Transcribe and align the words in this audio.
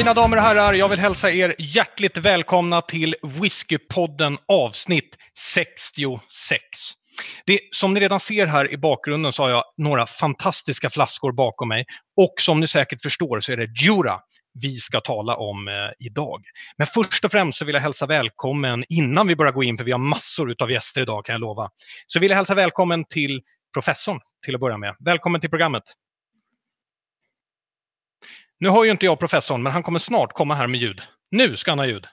Mina 0.00 0.14
damer 0.14 0.36
och 0.36 0.42
herrar, 0.42 0.72
jag 0.72 0.88
vill 0.88 0.98
hälsa 0.98 1.30
er 1.30 1.54
hjärtligt 1.58 2.16
välkomna 2.16 2.80
till 2.80 3.14
Whiskypodden 3.22 4.38
avsnitt 4.48 5.16
66. 5.38 6.62
Det, 7.46 7.60
som 7.70 7.94
ni 7.94 8.00
redan 8.00 8.20
ser 8.20 8.46
här 8.46 8.72
i 8.72 8.76
bakgrunden 8.76 9.32
så 9.32 9.42
har 9.42 9.50
jag 9.50 9.64
några 9.76 10.06
fantastiska 10.06 10.90
flaskor 10.90 11.32
bakom 11.32 11.68
mig 11.68 11.84
och 12.16 12.34
som 12.38 12.60
ni 12.60 12.66
säkert 12.66 13.02
förstår 13.02 13.40
så 13.40 13.52
är 13.52 13.56
det 13.56 13.82
Jura 13.82 14.20
vi 14.60 14.76
ska 14.76 15.00
tala 15.00 15.36
om 15.36 15.68
eh, 15.68 15.74
idag. 15.98 16.42
Men 16.76 16.86
först 16.86 17.24
och 17.24 17.30
främst 17.30 17.58
så 17.58 17.64
vill 17.64 17.74
jag 17.74 17.82
hälsa 17.82 18.06
välkommen, 18.06 18.84
innan 18.88 19.26
vi 19.26 19.36
börjar 19.36 19.52
gå 19.52 19.62
in, 19.62 19.76
för 19.76 19.84
vi 19.84 19.92
har 19.92 19.98
massor 19.98 20.54
av 20.58 20.70
gäster 20.70 21.02
idag 21.02 21.24
kan 21.24 21.32
jag 21.32 21.40
lova, 21.40 21.68
så 22.06 22.20
vill 22.20 22.30
jag 22.30 22.36
hälsa 22.36 22.54
välkommen 22.54 23.04
till 23.04 23.40
professorn 23.74 24.20
till 24.44 24.54
att 24.54 24.60
börja 24.60 24.76
med. 24.76 24.96
Välkommen 25.04 25.40
till 25.40 25.50
programmet. 25.50 25.84
Nu 28.60 28.68
har 28.68 28.84
ju 28.84 28.90
inte 28.90 29.06
jag 29.06 29.18
professorn, 29.18 29.62
men 29.62 29.72
han 29.72 29.82
kommer 29.82 29.98
snart 29.98 30.32
komma 30.32 30.54
här 30.54 30.66
med 30.66 30.80
ljud. 30.80 31.02
Nu 31.30 31.56
ska 31.56 31.70
han 31.70 31.78
ha 31.78 31.86
ljud. 31.86 32.06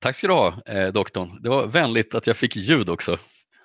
Tack 0.00 0.16
ska 0.16 0.26
du 0.26 0.32
ha, 0.32 0.62
eh, 0.66 0.86
doktorn. 0.86 1.42
Det 1.42 1.48
var 1.48 1.66
vänligt 1.66 2.14
att 2.14 2.26
jag 2.26 2.36
fick 2.36 2.56
ljud 2.56 2.88
också. 2.88 3.18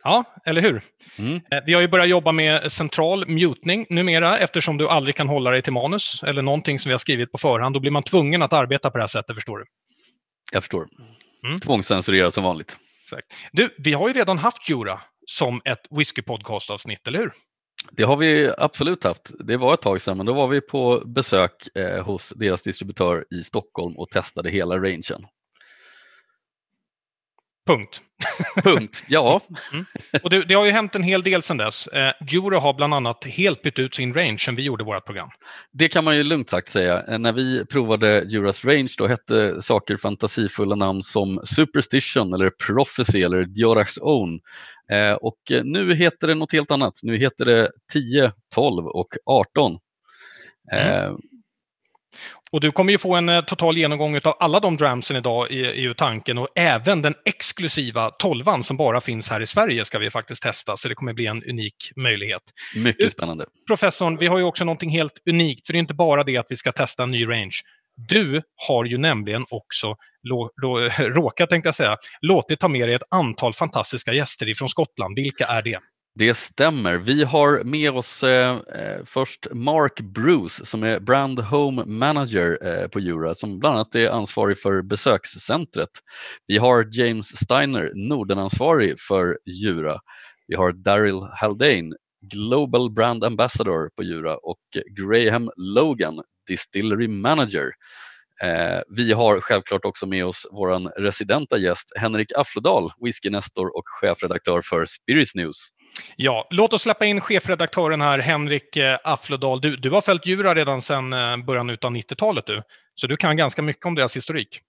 Ja, 0.03 0.23
eller 0.45 0.61
hur? 0.61 0.81
Mm. 1.17 1.35
Eh, 1.35 1.63
vi 1.65 1.73
har 1.73 1.81
ju 1.81 1.87
börjat 1.87 2.07
jobba 2.07 2.31
med 2.31 2.71
central 2.71 3.27
mutning 3.27 3.85
numera 3.89 4.37
eftersom 4.37 4.77
du 4.77 4.87
aldrig 4.87 5.15
kan 5.15 5.27
hålla 5.27 5.51
dig 5.51 5.61
till 5.61 5.73
manus 5.73 6.23
eller 6.23 6.41
någonting 6.41 6.79
som 6.79 6.89
vi 6.89 6.93
har 6.93 6.99
skrivit 6.99 7.31
på 7.31 7.37
förhand. 7.37 7.75
Då 7.75 7.79
blir 7.79 7.91
man 7.91 8.03
tvungen 8.03 8.41
att 8.41 8.53
arbeta 8.53 8.91
på 8.91 8.97
det 8.97 9.03
här 9.03 9.07
sättet, 9.07 9.35
förstår 9.35 9.57
du. 9.57 9.65
Jag 10.51 10.63
förstår. 10.63 10.87
Mm. 11.45 11.59
Tvångscensurerat 11.59 12.33
som 12.33 12.43
vanligt. 12.43 12.77
Exakt. 13.03 13.27
Du, 13.51 13.75
vi 13.77 13.93
har 13.93 14.07
ju 14.07 14.13
redan 14.13 14.37
haft 14.37 14.69
Jura 14.69 15.01
som 15.25 15.61
ett 15.65 15.87
whisky-podcast-avsnitt, 15.89 17.07
eller 17.07 17.19
hur? 17.19 17.31
Det 17.91 18.03
har 18.03 18.17
vi 18.17 18.51
absolut 18.57 19.03
haft. 19.03 19.31
Det 19.39 19.57
var 19.57 19.73
ett 19.73 19.81
tag 19.81 20.01
sedan, 20.01 20.17
men 20.17 20.25
då 20.25 20.33
var 20.33 20.47
vi 20.47 20.61
på 20.61 21.03
besök 21.05 21.77
eh, 21.77 22.03
hos 22.03 22.29
deras 22.29 22.61
distributör 22.61 23.25
i 23.31 23.43
Stockholm 23.43 23.97
och 23.97 24.09
testade 24.09 24.49
hela 24.49 24.77
rangen. 24.77 25.25
Punkt. 27.69 28.01
Punkt, 28.63 29.03
ja. 29.07 29.41
Mm. 29.73 29.85
Och 30.23 30.29
det, 30.29 30.45
det, 30.45 30.53
har 30.53 30.65
ju 30.65 30.71
hänt 30.71 30.95
en 30.95 31.03
hel 31.03 31.23
del 31.23 31.41
sedan 31.41 31.57
dess. 31.57 31.87
Eh, 31.87 32.13
Jura 32.27 32.59
har 32.59 32.73
bland 32.73 32.93
annat 32.93 33.25
helt 33.25 33.61
bytt 33.61 33.79
ut 33.79 33.95
sin 33.95 34.13
range 34.13 34.37
sen 34.37 34.55
vi 34.55 34.63
gjorde 34.63 34.83
vårt 34.83 35.05
program. 35.05 35.29
Det 35.71 35.87
kan 35.87 36.03
man 36.03 36.17
ju 36.17 36.23
lugnt 36.23 36.49
sagt 36.49 36.69
säga. 36.69 37.03
Eh, 37.07 37.19
när 37.19 37.33
vi 37.33 37.65
provade 37.65 38.23
Juras 38.27 38.65
range 38.65 38.95
då 38.97 39.07
hette 39.07 39.61
saker 39.61 39.97
fantasifulla 39.97 40.75
namn 40.75 41.03
som 41.03 41.41
Superstition 41.43 42.33
eller 42.33 42.51
Prophecy 42.67 43.21
eller 43.21 43.45
Diorax 43.45 43.97
Own. 43.97 44.39
Eh, 44.91 45.13
och 45.13 45.51
eh, 45.51 45.63
nu 45.63 45.95
heter 45.95 46.27
det 46.27 46.35
något 46.35 46.51
helt 46.51 46.71
annat. 46.71 46.93
Nu 47.03 47.17
heter 47.17 47.45
det 47.45 47.71
10, 47.93 48.31
12 48.55 48.87
och 48.87 49.15
18. 49.25 49.77
Mm. 50.71 51.17
Och 52.53 52.61
du 52.61 52.71
kommer 52.71 52.91
ju 52.91 52.97
få 52.97 53.15
en 53.15 53.29
eh, 53.29 53.41
total 53.41 53.77
genomgång 53.77 54.15
av 54.15 54.35
alla 54.39 54.59
de 54.59 54.77
dramsen 54.77 55.17
idag 55.17 55.51
i, 55.51 55.89
i 55.89 55.93
tanken 55.97 56.37
och 56.37 56.47
även 56.55 57.01
den 57.01 57.15
exklusiva 57.25 58.11
tolvan 58.11 58.63
som 58.63 58.77
bara 58.77 59.01
finns 59.01 59.29
här 59.29 59.41
i 59.41 59.45
Sverige 59.45 59.85
ska 59.85 59.99
vi 59.99 60.09
faktiskt 60.09 60.43
testa, 60.43 60.77
så 60.77 60.87
det 60.87 60.95
kommer 60.95 61.13
bli 61.13 61.25
en 61.25 61.43
unik 61.43 61.75
möjlighet. 61.95 62.41
Mycket 62.75 63.11
spännande. 63.11 63.45
Professorn, 63.67 64.17
vi 64.17 64.27
har 64.27 64.37
ju 64.37 64.43
också 64.43 64.65
någonting 64.65 64.89
helt 64.89 65.13
unikt, 65.29 65.67
för 65.67 65.73
det 65.73 65.77
är 65.77 65.79
inte 65.79 65.93
bara 65.93 66.23
det 66.23 66.37
att 66.37 66.45
vi 66.49 66.55
ska 66.55 66.71
testa 66.71 67.03
en 67.03 67.11
ny 67.11 67.27
range. 67.27 67.55
Du 68.09 68.41
har 68.67 68.85
ju 68.85 68.97
nämligen 68.97 69.45
också 69.49 69.95
råkat, 70.99 71.49
tänkte 71.49 71.67
jag 71.67 71.75
säga, 71.75 71.97
låtit 72.21 72.59
ta 72.59 72.67
med 72.67 72.87
dig 72.87 72.95
ett 72.95 73.03
antal 73.11 73.53
fantastiska 73.53 74.13
gäster 74.13 74.49
ifrån 74.49 74.69
Skottland. 74.69 75.15
Vilka 75.15 75.45
är 75.45 75.61
det? 75.61 75.79
Det 76.15 76.33
stämmer. 76.33 76.97
Vi 76.97 77.23
har 77.23 77.63
med 77.63 77.91
oss 77.91 78.23
eh, 78.23 78.57
eh, 78.75 79.03
först 79.05 79.47
Mark 79.51 79.99
Bruce 80.01 80.65
som 80.65 80.83
är 80.83 80.99
Brand 80.99 81.39
Home 81.39 81.85
Manager 81.85 82.67
eh, 82.67 82.87
på 82.87 82.99
Jura 82.99 83.35
som 83.35 83.59
bland 83.59 83.75
annat 83.75 83.95
är 83.95 84.09
ansvarig 84.09 84.59
för 84.59 84.81
besökscentret. 84.81 85.89
Vi 86.47 86.57
har 86.57 86.87
James 86.91 87.27
Steiner, 87.37 87.91
Nordenansvarig 87.95 88.99
för 88.99 89.37
Jura. 89.45 89.99
Vi 90.47 90.55
har 90.55 90.71
Daryl 90.71 91.27
Haldane, 91.33 91.95
Global 92.21 92.91
Brand 92.91 93.23
Ambassador 93.23 93.89
på 93.95 94.03
Jura 94.03 94.37
och 94.37 94.59
Graham 94.97 95.51
Logan, 95.55 96.21
Distillery 96.47 97.07
Manager. 97.07 97.71
Eh, 98.43 98.81
vi 98.87 99.11
har 99.11 99.41
självklart 99.41 99.85
också 99.85 100.05
med 100.05 100.25
oss 100.25 100.47
vår 100.51 101.01
residenta 101.01 101.57
gäst 101.57 101.91
Henrik 101.95 102.31
Afflodal, 102.37 102.91
whiskynestor 103.05 103.77
och 103.77 103.83
chefredaktör 103.85 104.61
för 104.61 104.85
Spirits 104.85 105.35
News. 105.35 105.57
Ja, 106.15 106.47
låt 106.49 106.73
oss 106.73 106.81
släppa 106.81 107.05
in 107.05 107.21
chefredaktören 107.21 108.01
här, 108.01 108.19
Henrik 108.19 108.77
eh, 108.77 108.97
Afflodal. 109.03 109.61
Du, 109.61 109.75
du 109.75 109.89
har 109.89 110.01
följt 110.01 110.25
Djura 110.25 110.55
redan 110.55 110.81
sedan 110.81 111.13
eh, 111.13 111.37
början 111.37 111.69
av 111.69 111.75
90-talet, 111.75 112.45
du. 112.45 112.61
så 112.95 113.07
du 113.07 113.17
kan 113.17 113.37
ganska 113.37 113.61
mycket 113.61 113.85
om 113.85 113.95
deras 113.95 114.15
historik. 114.15 114.61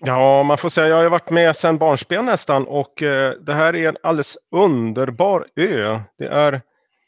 Ja, 0.00 0.42
man 0.42 0.58
får 0.58 0.68
säga 0.68 0.88
jag 0.88 0.96
har 0.96 1.08
varit 1.08 1.30
med 1.30 1.56
sedan 1.56 1.78
barnsben 1.78 2.24
nästan 2.24 2.66
och 2.66 3.02
eh, 3.02 3.32
det 3.32 3.54
här 3.54 3.76
är 3.76 3.88
en 3.88 3.96
alldeles 4.02 4.38
underbar 4.56 5.46
ö. 5.56 6.00
Det 6.18 6.26
är 6.26 6.54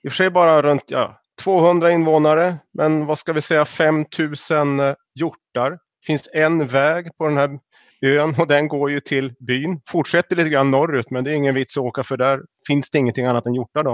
i 0.03 0.09
och 0.09 0.13
för 0.13 0.17
sig 0.17 0.31
bara 0.31 0.63
runt 0.63 0.85
ja, 0.87 1.21
200 1.41 1.91
invånare, 1.91 2.57
men 2.75 3.07
vad 3.07 3.19
ska 3.19 3.33
vi 3.33 3.43
säga 3.43 3.65
5000 3.65 4.81
eh, 4.81 4.95
hjortar. 5.15 5.71
Det 5.71 6.07
finns 6.07 6.29
en 6.33 6.67
väg 6.67 7.17
på 7.19 7.27
den 7.27 7.37
här 7.37 7.59
ön 8.03 8.35
och 8.39 8.47
den 8.47 8.69
går 8.69 8.91
ju 8.91 9.01
till 9.01 9.33
byn. 9.47 9.81
Fortsätter 9.89 10.37
lite 10.37 10.51
grann 10.51 10.71
norrut 10.71 11.11
men 11.11 11.25
det 11.25 11.31
är 11.31 11.35
ingen 11.35 11.55
vits 11.55 11.77
att 11.77 11.83
åka 11.83 12.05
för 12.05 12.17
där 12.17 12.41
finns 12.67 12.91
det 12.91 12.99
ingenting 12.99 13.27
annat 13.27 13.47
än 13.47 13.55
hjortar. 13.55 13.85
Då. 13.85 13.93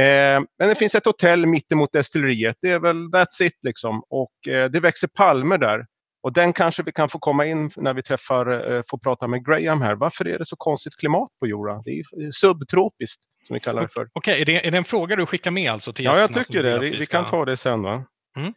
Eh, 0.00 0.40
men 0.58 0.68
det 0.68 0.74
finns 0.74 0.94
ett 0.94 1.06
hotell 1.06 1.46
mittemot 1.46 1.92
destilleriet. 1.92 2.56
Det 2.62 2.70
är 2.70 2.78
väl 2.78 2.96
that's 2.96 3.42
it 3.42 3.58
liksom. 3.62 4.02
Och 4.10 4.52
eh, 4.52 4.70
det 4.70 4.80
växer 4.80 5.08
palmer 5.08 5.58
där. 5.58 5.84
Och 6.22 6.32
den 6.32 6.52
kanske 6.52 6.82
vi 6.82 6.92
kan 6.92 7.08
få 7.08 7.18
komma 7.18 7.46
in 7.46 7.70
när 7.76 7.94
vi 7.94 8.02
träffar, 8.02 8.72
eh, 8.72 8.82
får 8.90 8.98
prata 8.98 9.26
med 9.26 9.46
Graham 9.46 9.82
här. 9.82 9.94
Varför 9.94 10.28
är 10.28 10.38
det 10.38 10.44
så 10.44 10.56
konstigt 10.56 10.96
klimat 10.96 11.28
på 11.40 11.46
Jura? 11.46 11.82
Det 11.84 11.90
är 11.90 12.30
subtropiskt 12.30 13.22
som 13.46 13.54
vi 13.54 13.60
kallar 13.60 13.82
det 13.82 13.88
för. 13.88 14.08
Okej, 14.12 14.42
okay, 14.42 14.54
är, 14.56 14.66
är 14.66 14.70
det 14.70 14.78
en 14.78 14.84
fråga 14.84 15.16
du 15.16 15.26
skickar 15.26 15.50
med 15.50 15.72
alltså 15.72 15.92
till? 15.92 16.04
Ja, 16.04 16.18
jag 16.18 16.32
tycker 16.32 16.62
det. 16.62 16.78
Vi, 16.78 16.90
vi, 16.90 17.06
kan 17.06 17.24
ta 17.24 17.44
det 17.44 17.56
sen. 17.56 17.82
Va? 17.82 18.04
Mm. 18.36 18.52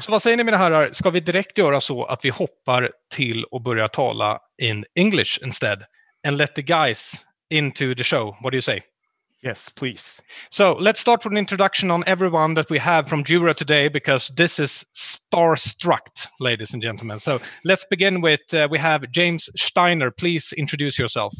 Så 0.00 0.10
vad 0.10 0.22
säger 0.22 0.36
ni 0.36 0.44
mina 0.44 0.56
herrar, 0.56 0.88
ska 0.92 1.10
vi 1.10 1.20
direkt 1.20 1.58
göra 1.58 1.80
så 1.80 2.04
att 2.04 2.24
vi 2.24 2.30
hoppar 2.30 2.90
till 3.10 3.44
och 3.44 3.62
börjar 3.62 3.88
tala 3.88 4.38
in 4.62 4.84
English 4.94 5.38
instead? 5.44 5.82
And 6.26 6.36
let 6.36 6.54
the 6.54 6.62
guys 6.62 7.24
into 7.50 7.94
the 7.94 8.04
show. 8.04 8.36
What 8.42 8.52
do 8.52 8.56
you 8.56 8.62
say? 8.62 8.82
Yes, 9.42 9.70
please. 9.70 10.22
So 10.50 10.78
let's 10.80 11.00
start 11.00 11.24
with 11.24 11.32
an 11.32 11.36
introduction 11.36 11.90
on 11.90 12.04
everyone 12.06 12.54
that 12.54 12.70
we 12.70 12.78
have 12.78 13.08
from 13.08 13.24
Jura 13.24 13.54
today, 13.54 13.90
because 13.90 14.34
this 14.36 14.58
is 14.58 14.86
starstruck, 14.94 16.28
ladies 16.40 16.72
and 16.72 16.82
gentlemen. 16.82 17.20
So 17.20 17.38
let's 17.64 17.84
begin 17.90 18.22
with 18.22 18.54
uh, 18.54 18.68
we 18.70 18.78
have 18.78 19.10
James 19.10 19.50
Steiner. 19.54 20.10
Please 20.10 20.54
introduce 20.56 20.98
yourself. 20.98 21.34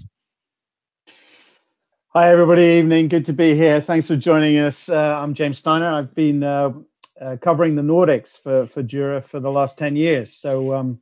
Hi, 2.14 2.30
everybody. 2.30 2.78
Evening. 2.78 3.08
Good 3.08 3.24
to 3.24 3.32
be 3.32 3.54
here. 3.56 3.80
Thanks 3.80 4.06
for 4.06 4.16
joining 4.16 4.58
us. 4.58 4.90
Uh, 4.90 5.18
I'm 5.22 5.32
James 5.32 5.58
Steiner. 5.58 5.88
I've 5.88 6.14
been 6.14 6.42
uh, 6.42 6.72
uh, 7.20 7.36
covering 7.40 7.74
the 7.74 7.82
Nordics 7.82 8.38
for 8.38 8.66
for 8.66 8.82
Jura 8.82 9.22
for 9.22 9.40
the 9.40 9.50
last 9.50 9.78
ten 9.78 9.96
years. 9.96 10.32
So 10.32 10.74
um, 10.74 11.00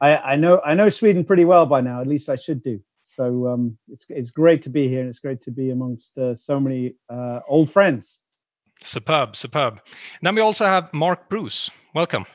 I, 0.00 0.16
I, 0.16 0.36
know 0.36 0.60
I 0.64 0.74
know 0.74 0.88
Sweden 0.88 1.24
pretty 1.24 1.44
well 1.44 1.66
by 1.66 1.80
now. 1.80 2.00
At 2.00 2.06
least 2.06 2.28
I 2.28 2.36
should 2.36 2.62
do. 2.62 2.80
So 3.02 3.46
um, 3.48 3.78
it's 3.88 4.06
it's 4.08 4.30
great 4.30 4.62
to 4.62 4.70
be 4.70 4.88
here, 4.88 5.00
and 5.00 5.08
it's 5.08 5.20
great 5.20 5.40
to 5.42 5.50
be 5.50 5.70
amongst 5.70 6.18
uh, 6.18 6.34
so 6.34 6.58
many 6.60 6.96
uh, 7.08 7.40
old 7.48 7.70
friends. 7.70 8.22
Superb, 8.82 9.36
superb. 9.36 9.80
Then 10.20 10.34
we 10.34 10.40
also 10.40 10.66
have 10.66 10.92
Mark 10.92 11.28
Bruce. 11.28 11.70
Welcome. 11.94 12.26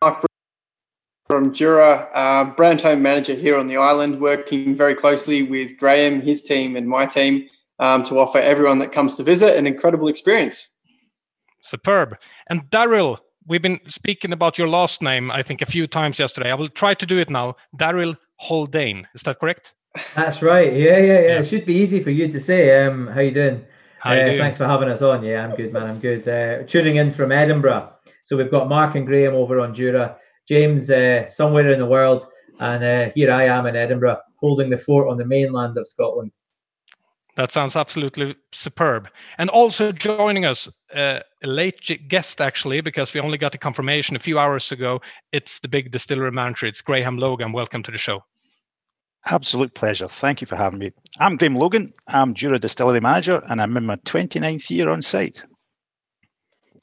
Mark 0.00 0.24
from 1.28 1.52
Jura, 1.52 2.08
uh, 2.14 2.44
brand 2.44 2.80
home 2.80 3.02
manager 3.02 3.34
here 3.34 3.58
on 3.58 3.66
the 3.66 3.76
island, 3.76 4.20
working 4.20 4.74
very 4.74 4.94
closely 4.94 5.42
with 5.42 5.76
Graham, 5.76 6.22
his 6.22 6.42
team, 6.42 6.74
and 6.76 6.88
my 6.88 7.04
team 7.04 7.48
um, 7.78 8.02
to 8.04 8.18
offer 8.18 8.38
everyone 8.38 8.78
that 8.78 8.92
comes 8.92 9.16
to 9.16 9.22
visit 9.22 9.56
an 9.56 9.66
incredible 9.66 10.08
experience. 10.08 10.76
Superb. 11.68 12.16
And 12.48 12.62
Daryl, 12.70 13.18
we've 13.46 13.62
been 13.62 13.80
speaking 13.88 14.32
about 14.32 14.58
your 14.58 14.68
last 14.68 15.02
name, 15.02 15.30
I 15.30 15.42
think, 15.42 15.62
a 15.62 15.66
few 15.66 15.86
times 15.86 16.18
yesterday. 16.18 16.50
I 16.50 16.54
will 16.54 16.68
try 16.68 16.94
to 16.94 17.06
do 17.06 17.18
it 17.18 17.30
now. 17.30 17.56
Daryl 17.76 18.16
Haldane. 18.36 19.06
Is 19.14 19.22
that 19.22 19.38
correct? 19.40 19.74
That's 20.14 20.42
right. 20.42 20.72
Yeah, 20.72 20.98
yeah, 20.98 21.20
yeah. 21.20 21.38
It 21.40 21.46
should 21.46 21.64
be 21.64 21.74
easy 21.74 22.02
for 22.02 22.10
you 22.10 22.30
to 22.30 22.40
say. 22.40 22.84
Um, 22.84 23.08
how 23.08 23.20
you 23.20 23.32
doing? 23.32 23.64
How 24.00 24.12
you 24.12 24.20
uh, 24.20 24.24
doing? 24.26 24.38
Thanks 24.38 24.58
for 24.58 24.66
having 24.66 24.88
us 24.88 25.02
on. 25.02 25.24
Yeah, 25.24 25.44
I'm 25.44 25.56
good, 25.56 25.72
man. 25.72 25.84
I'm 25.84 25.98
good. 25.98 26.28
Uh, 26.28 26.62
tuning 26.64 26.96
in 26.96 27.12
from 27.12 27.32
Edinburgh. 27.32 27.92
So 28.24 28.36
we've 28.36 28.50
got 28.50 28.68
Mark 28.68 28.94
and 28.94 29.06
Graham 29.06 29.34
over 29.34 29.58
on 29.58 29.74
Jura, 29.74 30.16
James 30.46 30.90
uh, 30.90 31.30
somewhere 31.30 31.72
in 31.72 31.78
the 31.78 31.86
world, 31.86 32.26
and 32.60 32.84
uh, 32.84 33.10
here 33.14 33.32
I 33.32 33.44
am 33.44 33.66
in 33.66 33.74
Edinburgh, 33.74 34.18
holding 34.36 34.68
the 34.68 34.78
fort 34.78 35.08
on 35.08 35.16
the 35.16 35.24
mainland 35.24 35.78
of 35.78 35.88
Scotland. 35.88 36.32
That 37.38 37.52
sounds 37.52 37.76
absolutely 37.76 38.34
superb. 38.50 39.08
And 39.38 39.48
also 39.48 39.92
joining 39.92 40.44
us, 40.44 40.68
uh, 40.92 41.20
a 41.44 41.46
late 41.46 41.88
guest 42.08 42.40
actually, 42.40 42.80
because 42.80 43.14
we 43.14 43.20
only 43.20 43.38
got 43.38 43.52
the 43.52 43.58
confirmation 43.58 44.16
a 44.16 44.18
few 44.18 44.40
hours 44.40 44.72
ago. 44.72 45.00
It's 45.30 45.60
the 45.60 45.68
big 45.68 45.92
distillery 45.92 46.32
manager. 46.32 46.66
It's 46.66 46.82
Graham 46.82 47.16
Logan. 47.16 47.52
Welcome 47.52 47.84
to 47.84 47.92
the 47.92 47.96
show. 47.96 48.24
Absolute 49.26 49.72
pleasure. 49.74 50.08
Thank 50.08 50.40
you 50.40 50.48
for 50.48 50.56
having 50.56 50.80
me. 50.80 50.90
I'm 51.20 51.36
Graham 51.36 51.54
Logan. 51.54 51.92
I'm 52.08 52.34
Jura 52.34 52.58
Distillery 52.58 53.00
Manager, 53.00 53.40
and 53.48 53.62
I'm 53.62 53.76
in 53.76 53.86
my 53.86 53.96
29th 53.96 54.68
year 54.68 54.90
on 54.90 55.00
site. 55.00 55.44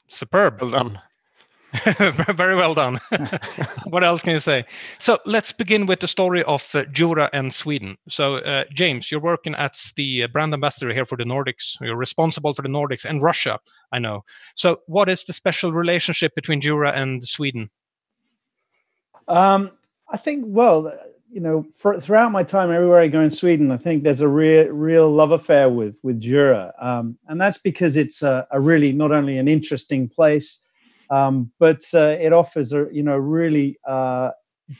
Superb. 0.08 0.62
Well 0.62 0.70
done. 0.70 1.00
Very 2.34 2.54
well 2.54 2.74
done. 2.74 3.00
what 3.84 4.04
else 4.04 4.22
can 4.22 4.32
you 4.32 4.38
say? 4.38 4.64
So 4.98 5.18
let's 5.24 5.52
begin 5.52 5.86
with 5.86 6.00
the 6.00 6.06
story 6.06 6.42
of 6.44 6.68
uh, 6.74 6.84
Jura 6.84 7.30
and 7.32 7.52
Sweden. 7.52 7.96
So, 8.08 8.36
uh, 8.36 8.64
James, 8.72 9.10
you're 9.10 9.20
working 9.20 9.54
as 9.54 9.92
the 9.96 10.26
brand 10.26 10.54
ambassador 10.54 10.92
here 10.92 11.06
for 11.06 11.16
the 11.16 11.24
Nordics. 11.24 11.80
You're 11.80 11.96
responsible 11.96 12.54
for 12.54 12.62
the 12.62 12.68
Nordics 12.68 13.04
and 13.04 13.22
Russia, 13.22 13.58
I 13.92 13.98
know. 13.98 14.22
So, 14.54 14.80
what 14.86 15.08
is 15.08 15.24
the 15.24 15.32
special 15.32 15.72
relationship 15.72 16.34
between 16.34 16.60
Jura 16.60 16.92
and 16.92 17.26
Sweden? 17.26 17.70
Um, 19.28 19.72
I 20.08 20.16
think, 20.16 20.44
well, 20.46 20.92
you 21.30 21.40
know, 21.40 21.66
for, 21.76 22.00
throughout 22.00 22.32
my 22.32 22.42
time 22.42 22.70
everywhere 22.70 23.00
I 23.00 23.08
go 23.08 23.20
in 23.20 23.30
Sweden, 23.30 23.70
I 23.70 23.76
think 23.76 24.02
there's 24.02 24.20
a 24.20 24.28
real, 24.28 24.68
real 24.68 25.10
love 25.10 25.32
affair 25.32 25.68
with 25.68 25.96
with 26.02 26.20
Jura, 26.20 26.72
um, 26.80 27.18
and 27.28 27.40
that's 27.40 27.58
because 27.58 27.96
it's 27.96 28.22
a, 28.22 28.46
a, 28.50 28.60
really 28.60 28.92
not 28.92 29.12
only 29.12 29.36
an 29.38 29.48
interesting 29.48 30.08
place, 30.08 30.60
um, 31.10 31.52
but 31.58 31.82
uh, 31.94 32.16
it 32.20 32.32
offers 32.32 32.72
a 32.72 32.86
you 32.92 33.02
know 33.02 33.16
really 33.16 33.78
uh, 33.88 34.30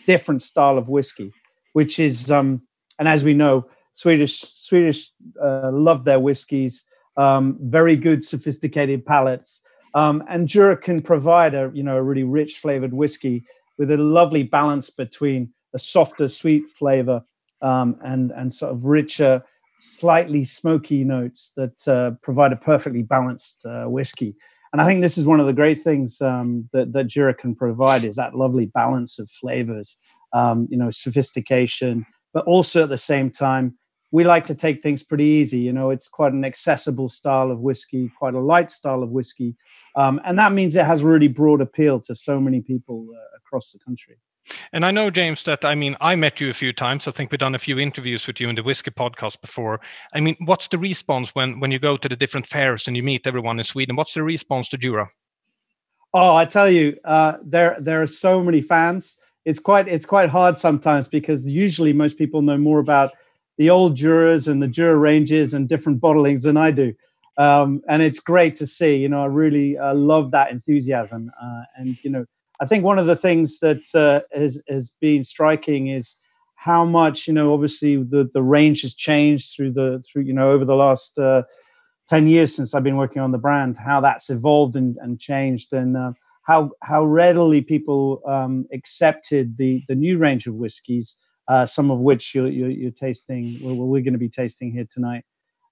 different 0.06 0.42
style 0.42 0.78
of 0.78 0.88
whiskey, 0.88 1.32
which 1.72 1.98
is 1.98 2.30
um, 2.30 2.62
and 2.98 3.08
as 3.08 3.24
we 3.24 3.34
know, 3.34 3.66
Swedish 3.92 4.40
Swedish 4.54 5.10
uh, 5.42 5.70
love 5.72 6.04
their 6.04 6.20
whiskies, 6.20 6.84
um, 7.16 7.58
very 7.60 7.96
good 7.96 8.24
sophisticated 8.24 9.04
palates, 9.04 9.62
um, 9.94 10.22
and 10.28 10.48
Jura 10.48 10.76
can 10.76 11.00
provide 11.00 11.54
a 11.54 11.70
you 11.74 11.82
know 11.82 11.96
a 11.96 12.02
really 12.02 12.24
rich 12.24 12.58
flavored 12.58 12.92
whiskey 12.92 13.44
with 13.78 13.90
a 13.90 13.96
lovely 13.96 14.42
balance 14.42 14.90
between 14.90 15.52
a 15.74 15.78
softer 15.78 16.28
sweet 16.28 16.68
flavor 16.70 17.22
um, 17.62 17.96
and 18.04 18.32
and 18.32 18.52
sort 18.52 18.72
of 18.72 18.84
richer, 18.84 19.42
slightly 19.80 20.44
smoky 20.44 21.04
notes 21.04 21.52
that 21.56 21.88
uh, 21.88 22.12
provide 22.22 22.52
a 22.52 22.56
perfectly 22.56 23.02
balanced 23.02 23.64
uh, 23.66 23.84
whiskey. 23.84 24.34
And 24.76 24.82
I 24.82 24.84
think 24.84 25.00
this 25.00 25.16
is 25.16 25.24
one 25.24 25.40
of 25.40 25.46
the 25.46 25.54
great 25.54 25.82
things 25.82 26.20
um, 26.20 26.68
that 26.74 26.92
that 26.92 27.06
Jura 27.06 27.32
can 27.32 27.54
provide 27.54 28.04
is 28.04 28.16
that 28.16 28.34
lovely 28.34 28.66
balance 28.66 29.18
of 29.18 29.30
flavors, 29.30 29.96
um, 30.34 30.68
you 30.70 30.76
know, 30.76 30.90
sophistication, 30.90 32.04
but 32.34 32.44
also 32.44 32.82
at 32.82 32.90
the 32.90 32.98
same 32.98 33.30
time. 33.30 33.78
We 34.10 34.24
like 34.24 34.44
to 34.44 34.54
take 34.54 34.82
things 34.82 35.02
pretty 35.02 35.24
easy. 35.24 35.60
You 35.60 35.72
know, 35.72 35.88
it's 35.88 36.08
quite 36.08 36.34
an 36.34 36.44
accessible 36.44 37.08
style 37.08 37.50
of 37.50 37.60
whiskey, 37.60 38.12
quite 38.18 38.34
a 38.34 38.38
light 38.38 38.70
style 38.70 39.02
of 39.02 39.08
whiskey. 39.08 39.56
Um, 39.94 40.20
and 40.26 40.38
that 40.38 40.52
means 40.52 40.76
it 40.76 40.84
has 40.84 41.02
really 41.02 41.28
broad 41.28 41.62
appeal 41.62 41.98
to 42.00 42.14
so 42.14 42.38
many 42.38 42.60
people 42.60 43.06
uh, 43.14 43.38
across 43.38 43.72
the 43.72 43.78
country. 43.78 44.18
And 44.72 44.84
I 44.84 44.90
know, 44.90 45.10
James, 45.10 45.42
that 45.44 45.64
I 45.64 45.74
mean, 45.74 45.96
I 46.00 46.14
met 46.14 46.40
you 46.40 46.50
a 46.50 46.54
few 46.54 46.72
times. 46.72 47.08
I 47.08 47.10
think 47.10 47.30
we've 47.30 47.38
done 47.38 47.54
a 47.54 47.58
few 47.58 47.78
interviews 47.78 48.26
with 48.26 48.40
you 48.40 48.48
in 48.48 48.54
the 48.54 48.62
Whiskey 48.62 48.90
podcast 48.90 49.40
before. 49.40 49.80
I 50.14 50.20
mean, 50.20 50.36
what's 50.44 50.68
the 50.68 50.78
response 50.78 51.34
when 51.34 51.60
when 51.60 51.70
you 51.70 51.78
go 51.78 51.96
to 51.96 52.08
the 52.08 52.16
different 52.16 52.46
fairs 52.46 52.86
and 52.86 52.96
you 52.96 53.02
meet 53.02 53.26
everyone 53.26 53.58
in 53.58 53.64
Sweden? 53.64 53.96
What's 53.96 54.14
the 54.14 54.22
response 54.22 54.68
to 54.70 54.78
Jura? 54.78 55.08
Oh, 56.14 56.34
I 56.34 56.44
tell 56.44 56.70
you, 56.70 56.96
uh, 57.04 57.38
there 57.44 57.76
there 57.80 58.02
are 58.02 58.06
so 58.06 58.42
many 58.42 58.62
fans. 58.62 59.18
It's 59.44 59.58
quite 59.58 59.88
it's 59.88 60.06
quite 60.06 60.28
hard 60.28 60.56
sometimes 60.58 61.08
because 61.08 61.46
usually 61.46 61.92
most 61.92 62.16
people 62.16 62.42
know 62.42 62.58
more 62.58 62.78
about 62.78 63.12
the 63.58 63.70
old 63.70 63.96
Juras 63.96 64.48
and 64.48 64.62
the 64.62 64.68
Jura 64.68 64.96
ranges 64.96 65.54
and 65.54 65.68
different 65.68 66.00
bottlings 66.00 66.42
than 66.42 66.56
I 66.56 66.70
do. 66.70 66.94
Um, 67.38 67.82
and 67.88 68.02
it's 68.02 68.20
great 68.20 68.56
to 68.56 68.66
see. 68.66 68.96
You 68.96 69.08
know, 69.08 69.22
I 69.22 69.26
really 69.26 69.76
uh, 69.76 69.94
love 69.94 70.30
that 70.30 70.50
enthusiasm, 70.50 71.30
uh, 71.40 71.62
and 71.76 71.98
you 72.02 72.10
know 72.10 72.24
I 72.60 72.66
think 72.66 72.84
one 72.84 72.98
of 72.98 73.06
the 73.06 73.16
things 73.16 73.60
that 73.60 73.94
uh, 73.94 74.20
has 74.36 74.62
has 74.68 74.94
been 75.00 75.22
striking 75.22 75.88
is 75.88 76.18
how 76.54 76.84
much 76.84 77.26
you 77.26 77.34
know. 77.34 77.52
Obviously, 77.52 77.96
the 77.96 78.28
the 78.32 78.42
range 78.42 78.82
has 78.82 78.94
changed 78.94 79.54
through 79.54 79.72
the 79.72 80.02
through 80.10 80.22
you 80.22 80.32
know 80.32 80.50
over 80.50 80.64
the 80.64 80.74
last 80.74 81.18
uh, 81.18 81.42
ten 82.08 82.28
years 82.28 82.54
since 82.54 82.74
I've 82.74 82.84
been 82.84 82.96
working 82.96 83.20
on 83.22 83.32
the 83.32 83.38
brand. 83.38 83.76
How 83.76 84.00
that's 84.00 84.30
evolved 84.30 84.76
and, 84.76 84.96
and 85.00 85.20
changed, 85.20 85.72
and 85.72 85.96
uh, 85.96 86.12
how 86.42 86.70
how 86.82 87.04
readily 87.04 87.60
people 87.60 88.22
um, 88.26 88.66
accepted 88.72 89.58
the 89.58 89.82
the 89.88 89.94
new 89.94 90.18
range 90.18 90.46
of 90.46 90.54
whiskies. 90.54 91.16
Uh, 91.48 91.64
some 91.64 91.92
of 91.92 92.00
which 92.00 92.34
you're, 92.34 92.48
you're, 92.48 92.70
you're 92.70 92.90
tasting. 92.90 93.56
Well, 93.62 93.76
we're 93.76 94.02
going 94.02 94.14
to 94.14 94.18
be 94.18 94.28
tasting 94.28 94.72
here 94.72 94.84
tonight. 94.90 95.22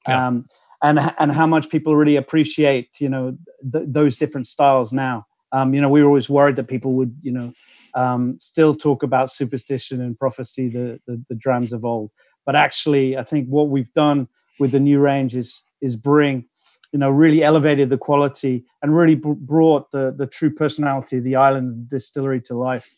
Yeah. 0.06 0.28
Um, 0.28 0.46
and 0.84 1.00
and 1.18 1.32
how 1.32 1.46
much 1.48 1.68
people 1.68 1.96
really 1.96 2.14
appreciate 2.14 3.00
you 3.00 3.08
know 3.08 3.36
th- 3.72 3.86
those 3.88 4.16
different 4.18 4.46
styles 4.46 4.92
now 4.92 5.26
um, 5.54 5.72
you 5.72 5.80
know, 5.80 5.88
we 5.88 6.02
were 6.02 6.08
always 6.08 6.28
worried 6.28 6.56
that 6.56 6.64
people 6.64 6.94
would, 6.94 7.16
you 7.22 7.30
know, 7.30 7.52
um, 7.94 8.36
still 8.40 8.74
talk 8.74 9.04
about 9.04 9.30
superstition 9.30 10.00
and 10.00 10.18
prophecy, 10.18 10.68
the, 10.68 11.00
the, 11.06 11.24
the 11.28 11.36
drams 11.36 11.72
of 11.72 11.84
old. 11.84 12.10
But 12.44 12.56
actually, 12.56 13.16
I 13.16 13.22
think 13.22 13.46
what 13.46 13.68
we've 13.68 13.92
done 13.92 14.26
with 14.58 14.72
the 14.72 14.80
new 14.80 14.98
range 14.98 15.36
is 15.36 15.64
is 15.80 15.96
bring, 15.96 16.46
you 16.92 16.98
know, 16.98 17.08
really 17.08 17.44
elevated 17.44 17.88
the 17.88 17.98
quality 17.98 18.64
and 18.82 18.96
really 18.96 19.14
b- 19.14 19.34
brought 19.36 19.92
the 19.92 20.12
the 20.16 20.26
true 20.26 20.52
personality 20.52 21.18
of 21.18 21.24
the 21.24 21.36
island 21.36 21.88
distillery 21.88 22.40
to 22.42 22.54
life. 22.54 22.92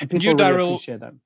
And, 0.00 0.12
and 0.12 0.24
you, 0.24 0.30
really 0.30 0.44
Daryl. 0.44 1.18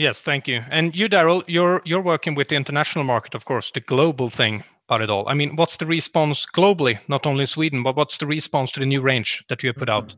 Yes, 0.00 0.22
thank 0.22 0.48
you. 0.48 0.64
And 0.70 0.96
you, 0.96 1.10
Daryl, 1.10 1.44
you're 1.46 1.82
you're 1.84 2.00
working 2.00 2.34
with 2.34 2.48
the 2.48 2.56
international 2.56 3.04
market, 3.04 3.34
of 3.34 3.44
course, 3.44 3.70
the 3.70 3.80
global 3.80 4.30
thing 4.30 4.64
about 4.88 5.02
it 5.02 5.10
all. 5.10 5.28
I 5.28 5.34
mean, 5.34 5.56
what's 5.56 5.76
the 5.76 5.84
response 5.84 6.46
globally, 6.46 6.98
not 7.06 7.26
only 7.26 7.42
in 7.42 7.46
Sweden, 7.46 7.82
but 7.82 7.96
what's 7.96 8.16
the 8.16 8.26
response 8.26 8.72
to 8.72 8.80
the 8.80 8.86
new 8.86 9.02
range 9.02 9.44
that 9.50 9.62
you 9.62 9.68
have 9.68 9.76
put 9.76 9.90
out? 9.90 10.14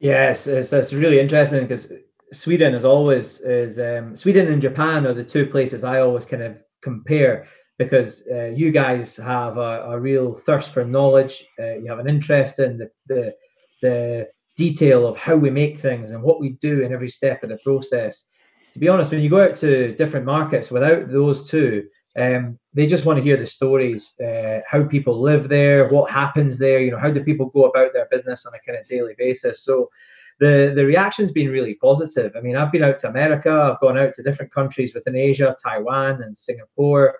Yes, 0.00 0.48
it's, 0.48 0.72
it's 0.72 0.92
really 0.92 1.20
interesting 1.20 1.62
because 1.62 1.92
Sweden 2.32 2.74
is 2.74 2.84
always 2.84 3.40
is 3.42 3.78
um, 3.78 4.16
Sweden 4.16 4.48
and 4.48 4.60
Japan 4.60 5.06
are 5.06 5.14
the 5.14 5.22
two 5.22 5.46
places 5.46 5.84
I 5.84 6.00
always 6.00 6.24
kind 6.24 6.42
of 6.42 6.56
compare 6.82 7.46
because 7.78 8.24
uh, 8.32 8.46
you 8.46 8.72
guys 8.72 9.16
have 9.18 9.58
a, 9.58 9.92
a, 9.92 10.00
real 10.00 10.34
thirst 10.34 10.72
for 10.72 10.84
knowledge. 10.84 11.46
Uh, 11.56 11.76
you 11.76 11.86
have 11.88 12.00
an 12.00 12.08
interest 12.08 12.58
in 12.58 12.78
the, 12.78 12.90
the 13.06 13.32
the 13.80 14.28
detail 14.56 15.06
of 15.06 15.16
how 15.16 15.36
we 15.36 15.50
make 15.50 15.78
things 15.78 16.10
and 16.10 16.20
what 16.20 16.40
we 16.40 16.50
do 16.60 16.82
in 16.82 16.92
every 16.92 17.08
step 17.08 17.44
of 17.44 17.50
the 17.50 17.58
process. 17.64 18.24
To 18.72 18.78
be 18.78 18.88
honest, 18.88 19.10
when 19.10 19.20
you 19.20 19.30
go 19.30 19.42
out 19.42 19.54
to 19.56 19.94
different 19.96 20.26
markets 20.26 20.70
without 20.70 21.10
those 21.10 21.48
two, 21.48 21.88
um, 22.18 22.58
they 22.74 22.86
just 22.86 23.04
want 23.04 23.18
to 23.18 23.22
hear 23.22 23.36
the 23.36 23.46
stories, 23.46 24.14
uh, 24.20 24.60
how 24.68 24.84
people 24.84 25.20
live 25.20 25.48
there, 25.48 25.88
what 25.88 26.10
happens 26.10 26.58
there. 26.58 26.80
You 26.80 26.92
know, 26.92 26.98
how 26.98 27.10
do 27.10 27.22
people 27.22 27.46
go 27.46 27.64
about 27.64 27.92
their 27.92 28.08
business 28.10 28.46
on 28.46 28.54
a 28.54 28.60
kind 28.60 28.78
of 28.78 28.88
daily 28.88 29.14
basis? 29.18 29.62
So, 29.62 29.90
the 30.38 30.72
the 30.74 30.86
reaction's 30.86 31.32
been 31.32 31.50
really 31.50 31.74
positive. 31.74 32.32
I 32.36 32.40
mean, 32.40 32.56
I've 32.56 32.72
been 32.72 32.82
out 32.82 32.98
to 32.98 33.08
America, 33.08 33.50
I've 33.50 33.80
gone 33.80 33.98
out 33.98 34.14
to 34.14 34.22
different 34.22 34.52
countries 34.52 34.94
within 34.94 35.14
Asia, 35.14 35.54
Taiwan, 35.62 36.22
and 36.22 36.36
Singapore, 36.36 37.18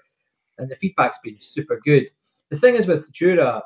and 0.58 0.70
the 0.70 0.76
feedback's 0.76 1.18
been 1.22 1.38
super 1.38 1.80
good. 1.84 2.08
The 2.50 2.56
thing 2.56 2.74
is 2.74 2.86
with 2.86 3.12
Jura, 3.12 3.62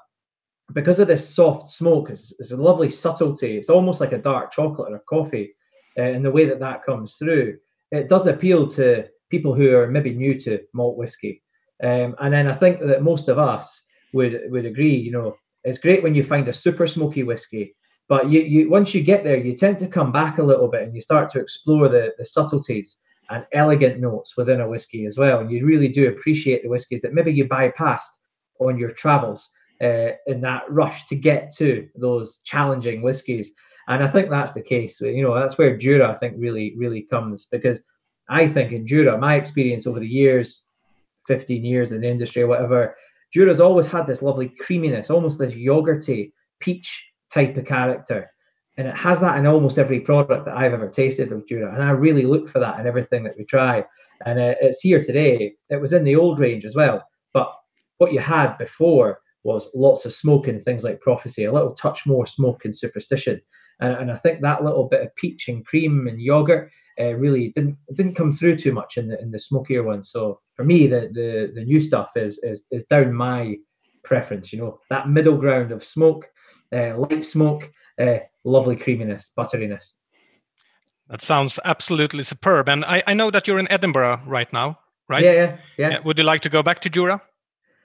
because 0.73 0.99
of 0.99 1.09
this 1.09 1.29
soft 1.29 1.69
smoke, 1.69 2.11
it's, 2.11 2.35
it's 2.39 2.53
a 2.53 2.57
lovely 2.57 2.89
subtlety. 2.89 3.57
It's 3.57 3.71
almost 3.71 4.01
like 4.01 4.13
a 4.13 4.19
dark 4.19 4.51
chocolate 4.51 4.93
or 4.93 4.97
a 4.97 5.01
coffee, 5.01 5.55
uh, 5.99 6.03
in 6.03 6.23
the 6.23 6.31
way 6.31 6.47
that 6.47 6.61
that 6.61 6.83
comes 6.83 7.15
through. 7.15 7.59
It 7.95 8.09
does 8.09 8.27
appeal 8.27 8.69
to 8.73 9.07
people 9.31 9.55
who 9.55 9.75
are 9.77 9.87
maybe 9.87 10.13
new 10.15 10.39
to 10.41 10.61
malt 10.73 10.97
whiskey. 10.97 11.43
Um, 11.83 12.15
and 12.21 12.33
then 12.33 12.47
I 12.47 12.53
think 12.53 12.81
that 12.81 13.03
most 13.03 13.29
of 13.29 13.39
us 13.39 13.83
would 14.13 14.41
would 14.51 14.67
agree. 14.67 14.95
You 14.97 15.13
know, 15.13 15.37
it's 15.65 15.79
great 15.79 16.03
when 16.03 16.15
you 16.15 16.23
find 16.23 16.49
a 16.49 16.53
super 16.53 16.87
smoky 16.87 17.23
whiskey, 17.23 17.75
but 18.09 18.31
you, 18.31 18.41
you 18.41 18.71
once 18.71 18.95
you 18.95 19.03
get 19.03 19.25
there, 19.25 19.37
you 19.37 19.57
tend 19.57 19.79
to 19.81 19.89
come 19.89 20.13
back 20.13 20.39
a 20.39 20.43
little 20.43 20.69
bit 20.69 20.83
and 20.83 20.95
you 20.95 21.01
start 21.01 21.31
to 21.31 21.41
explore 21.41 21.89
the 21.89 22.13
the 22.19 22.25
subtleties 22.25 22.99
and 23.31 23.45
elegant 23.53 24.01
notes 24.01 24.37
within 24.37 24.61
a 24.61 24.69
whiskey 24.69 25.07
as 25.07 25.19
well. 25.19 25.41
And 25.41 25.51
you 25.51 25.65
really 25.67 25.89
do 25.89 26.09
appreciate 26.09 26.63
the 26.63 26.69
whiskies 26.69 27.01
that 27.03 27.15
maybe 27.15 27.33
you 27.33 27.47
bypassed 27.47 28.19
on 28.61 28.79
your 28.79 28.91
travels 28.91 29.49
uh, 29.83 30.11
in 30.27 30.41
that 30.43 30.63
rush 30.71 31.07
to 31.07 31.17
get 31.17 31.53
to 31.57 31.89
those 31.97 32.39
challenging 32.45 33.03
whiskies. 33.03 33.53
And 33.89 34.03
I 34.03 34.07
think 34.07 34.31
that's 34.31 34.53
the 34.53 34.63
case. 34.63 35.01
You 35.01 35.23
know, 35.23 35.35
that's 35.35 35.59
where 35.59 35.77
Jura 35.77 36.11
I 36.11 36.15
think 36.15 36.37
really 36.39 36.75
really 36.77 37.03
comes 37.03 37.47
because 37.51 37.85
I 38.29 38.47
think 38.47 38.73
in 38.73 38.87
Jura, 38.87 39.19
my 39.19 39.35
experience 39.35 39.87
over 39.87 40.01
the 40.01 40.07
years, 40.07 40.65
15 41.27 41.65
years 41.65 41.93
in 41.93 42.01
the 42.01 42.09
industry 42.09 42.45
whatever, 42.45 42.97
Jura's 43.33 43.61
always 43.61 43.87
had 43.87 44.07
this 44.07 44.23
lovely 44.23 44.53
creaminess, 44.61 45.11
almost 45.11 45.39
this 45.39 45.55
yogurty 45.55 46.33
peach 46.61 47.05
type 47.33 47.57
of 47.57 47.67
character. 47.67 48.31
And 48.77 48.89
it 48.89 48.97
has 48.97 49.21
that 49.21 49.37
in 49.37 49.47
almost 49.47 49.79
every 49.79 50.01
product 50.01 50.47
that 50.47 50.57
I've 50.57 50.73
ever 50.73 50.89
tasted 50.89 51.33
of 51.33 51.47
Jura. 51.47 51.73
And 51.73 51.83
I 51.83 51.91
really 51.91 52.23
look 52.23 52.49
for 52.49 52.59
that 52.61 52.81
in 52.81 52.87
everything 52.87 53.23
that 53.25 53.37
we 53.37 53.45
try. 53.45 53.85
And 54.27 54.39
uh, 54.39 54.55
it's 54.61 54.81
here 54.81 55.01
today. 55.01 55.55
It 55.69 55.81
was 55.81 55.93
in 55.93 56.05
the 56.05 56.17
old 56.17 56.41
range 56.41 56.65
as 56.65 56.75
well. 56.75 57.05
But 57.33 57.53
what 57.99 58.13
you 58.13 58.21
had 58.21 58.57
before 58.57 59.21
was 59.45 59.69
lots 59.75 60.07
of 60.07 60.13
smoke 60.13 60.49
and 60.49 60.61
things 60.61 60.83
like 60.83 61.01
prophecy, 61.01 61.45
a 61.45 61.53
little 61.53 61.75
touch 61.75 62.07
more 62.07 62.27
smoke 62.27 62.65
and 62.65 62.77
superstition. 62.77 63.41
And, 63.81 63.93
and 63.95 64.13
I 64.13 64.17
think 64.17 64.41
that 64.41 64.65
little 64.65 64.89
bit 64.89 65.03
of 65.03 65.15
peach 65.17 65.49
and 65.49 65.65
cream 65.65 66.07
and 66.07 66.21
yogurt 66.21 66.71
uh, 67.01 67.15
really 67.15 67.53
didn't 67.57 67.77
didn't 67.95 68.15
come 68.15 68.33
through 68.33 68.57
too 68.57 68.73
much 68.73 68.97
in 68.97 69.09
the 69.09 69.21
in 69.21 69.31
the 69.31 69.39
smokier 69.39 69.83
one. 69.83 70.03
So 70.03 70.41
for 70.55 70.65
me, 70.65 70.87
the 70.87 71.11
the 71.13 71.53
the 71.55 71.65
new 71.65 71.81
stuff 71.81 72.11
is 72.17 72.39
is 72.43 72.65
is 72.71 72.85
down 72.85 73.13
my 73.13 73.57
preference. 74.05 74.53
You 74.53 74.61
know 74.61 74.81
that 74.91 75.09
middle 75.09 75.37
ground 75.37 75.73
of 75.73 75.85
smoke, 75.85 76.31
uh, 76.73 76.97
light 76.97 77.25
smoke, 77.25 77.71
uh, 78.01 78.19
lovely 78.45 78.77
creaminess, 78.77 79.33
butteriness. 79.37 79.93
That 81.09 81.21
sounds 81.21 81.59
absolutely 81.65 82.23
superb. 82.23 82.69
And 82.69 82.85
I, 82.85 83.03
I 83.07 83.13
know 83.13 83.31
that 83.31 83.47
you're 83.47 83.59
in 83.59 83.71
Edinburgh 83.71 84.21
right 84.27 84.51
now, 84.53 84.79
right? 85.09 85.23
Yeah, 85.23 85.33
yeah, 85.33 85.57
yeah. 85.77 85.99
Would 86.03 86.17
you 86.17 86.25
like 86.25 86.41
to 86.43 86.49
go 86.49 86.63
back 86.63 86.81
to 86.81 86.89
Jura? 86.91 87.21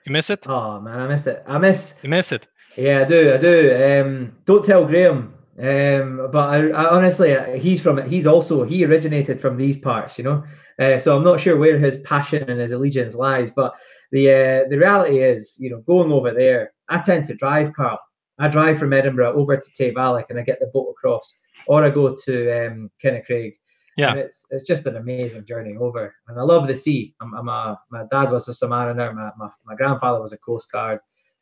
You 0.06 0.12
miss 0.12 0.30
it? 0.30 0.48
Oh 0.48 0.80
man, 0.80 1.00
I 1.00 1.06
miss 1.08 1.26
it. 1.26 1.42
I 1.46 1.58
miss. 1.58 1.94
You 2.02 2.08
miss 2.08 2.32
it. 2.32 2.46
Yeah, 2.76 3.00
I 3.00 3.04
do. 3.04 3.34
I 3.34 3.36
do. 3.36 4.02
Um, 4.02 4.32
don't 4.46 4.64
tell 4.64 4.86
Graham. 4.86 5.34
Um, 5.60 6.30
but 6.32 6.48
I, 6.48 6.68
I, 6.68 6.90
honestly, 6.90 7.36
uh, 7.36 7.52
he's 7.52 7.82
from 7.82 8.08
he's 8.08 8.26
also 8.26 8.64
he 8.64 8.84
originated 8.84 9.40
from 9.40 9.56
these 9.56 9.76
parts, 9.76 10.16
you 10.16 10.24
know. 10.24 10.42
Uh, 10.78 10.96
so 10.96 11.14
I'm 11.14 11.24
not 11.24 11.38
sure 11.38 11.58
where 11.58 11.78
his 11.78 11.98
passion 11.98 12.48
and 12.48 12.58
his 12.58 12.72
allegiance 12.72 13.14
lies. 13.14 13.50
But 13.50 13.74
the 14.10 14.30
uh, 14.30 14.68
the 14.70 14.78
reality 14.78 15.22
is, 15.22 15.56
you 15.58 15.68
know, 15.70 15.80
going 15.80 16.12
over 16.12 16.32
there, 16.32 16.72
I 16.88 16.98
tend 16.98 17.26
to 17.26 17.34
drive, 17.34 17.74
Carl. 17.74 17.98
I 18.38 18.48
drive 18.48 18.78
from 18.78 18.94
Edinburgh 18.94 19.34
over 19.34 19.54
to 19.54 19.70
Tayvallich 19.72 20.30
and 20.30 20.38
I 20.38 20.42
get 20.42 20.60
the 20.60 20.70
boat 20.72 20.88
across, 20.96 21.34
or 21.66 21.84
I 21.84 21.90
go 21.90 22.16
to 22.24 22.66
um, 22.66 22.90
Craig. 23.00 23.54
Yeah, 23.98 24.12
and 24.12 24.20
it's 24.20 24.46
it's 24.48 24.66
just 24.66 24.86
an 24.86 24.96
amazing 24.96 25.44
journey 25.44 25.76
over, 25.76 26.14
and 26.28 26.38
I 26.38 26.42
love 26.42 26.68
the 26.68 26.74
sea. 26.74 27.14
I'm, 27.20 27.34
I'm 27.34 27.48
a 27.48 27.78
my 27.90 28.04
dad 28.10 28.30
was 28.30 28.48
a 28.48 28.52
submariner. 28.52 29.14
My, 29.14 29.30
my 29.36 29.50
my 29.66 29.74
grandfather 29.74 30.22
was 30.22 30.32
a 30.32 30.38
coast 30.38 30.72
guard. 30.72 31.00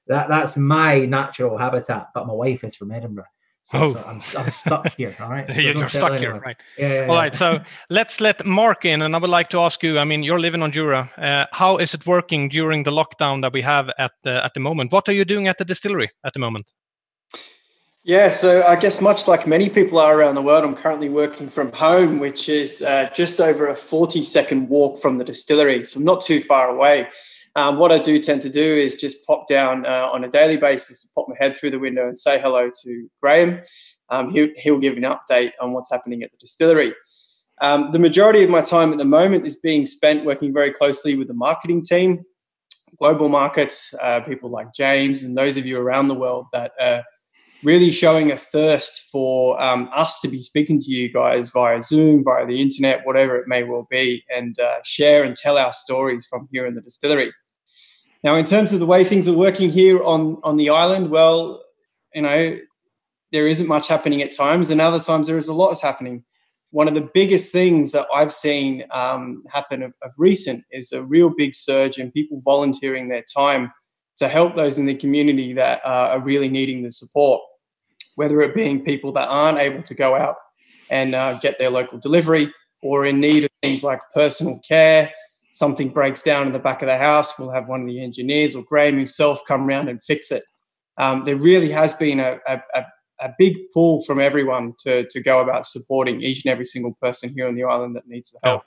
That 0.09 0.29
that's 0.29 0.57
my 0.57 1.05
natural 1.05 1.57
habitat. 1.57 2.09
But 2.15 2.27
my 2.27 2.33
wife 2.33 2.65
is 2.65 2.75
from 2.75 2.91
Edinburgh. 2.91 3.27
So, 3.71 3.79
oh. 3.79 3.93
So 3.93 4.05
I'm, 4.07 4.23
I'm, 4.39 4.51
stuck 4.51 4.95
here. 4.97 5.15
All 5.21 5.29
right. 5.29 5.47
So 5.55 5.61
you're 5.61 5.89
stuck 5.91 6.19
here, 6.19 6.41
right? 6.41 6.57
Yeah, 6.79 6.89
yeah, 6.89 7.01
all 7.03 7.09
yeah. 7.09 7.15
right. 7.15 7.37
So 7.37 7.61
let's 7.91 8.19
let 8.19 8.47
Mark 8.47 8.87
in, 8.87 9.03
and 9.03 9.15
I 9.15 9.19
would 9.19 9.29
like 9.29 9.51
to 9.51 9.59
ask 9.59 9.83
you. 9.83 9.99
I 9.99 10.05
mean, 10.05 10.23
you're 10.23 10.41
living 10.41 10.63
on 10.63 10.73
Jura. 10.73 11.11
Uh, 11.19 11.45
how 11.53 11.77
is 11.77 11.93
it 11.93 12.07
working 12.07 12.49
during 12.49 12.85
the 12.85 12.91
lockdown 12.91 13.43
that 13.43 13.53
we 13.53 13.61
have 13.61 13.91
at 13.99 14.13
the, 14.23 14.43
at 14.43 14.55
the 14.55 14.61
moment? 14.61 14.91
What 14.91 15.07
are 15.09 15.13
you 15.13 15.27
doing 15.27 15.49
at 15.49 15.59
the 15.59 15.67
distillery 15.67 16.11
at 16.25 16.33
the 16.33 16.39
moment? 16.39 16.67
Yeah, 18.05 18.31
so 18.31 18.63
I 18.63 18.77
guess 18.77 19.03
much 19.03 19.29
like 19.29 19.47
many 19.47 19.69
people 19.69 19.99
are 19.99 20.19
around 20.19 20.37
the 20.37 20.41
world, 20.41 20.65
I'm 20.65 20.75
currently 20.75 21.11
working 21.11 21.51
from 21.51 21.71
home, 21.73 22.19
which 22.21 22.49
is 22.49 22.81
uh, 22.81 23.11
just 23.15 23.39
over 23.39 23.69
a 23.69 23.77
40 23.77 24.23
second 24.23 24.71
walk 24.71 24.99
from 24.99 25.19
the 25.19 25.25
distillery. 25.25 25.85
So 25.85 25.99
I'm 25.99 26.05
not 26.05 26.23
too 26.23 26.41
far 26.41 26.71
away. 26.71 27.09
Um, 27.59 27.77
what 27.77 27.91
I 27.91 27.99
do 27.99 28.21
tend 28.21 28.41
to 28.43 28.49
do 28.49 28.63
is 28.63 28.95
just 28.95 29.27
pop 29.27 29.49
down 29.49 29.85
uh, 29.85 30.09
on 30.13 30.23
a 30.23 30.29
daily 30.29 30.57
basis, 30.57 31.11
pop 31.13 31.27
my 31.29 31.35
head 31.41 31.57
through 31.57 31.73
the 31.73 31.81
window 31.81 32.07
and 32.07 32.17
say 32.17 32.39
hello 32.41 32.71
to 32.85 33.09
Graham. 33.21 33.63
Um, 34.11 34.31
he'll, 34.31 34.51
he'll 34.55 34.79
give 34.79 34.97
an 34.97 35.03
update 35.03 35.51
on 35.61 35.73
what's 35.73 35.91
happening 35.91 36.23
at 36.23 36.31
the 36.31 36.37
distillery. 36.37 36.95
Um, 37.61 37.91
the 37.91 37.99
majority 37.99 38.45
of 38.45 38.49
my 38.49 38.61
time 38.61 38.93
at 38.93 38.99
the 38.99 39.05
moment 39.05 39.45
is 39.45 39.57
being 39.57 39.87
spent 39.87 40.25
working 40.25 40.53
very 40.53 40.71
closely 40.71 41.17
with 41.17 41.27
the 41.27 41.35
marketing 41.35 41.83
team, 41.83 42.23
global 43.01 43.29
markets, 43.29 43.93
uh, 44.01 44.21
people 44.21 44.51
like 44.51 44.73
James, 44.73 45.25
and 45.25 45.37
those 45.37 45.57
of 45.57 45.67
you 45.67 45.81
around 45.81 46.07
the 46.07 46.15
world 46.15 46.47
that 46.53 46.71
are 46.81 47.03
really 47.65 47.91
showing 47.91 48.31
a 48.31 48.37
thirst 48.37 49.11
for 49.11 49.61
um, 49.61 49.91
us 49.93 50.21
to 50.21 50.29
be 50.29 50.43
speaking 50.43 50.79
to 50.79 50.93
you 50.93 51.13
guys 51.13 51.51
via 51.51 51.83
Zoom, 51.83 52.23
via 52.23 52.47
the 52.47 52.63
internet, 52.63 53.05
whatever 53.05 53.35
it 53.35 53.49
may 53.49 53.65
well 53.65 53.89
be, 53.91 54.23
and 54.33 54.61
uh, 54.61 54.79
share 54.85 55.25
and 55.25 55.35
tell 55.35 55.59
our 55.59 55.73
stories 55.73 56.25
from 56.31 56.49
here 56.53 56.65
in 56.65 56.77
the 56.77 56.81
distillery. 56.81 57.33
Now, 58.29 58.37
in 58.37 58.45
terms 58.45 58.75
of 58.75 58.79
the 58.79 58.85
way 58.85 59.05
things 59.05 59.27
are 59.27 59.33
working 59.33 59.71
here 59.71 60.05
on, 60.05 60.39
on 60.43 60.59
the 60.59 60.69
island, 60.69 61.09
well, 61.09 61.65
you 62.15 62.21
know, 62.21 62.59
there 63.33 63.49
isn't 63.49 63.67
much 63.67 63.89
happening 63.89 64.21
at 64.21 64.37
times, 64.37 64.69
and 64.69 64.83
other 64.83 65.01
times 65.01 65.29
there 65.29 65.39
is 65.39 65.49
a 65.49 65.55
lot 65.55 65.71
is 65.71 65.81
happening. 65.81 66.25
One 66.71 66.89
of 66.89 66.95
the 66.95 67.09
biggest 67.15 67.51
things 67.53 67.93
that 67.93 68.07
I've 68.15 68.35
seen 68.35 68.85
um, 68.91 69.45
happen 69.51 69.83
of, 69.83 69.95
of 70.03 70.13
recent 70.19 70.67
is 70.71 70.93
a 70.93 71.03
real 71.03 71.31
big 71.35 71.55
surge 71.55 71.97
in 71.97 72.13
people 72.13 72.43
volunteering 72.45 73.09
their 73.09 73.25
time 73.35 73.73
to 74.19 74.29
help 74.29 74.55
those 74.55 74.77
in 74.77 74.85
the 74.85 74.95
community 74.95 75.55
that 75.55 75.81
uh, 75.83 76.11
are 76.13 76.21
really 76.21 76.51
needing 76.51 76.83
the 76.83 76.93
support, 76.93 77.41
whether 78.17 78.43
it 78.43 78.55
being 78.55 78.85
people 78.85 79.11
that 79.13 79.29
aren't 79.29 79.57
able 79.57 79.83
to 79.85 79.95
go 79.95 80.15
out 80.15 80.37
and 80.91 81.15
uh, 81.15 81.39
get 81.39 81.59
their 81.59 81.71
local 81.71 81.99
delivery 81.99 82.53
or 82.83 83.07
in 83.07 83.21
need 83.21 83.45
of 83.45 83.51
things 83.63 83.83
like 83.83 84.01
personal 84.13 84.61
care. 84.69 85.11
Something 85.51 85.89
breaks 85.89 86.23
down 86.23 86.47
in 86.47 86.53
the 86.53 86.59
back 86.59 86.83
of 86.83 86.87
the 86.87 86.99
house, 86.99 87.39
we'll 87.39 87.51
have 87.51 87.69
one 87.69 87.83
of 87.83 87.87
the 87.87 88.01
engineers 88.01 88.55
or 88.55 88.63
Graham 88.63 88.99
himself 88.99 89.41
come 89.47 89.67
around 89.67 89.89
and 89.89 90.03
fix 90.05 90.31
it. 90.31 90.45
Um, 90.99 91.25
there 91.25 91.37
really 91.37 91.71
has 91.71 91.95
been 91.95 92.21
a, 92.21 92.39
a, 92.47 92.61
a, 93.21 93.35
big 93.39 93.57
pull 93.73 94.03
from 94.03 94.21
everyone 94.21 94.75
to, 94.81 95.07
to 95.09 95.23
go 95.23 95.41
about 95.41 95.65
supporting 95.65 96.23
each 96.23 96.45
and 96.45 96.51
every 96.51 96.65
single 96.65 96.95
person 97.01 97.31
here 97.31 97.47
on 97.47 97.55
the 97.55 97.63
island 97.63 97.95
that 97.97 98.09
needs 98.09 98.33
the 98.33 98.41
help. 98.43 98.63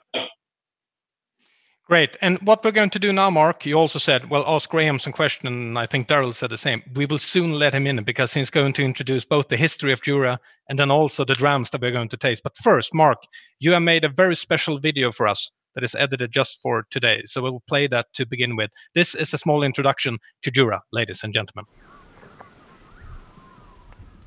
Great. 1.86 2.16
And 2.22 2.38
what 2.40 2.64
we're 2.64 2.70
going 2.70 2.90
to 2.90 2.98
do 2.98 3.12
now, 3.12 3.28
Mark, 3.28 3.66
you 3.66 3.74
also 3.74 3.98
said, 3.98 4.30
well, 4.30 4.44
ask 4.46 4.70
Graham 4.70 4.98
some 4.98 5.12
question, 5.12 5.46
and 5.46 5.78
I 5.78 5.84
think 5.84 6.08
Daryl 6.08 6.34
said 6.34 6.48
the 6.48 6.56
same. 6.56 6.82
We 6.94 7.04
will 7.04 7.18
soon 7.18 7.52
let 7.52 7.74
him 7.74 7.86
in 7.86 8.02
because 8.02 8.32
he's 8.32 8.50
going 8.50 8.72
to 8.74 8.82
introduce 8.82 9.26
both 9.26 9.48
the 9.48 9.58
history 9.58 9.92
of 9.92 10.00
Jura 10.00 10.40
and 10.70 10.78
then 10.78 10.90
also 10.90 11.24
the 11.24 11.34
drums 11.34 11.70
that 11.70 11.82
we're 11.82 11.90
going 11.90 12.08
to 12.08 12.16
taste. 12.16 12.44
But 12.44 12.56
first, 12.56 12.94
Mark, 12.94 13.18
you 13.58 13.72
have 13.72 13.82
made 13.82 14.04
a 14.04 14.08
very 14.08 14.36
special 14.36 14.78
video 14.78 15.12
for 15.12 15.28
us 15.28 15.50
that 15.74 15.84
is 15.84 15.94
edited 15.94 16.32
just 16.32 16.60
for 16.62 16.86
today. 16.90 17.22
So 17.26 17.42
we'll 17.42 17.62
play 17.66 17.86
that 17.86 18.06
to 18.14 18.26
begin 18.26 18.56
with. 18.56 18.70
This 18.94 19.14
is 19.14 19.32
a 19.32 19.38
small 19.38 19.62
introduction 19.62 20.18
to 20.42 20.50
Jura, 20.50 20.82
ladies 20.92 21.22
and 21.24 21.32
gentlemen. 21.32 21.66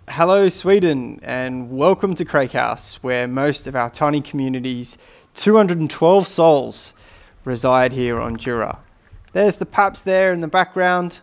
Hello, 0.10 0.50
Sweden, 0.50 1.20
and 1.24 1.72
welcome 1.72 2.14
to 2.16 2.25
Craighouse, 2.25 3.04
where 3.04 3.28
most 3.28 3.66
of 3.66 3.75
our 3.75 3.90
tiny 3.90 4.22
communities, 4.22 4.98
212 5.34 6.28
souls, 6.28 6.94
reside 7.44 7.94
here 7.94 8.20
on 8.20 8.38
Jura. 8.38 8.80
There's 9.34 9.58
the 9.58 9.66
Paps 9.66 10.02
there 10.02 10.32
in 10.32 10.42
the 10.42 10.48
background 10.48 11.22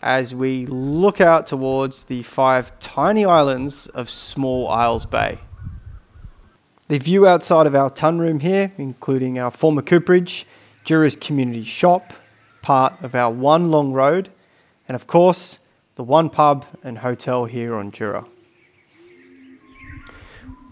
as 0.00 0.34
we 0.34 0.66
look 0.66 1.20
out 1.20 1.46
towards 1.46 2.04
the 2.04 2.22
five 2.24 2.78
tiny 2.78 3.24
islands 3.24 3.86
of 3.88 4.10
Small 4.10 4.68
Isles 4.68 5.06
Bay. 5.06 5.38
The 6.94 7.00
view 7.00 7.26
outside 7.26 7.66
of 7.66 7.74
our 7.74 7.90
tun 7.90 8.20
room 8.20 8.38
here, 8.38 8.70
including 8.78 9.36
our 9.36 9.50
former 9.50 9.82
cooperage, 9.82 10.46
Jura's 10.84 11.16
community 11.16 11.64
shop, 11.64 12.12
part 12.62 13.02
of 13.02 13.16
our 13.16 13.32
one 13.32 13.68
long 13.68 13.92
road, 13.92 14.28
and 14.86 14.94
of 14.94 15.08
course, 15.08 15.58
the 15.96 16.04
one 16.04 16.30
pub 16.30 16.64
and 16.84 16.98
hotel 16.98 17.46
here 17.46 17.74
on 17.74 17.90
Jura. 17.90 18.26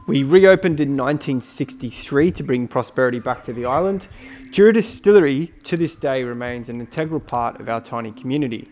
We 0.07 0.23
reopened 0.23 0.79
in 0.81 0.91
1963 0.91 2.31
to 2.31 2.43
bring 2.45 2.69
prosperity 2.69 3.19
back 3.19 3.43
to 3.43 3.52
the 3.52 3.64
island. 3.64 4.07
Jura 4.52 4.75
Distillery 4.75 5.47
to 5.64 5.76
this 5.76 5.97
day 5.97 6.23
remains 6.23 6.69
an 6.69 6.79
integral 6.79 7.19
part 7.19 7.59
of 7.59 7.69
our 7.69 7.81
tiny 7.81 8.12
community. 8.12 8.69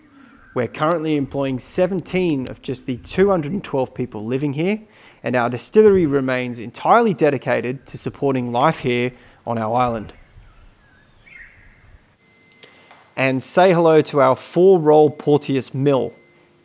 We're 0.52 0.66
currently 0.66 1.16
employing 1.16 1.60
17 1.60 2.50
of 2.50 2.60
just 2.60 2.86
the 2.86 2.96
212 2.96 3.94
people 3.94 4.24
living 4.24 4.54
here, 4.54 4.80
and 5.22 5.36
our 5.36 5.48
distillery 5.48 6.06
remains 6.06 6.58
entirely 6.58 7.14
dedicated 7.14 7.86
to 7.86 7.96
supporting 7.96 8.50
life 8.50 8.80
here 8.80 9.12
on 9.46 9.58
our 9.58 9.78
island. 9.78 10.12
And 13.16 13.42
say 13.42 13.72
hello 13.72 14.00
to 14.02 14.20
our 14.20 14.34
four 14.34 14.80
roll 14.80 15.08
Porteous 15.10 15.72
mill, 15.72 16.12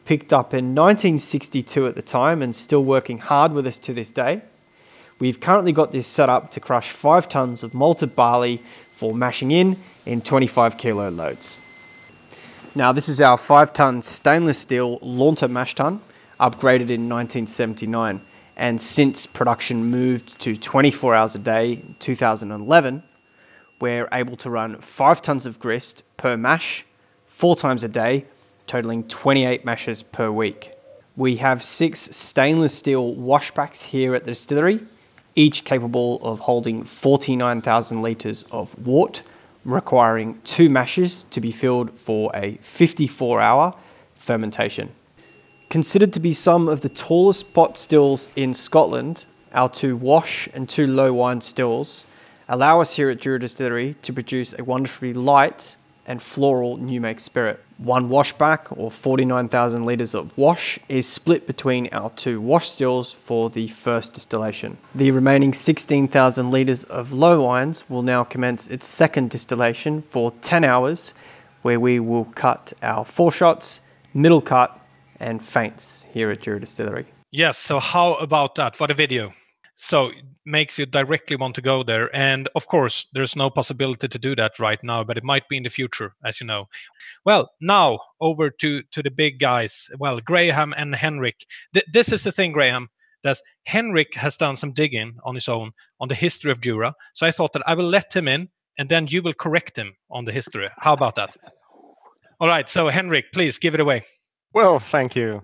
picked 0.06 0.34
up 0.34 0.52
in 0.52 0.74
1962 0.74 1.86
at 1.86 1.96
the 1.96 2.02
time 2.02 2.42
and 2.42 2.56
still 2.56 2.84
working 2.84 3.20
hard 3.20 3.52
with 3.52 3.68
us 3.68 3.78
to 3.80 3.94
this 3.94 4.10
day. 4.10 4.42
We've 5.20 5.40
currently 5.40 5.72
got 5.72 5.92
this 5.92 6.08
set 6.08 6.28
up 6.28 6.50
to 6.52 6.60
crush 6.60 6.90
5 6.90 7.30
tonnes 7.30 7.62
of 7.62 7.76
malted 7.76 8.16
barley 8.16 8.58
for 8.92 9.14
mashing 9.14 9.52
in 9.52 9.78
in 10.08 10.22
25 10.22 10.78
kilo 10.78 11.10
loads. 11.10 11.62
Now 12.78 12.92
this 12.92 13.08
is 13.08 13.22
our 13.22 13.38
5 13.38 13.72
tonne 13.72 14.02
stainless 14.02 14.60
steel 14.60 15.00
Lauter 15.02 15.48
mash 15.48 15.76
tun, 15.76 16.02
upgraded 16.42 16.90
in 16.90 17.08
1979 17.08 18.20
and 18.58 18.82
since 18.82 19.26
production 19.26 19.86
moved 19.86 20.42
to 20.42 20.58
24 20.58 21.16
hours 21.16 21.36
a 21.36 21.40
day 21.40 21.72
in 21.72 21.96
2011, 22.00 23.02
we're 23.80 24.10
able 24.12 24.36
to 24.36 24.50
run 24.50 24.76
5 24.76 25.22
tonnes 25.22 25.46
of 25.46 25.58
grist 25.58 26.04
per 26.18 26.36
mash, 26.36 26.86
4 27.24 27.56
times 27.56 27.82
a 27.86 27.88
day, 27.88 28.26
totaling 28.68 29.08
28 29.08 29.64
mashes 29.64 30.04
per 30.04 30.30
week. 30.30 30.74
We 31.16 31.38
have 31.38 31.64
six 31.64 32.14
stainless 32.14 32.78
steel 32.78 33.16
washbacks 33.16 33.86
here 33.86 34.14
at 34.16 34.26
the 34.26 34.32
distillery 34.32 34.86
each 35.34 35.64
capable 35.64 36.18
of 36.22 36.42
holding 36.42 36.84
49,000 36.84 38.02
litres 38.02 38.44
of 38.52 38.78
wort, 38.86 39.22
requiring 39.66 40.40
two 40.44 40.70
mashes 40.70 41.24
to 41.24 41.42
be 41.42 41.52
filled 41.52 42.00
for 42.00 42.32
a 42.34 42.56
54 42.62 43.42
hour 43.42 43.74
fermentation. 44.16 44.92
Considered 45.70 46.14
to 46.14 46.20
be 46.20 46.32
some 46.32 46.70
of 46.70 46.82
the 46.82 46.90
tallest 46.90 47.54
pot 47.54 47.78
stills 47.78 48.28
in 48.36 48.54
Scotland, 48.54 49.26
our 49.52 49.68
two 49.68 49.98
wash 49.98 50.48
and 50.54 50.70
two 50.70 50.88
low 50.88 51.12
wine 51.12 51.42
stills 51.42 52.06
allow 52.48 52.80
us 52.80 52.96
here 52.96 53.10
at 53.10 53.20
Jura 53.20 53.40
Distillery 53.40 53.96
to 54.04 54.14
produce 54.14 54.58
a 54.58 54.64
wonderfully 54.64 55.14
light 55.14 55.76
and 56.06 56.22
floral 56.22 56.78
new 56.78 57.02
make 57.02 57.20
spirit. 57.20 57.62
One 57.78 58.10
washback, 58.10 58.76
or 58.78 58.90
49,000 58.90 59.86
litres 59.86 60.14
of 60.14 60.38
wash, 60.38 60.80
is 60.88 61.08
split 61.08 61.46
between 61.46 61.90
our 61.92 62.10
two 62.12 62.40
wash 62.40 62.70
stills 62.70 63.12
for 63.12 63.50
the 63.50 63.68
first 63.68 64.14
distillation. 64.14 64.78
The 64.94 65.12
remaining 65.12 65.54
16,000 65.54 66.52
litres 66.52 66.84
of 66.86 67.12
low 67.12 67.44
wines 67.44 67.90
will 67.90 68.02
now 68.02 68.24
commence 68.24 68.68
its 68.68 68.88
second 68.88 69.30
distillation 69.30 70.02
for 70.02 70.32
10 70.42 70.64
hours, 70.64 71.14
where 71.64 71.80
we 71.80 72.00
will 72.00 72.26
cut 72.26 72.72
our 72.82 73.04
foreshots, 73.04 73.82
middle 74.14 74.42
cut, 74.42 74.80
and 75.20 75.44
feints 75.44 76.08
here 76.14 76.30
at 76.32 76.42
Jura 76.42 76.60
Distillery. 76.60 77.06
Yes, 77.32 77.58
so 77.58 77.80
how 77.80 78.14
about 78.16 78.56
that? 78.56 78.80
What 78.80 78.92
a 78.92 78.94
video! 78.94 79.34
So 79.76 80.12
makes 80.46 80.78
you 80.78 80.86
directly 80.86 81.36
want 81.36 81.56
to 81.56 81.62
go 81.62 81.84
there. 81.84 82.16
And 82.16 82.48
of 82.56 82.68
course, 82.68 83.08
there's 83.14 83.36
no 83.36 83.50
possibility 83.50 84.08
to 84.08 84.20
do 84.20 84.36
that 84.36 84.60
right 84.60 84.82
now, 84.84 85.04
but 85.04 85.18
it 85.18 85.24
might 85.24 85.48
be 85.50 85.58
in 85.58 85.64
the 85.64 85.70
future, 85.70 86.14
as 86.24 86.40
you 86.40 86.48
know. 86.48 86.68
Well, 87.26 87.52
now 87.60 88.00
over 88.22 88.50
to 88.50 88.84
to 88.84 89.04
the 89.04 89.12
big 89.12 89.40
guys. 89.40 89.90
Well, 89.98 90.20
Graham 90.20 90.74
and 90.78 90.96
Henrik. 90.96 91.46
Th- 91.74 91.86
this 91.92 92.12
is 92.12 92.24
the 92.24 92.32
thing, 92.32 92.52
Graham. 92.52 92.90
That 93.24 93.38
Henrik 93.64 94.14
has 94.16 94.38
done 94.38 94.56
some 94.56 94.72
digging 94.72 95.18
on 95.24 95.34
his 95.34 95.50
own 95.50 95.72
on 96.00 96.10
the 96.10 96.16
history 96.16 96.52
of 96.52 96.62
Jura. 96.62 96.94
So 97.16 97.26
I 97.26 97.32
thought 97.32 97.54
that 97.54 97.64
I 97.66 97.74
will 97.74 97.90
let 97.90 98.16
him 98.16 98.28
in, 98.28 98.50
and 98.78 98.88
then 98.88 99.08
you 99.08 99.24
will 99.24 99.34
correct 99.34 99.78
him 99.78 99.96
on 100.12 100.26
the 100.26 100.32
history. 100.32 100.70
How 100.78 100.94
about 100.94 101.16
that? 101.16 101.36
All 102.40 102.48
right. 102.48 102.70
So 102.70 102.90
Henrik, 102.90 103.32
please 103.34 103.58
give 103.58 103.74
it 103.74 103.80
away. 103.80 104.04
Well, 104.56 104.80
thank 104.80 105.18
you. 105.18 105.42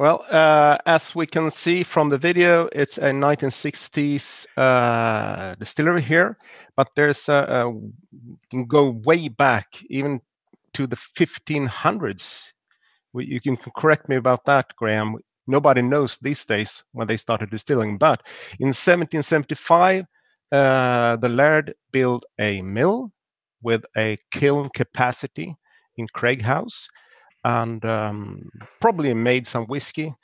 Well, 0.00 0.26
uh, 0.28 0.78
as 0.84 1.14
we 1.14 1.26
can 1.26 1.48
see 1.48 1.84
from 1.84 2.08
the 2.08 2.18
video, 2.18 2.68
it's 2.72 2.98
a 2.98 3.12
1960s 3.12 4.48
uh, 4.56 5.54
distillery 5.60 6.02
here, 6.02 6.36
but 6.76 6.88
there's 6.96 7.28
a, 7.28 7.34
a, 7.34 7.80
can 8.50 8.66
go 8.66 8.90
way 9.04 9.28
back, 9.28 9.66
even 9.90 10.20
to 10.74 10.88
the 10.88 10.96
1500s. 10.96 12.50
You 13.14 13.40
can 13.40 13.56
correct 13.76 14.08
me 14.08 14.16
about 14.16 14.44
that, 14.46 14.74
Graham. 14.74 15.18
Nobody 15.46 15.80
knows 15.80 16.18
these 16.20 16.44
days 16.44 16.82
when 16.90 17.06
they 17.06 17.16
started 17.16 17.50
distilling, 17.50 17.96
but 17.96 18.26
in 18.58 18.72
1775, 18.74 20.04
uh, 20.50 21.14
the 21.14 21.28
Laird 21.28 21.74
built 21.92 22.24
a 22.40 22.60
mill 22.62 23.12
with 23.62 23.84
a 23.96 24.18
kiln 24.32 24.68
capacity 24.74 25.54
in 25.96 26.08
Craighouse 26.08 26.88
and 27.48 27.82
um, 27.86 28.50
probably 28.78 29.14
made 29.14 29.46
some 29.46 29.64
whiskey 29.66 30.14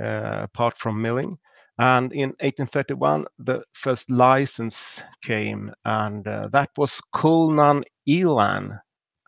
uh, 0.00 0.42
apart 0.42 0.78
from 0.78 1.02
milling. 1.02 1.36
And 1.80 2.12
in 2.12 2.30
1831, 2.40 3.26
the 3.38 3.62
first 3.72 4.08
license 4.10 5.02
came, 5.22 5.72
and 5.84 6.26
uh, 6.26 6.48
that 6.52 6.70
was 6.76 7.00
Culnan 7.12 7.84
Elan. 8.08 8.78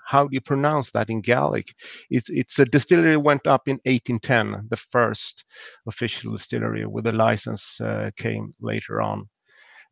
How 0.06 0.24
do 0.24 0.30
you 0.32 0.40
pronounce 0.40 0.90
that 0.92 1.10
in 1.10 1.20
Gaelic? 1.20 1.74
It's, 2.08 2.28
it's 2.30 2.58
a 2.58 2.64
distillery 2.64 3.16
went 3.16 3.46
up 3.46 3.68
in 3.68 3.78
1810. 3.84 4.68
The 4.68 4.76
first 4.76 5.44
official 5.86 6.32
distillery 6.32 6.86
with 6.86 7.06
a 7.06 7.12
license 7.12 7.80
uh, 7.80 8.10
came 8.16 8.52
later 8.60 9.00
on. 9.00 9.28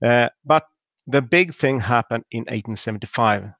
Uh, 0.05 0.29
but 0.45 0.65
the 1.07 1.23
big 1.23 1.55
thing 1.55 1.81
happened 1.81 2.25
in 2.33 2.41
1875 2.41 3.51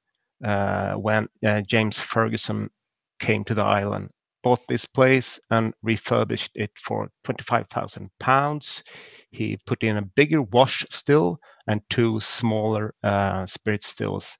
uh, 0.45 0.93
when 0.93 1.27
uh, 1.45 1.61
James 1.61 1.97
Ferguson 1.97 2.69
came 3.19 3.43
to 3.45 3.53
the 3.53 3.63
island, 3.63 4.09
bought 4.43 4.61
this 4.67 4.85
place 4.85 5.39
and 5.51 5.73
refurbished 5.83 6.51
it 6.55 6.71
for 6.81 7.09
25,000 7.23 8.09
pounds. 8.19 8.83
He 9.31 9.57
put 9.65 9.83
in 9.83 9.97
a 9.97 10.01
bigger 10.01 10.41
wash 10.41 10.85
still 10.89 11.39
and 11.67 11.81
two 11.89 12.19
smaller 12.19 12.93
uh, 13.03 13.45
spirit 13.45 13.83
stills. 13.83 14.37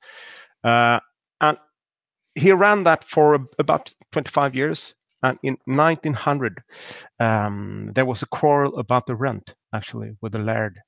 Uh, 0.63 0.99
and 1.41 1.57
he 2.35 2.51
ran 2.51 2.83
that 2.85 3.03
for 3.03 3.47
about 3.59 3.93
25 4.11 4.55
years. 4.55 4.93
And 5.21 5.37
in 5.43 5.57
1900, 5.65 6.61
um, 7.19 7.91
there 7.93 8.05
was 8.05 8.21
a 8.21 8.27
quarrel 8.27 8.77
about 8.77 9.05
the 9.05 9.15
rent, 9.15 9.53
actually, 9.73 10.15
with 10.21 10.31
the 10.31 10.39
laird. 10.39 10.79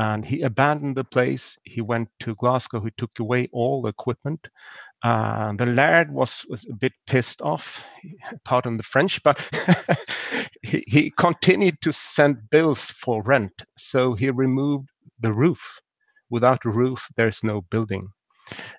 And 0.00 0.24
he 0.24 0.42
abandoned 0.42 0.96
the 0.96 1.04
place. 1.04 1.56
He 1.62 1.80
went 1.80 2.08
to 2.20 2.34
Glasgow. 2.34 2.80
He 2.80 2.90
took 2.96 3.18
away 3.20 3.48
all 3.52 3.82
the 3.82 3.88
equipment 3.88 4.48
uh, 5.04 5.52
the 5.52 5.66
laird 5.66 6.12
was, 6.12 6.44
was 6.48 6.66
a 6.68 6.74
bit 6.74 6.92
pissed 7.06 7.40
off, 7.42 7.86
pardon 8.44 8.76
the 8.76 8.82
French, 8.82 9.22
but 9.22 9.40
he, 10.62 10.82
he 10.86 11.10
continued 11.16 11.80
to 11.82 11.92
send 11.92 12.50
bills 12.50 12.90
for 12.90 13.22
rent. 13.22 13.62
So 13.76 14.14
he 14.14 14.30
removed 14.30 14.88
the 15.20 15.32
roof. 15.32 15.80
Without 16.30 16.64
a 16.64 16.70
roof, 16.70 17.06
there's 17.16 17.42
no 17.42 17.62
building. 17.62 18.08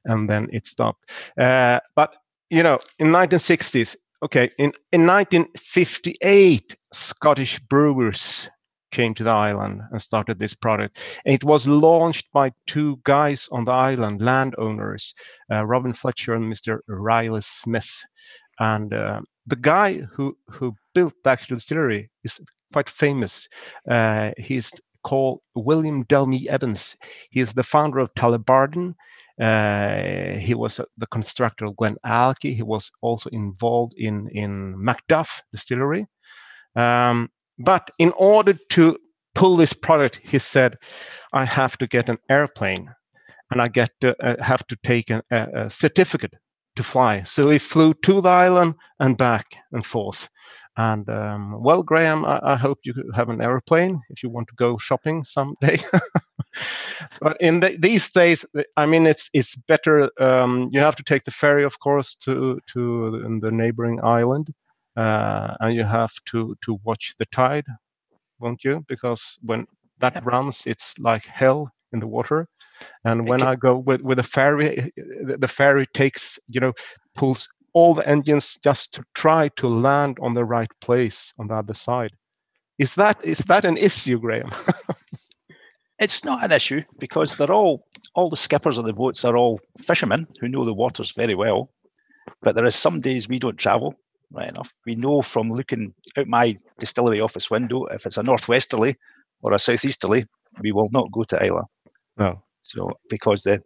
And 0.06 0.30
then 0.30 0.48
it 0.52 0.68
stopped. 0.68 1.10
Uh, 1.38 1.80
but, 1.96 2.16
you 2.50 2.62
know, 2.62 2.80
in 3.00 3.08
1960s, 3.08 3.96
okay, 4.24 4.52
in, 4.58 4.74
in 4.92 5.08
1958, 5.08 6.76
Scottish 6.94 7.60
brewers 7.60 8.50
came 8.92 9.14
to 9.16 9.24
the 9.24 9.30
island 9.30 9.82
and 9.92 10.02
started 10.02 10.40
this 10.40 10.54
product. 10.54 11.00
And 11.26 11.34
it 11.34 11.44
was 11.44 11.68
launched 11.68 12.32
by 12.34 12.52
two 12.68 13.00
guys 13.04 13.50
on 13.52 13.66
the 13.66 13.72
island, 13.72 14.22
landowners, 14.22 15.14
uh, 15.52 15.66
Robin 15.66 15.94
Fletcher 15.94 16.34
and 16.34 16.52
Mr. 16.52 16.80
Riley 16.88 17.42
Smith. 17.42 18.04
And 18.60 18.94
uh, 18.94 19.22
the 19.48 19.56
guy 19.56 19.94
who, 20.14 20.38
who 20.50 20.76
built 20.94 21.14
the 21.24 21.30
actual 21.30 21.56
distillery 21.58 22.10
is 22.24 22.40
quite 22.74 22.90
famous. 22.90 23.48
Uh, 23.90 24.32
he's 24.38 24.72
called 25.04 25.40
William 25.56 26.06
Delmé-Evans. 26.06 26.98
He 27.30 27.40
is 27.40 27.54
the 27.54 27.64
founder 27.64 28.00
of 28.00 28.14
Tullibardine. 28.16 28.96
Uh, 29.40 30.38
he 30.38 30.54
was 30.54 30.82
the 30.98 31.08
constructor 31.08 31.66
of 31.66 31.78
Glen 31.78 31.96
Allachie. 32.06 32.54
He 32.54 32.64
was 32.64 32.92
also 33.02 33.30
involved 33.30 33.94
in 33.96 34.28
in 34.30 34.76
Macduff 34.76 35.42
Distillery. 35.54 36.08
Um, 36.76 37.30
but 37.60 37.92
in 38.00 38.12
order 38.18 38.54
to 38.72 38.98
pull 39.36 39.58
this 39.58 39.74
product, 39.74 40.22
he 40.24 40.40
said, 40.40 40.78
I 41.34 41.46
have 41.46 41.78
to 41.78 41.88
get 41.88 42.10
an 42.10 42.18
airplane 42.30 42.90
and 43.52 43.62
I 43.62 43.68
get 43.68 43.92
to, 44.02 44.16
uh, 44.26 44.42
have 44.44 44.66
to 44.68 44.78
take 44.84 45.10
a, 45.10 45.22
a, 45.32 45.70
certificate 45.70 46.34
to 46.76 46.84
fly. 46.84 47.24
So 47.24 47.50
he 47.50 47.58
flew 47.58 47.94
to 47.94 48.22
the 48.22 48.30
island 48.30 48.76
and 49.00 49.18
back 49.18 49.46
and 49.72 49.86
forth. 49.86 50.30
And 50.78 51.10
um, 51.10 51.62
well, 51.62 51.84
Graham, 51.84 52.24
I, 52.24 52.40
I, 52.42 52.56
hope 52.56 52.78
you 52.84 52.94
have 53.14 53.28
an 53.28 53.42
airplane 53.42 54.00
if 54.12 54.24
you 54.24 54.30
want 54.30 54.48
to 54.48 54.56
go 54.56 54.78
shopping 54.78 55.26
someday. 55.26 55.80
but 57.22 57.36
in 57.42 57.60
the, 57.60 57.76
these 57.78 58.10
days, 58.10 58.46
I 58.78 58.86
mean, 58.86 59.06
it's 59.06 59.30
it's 59.34 59.56
better. 59.56 60.10
Um, 60.22 60.70
you 60.72 60.80
have 60.80 60.96
to 60.96 61.04
take 61.04 61.26
the 61.26 61.32
ferry, 61.32 61.66
of 61.66 61.80
course, 61.80 62.16
to 62.24 62.62
to 62.68 63.40
the 63.42 63.52
neighboring 63.52 64.00
island 64.04 64.54
uh, 64.96 65.56
and 65.60 65.76
you 65.76 65.84
have 65.84 66.12
to 66.26 66.56
to 66.64 66.80
watch 66.84 67.16
the 67.20 67.26
tide, 67.28 67.66
won't 68.40 68.64
you? 68.64 68.84
Because 68.88 69.38
when 69.42 69.66
that 70.00 70.16
yeah. 70.16 70.22
runs, 70.24 70.64
it's 70.66 70.98
like 71.00 71.26
hell 71.26 71.72
in 71.94 72.00
the 72.00 72.08
water. 72.08 72.48
And 73.04 73.28
when 73.28 73.42
I 73.44 73.56
go 73.56 73.78
with 73.78 74.02
with 74.02 74.20
a 74.20 74.24
ferry, 74.24 74.92
the 74.96 75.48
ferry 75.48 75.86
takes 75.94 76.40
you 76.48 76.60
know 76.60 76.74
pulls 77.16 77.48
all 77.74 77.94
the 77.94 78.08
engines 78.08 78.58
just 78.64 78.94
to 78.94 79.04
try 79.14 79.50
to 79.58 79.68
land 79.68 80.18
on 80.22 80.34
the 80.34 80.46
right 80.46 80.72
place 80.82 81.34
on 81.38 81.48
the 81.48 81.56
other 81.56 81.74
side. 81.74 82.12
Is 82.78 82.96
that 82.96 83.18
is 83.24 83.40
that 83.40 83.66
an 83.66 83.78
issue, 83.78 84.20
Graham? 84.20 84.50
it's 86.00 86.24
not 86.24 86.44
an 86.44 86.52
issue 86.52 86.82
because 87.00 87.36
they're 87.36 87.52
all 87.52 87.86
all 88.16 88.30
the 88.30 88.38
skippers 88.38 88.78
of 88.78 88.86
the 88.86 88.94
boats 88.94 89.26
are 89.26 89.38
all 89.38 89.60
fishermen 89.78 90.28
who 90.40 90.48
know 90.48 90.66
the 90.66 90.74
waters 90.74 91.12
very 91.12 91.36
well. 91.36 91.70
But 92.42 92.56
there 92.56 92.66
is 92.66 92.76
some 92.76 93.02
days 93.02 93.28
we 93.28 93.40
don't 93.40 93.58
travel 93.58 93.96
right 94.32 94.50
enough. 94.50 94.76
We 94.86 94.96
know 94.96 95.22
from 95.22 95.52
looking 95.52 95.94
out 96.18 96.28
my 96.28 96.58
distillery 96.80 97.22
office 97.22 97.50
window 97.50 97.86
if 97.86 98.06
it's 98.06 98.18
a 98.18 98.24
northwesterly 98.24 98.98
or 99.42 99.54
a 99.54 99.60
southeasterly, 99.60 100.26
we 100.62 100.72
will 100.72 100.90
not 100.92 101.12
go 101.12 101.24
to 101.24 101.44
Islay. 101.44 101.64
No. 102.18 102.44
So 102.62 102.92
because 103.10 103.44
the 103.44 103.62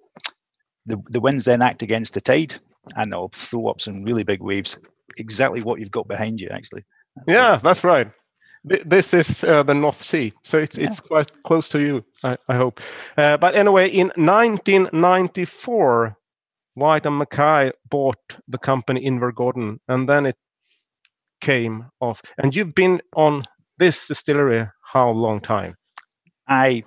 the, 0.85 1.01
the 1.09 1.21
winds 1.21 1.45
then 1.45 1.61
act 1.61 1.81
against 1.81 2.13
the 2.13 2.21
tide 2.21 2.55
and 2.95 3.13
it'll 3.13 3.29
throw 3.29 3.67
up 3.67 3.81
some 3.81 4.03
really 4.03 4.23
big 4.23 4.41
waves. 4.41 4.77
Exactly 5.17 5.61
what 5.61 5.79
you've 5.79 5.91
got 5.91 6.07
behind 6.07 6.41
you, 6.41 6.49
actually. 6.49 6.83
That's 7.15 7.27
yeah, 7.27 7.51
right. 7.51 7.61
that's 7.61 7.83
right. 7.83 8.11
This 8.63 9.13
is 9.13 9.43
uh, 9.43 9.63
the 9.63 9.73
North 9.73 10.01
Sea, 10.01 10.31
so 10.41 10.57
it's 10.57 10.77
yeah. 10.77 10.85
it's 10.85 11.01
quite 11.01 11.43
close 11.43 11.67
to 11.69 11.79
you, 11.79 12.05
I, 12.23 12.37
I 12.47 12.55
hope. 12.55 12.79
Uh, 13.17 13.35
but 13.35 13.55
anyway, 13.55 13.89
in 13.89 14.07
1994, 14.15 16.17
Whyte 16.75 17.05
and 17.05 17.17
Mackay 17.17 17.73
bought 17.89 18.37
the 18.47 18.57
company 18.57 19.05
Invergordon, 19.05 19.79
and 19.89 20.07
then 20.07 20.25
it 20.25 20.37
came 21.43 21.85
off. 21.99 22.21
And 22.37 22.55
you've 22.55 22.73
been 22.73 23.01
on 23.15 23.43
this 23.77 24.07
distillery 24.07 24.67
how 24.93 25.09
long 25.09 25.41
time? 25.41 25.75
I 26.47 26.83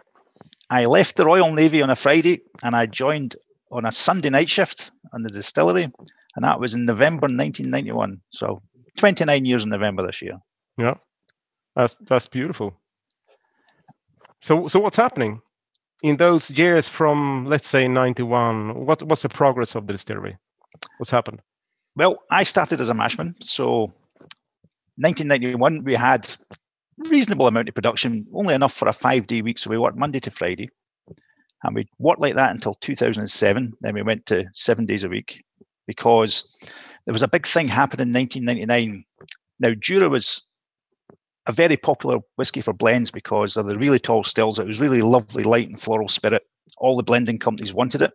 I 0.71 0.87
left 0.87 1.17
the 1.17 1.25
Royal 1.25 1.53
Navy 1.53 1.83
on 1.83 1.91
a 1.91 1.95
Friday 1.95 2.41
and 2.65 2.75
I 2.75 2.87
joined 2.87 3.37
on 3.71 3.85
a 3.85 3.93
Sunday 3.93 4.31
night 4.31 4.49
shift 4.49 4.91
on 5.13 5.23
the 5.23 5.29
distillery, 5.29 5.85
and 5.85 6.45
that 6.45 6.61
was 6.61 6.75
in 6.75 6.85
November 6.85 7.27
1991. 7.27 8.21
So 8.31 8.63
29 8.99 9.45
years 9.45 9.65
in 9.65 9.71
November 9.71 10.07
this 10.07 10.23
year. 10.23 10.39
Yeah, 10.79 10.95
that's 11.75 11.95
that's 12.09 12.29
beautiful. 12.29 12.75
So 14.41 14.69
so 14.69 14.81
what's 14.81 14.97
happening 14.97 15.41
in 16.03 16.17
those 16.17 16.51
years 16.51 16.89
from 16.89 17.47
let's 17.47 17.69
say 17.69 17.89
91? 17.89 18.87
What 18.87 19.03
what's 19.03 19.23
the 19.23 19.29
progress 19.29 19.75
of 19.75 19.87
the 19.87 19.93
distillery? 19.93 20.37
What's 20.99 21.11
happened? 21.11 21.41
Well, 21.97 22.17
I 22.31 22.45
started 22.45 22.81
as 22.81 22.91
a 22.91 22.95
mashman, 22.95 23.35
so 23.41 23.93
1991, 24.97 25.85
we 25.85 25.95
had 25.95 26.35
reasonable 27.11 27.47
amount 27.47 27.69
of 27.69 27.75
production, 27.75 28.27
only 28.33 28.55
enough 28.55 28.73
for 28.73 28.89
a 28.89 28.93
five 28.93 29.27
day 29.27 29.43
week. 29.43 29.59
So 29.59 29.71
we 29.71 29.79
worked 29.79 29.99
Monday 29.99 30.21
to 30.21 30.31
Friday. 30.31 30.71
And 31.63 31.75
we 31.75 31.89
worked 31.99 32.21
like 32.21 32.37
that 32.37 32.53
until 32.53 32.75
2007. 32.75 33.73
Then 33.81 33.95
we 33.95 34.03
went 34.03 34.27
to 34.27 34.45
seven 34.53 34.87
days 34.87 35.05
a 35.05 35.09
week 35.09 35.43
because 35.87 36.49
there 37.05 37.13
was 37.13 37.23
a 37.23 37.29
big 37.29 37.47
thing 37.47 37.69
happening 37.69 38.09
in 38.09 38.15
1999. 38.15 39.05
Now, 39.59 39.75
Jura 39.75 40.09
was 40.09 40.47
a 41.47 41.53
very 41.53 41.77
popular 41.77 42.19
whiskey 42.37 42.61
for 42.61 42.73
blends 42.73 43.11
because 43.11 43.57
of 43.57 43.67
the 43.67 43.79
really 43.79 43.99
tall 43.99 44.25
stills. 44.25 44.59
It 44.59 44.67
was 44.67 44.81
really 44.81 45.03
lovely, 45.03 45.45
light 45.45 45.69
and 45.69 45.81
floral 45.81 46.09
spirit. 46.09 46.43
All 46.79 46.97
the 46.97 47.03
blending 47.03 47.39
companies 47.39 47.73
wanted 47.73 48.03
it. 48.03 48.13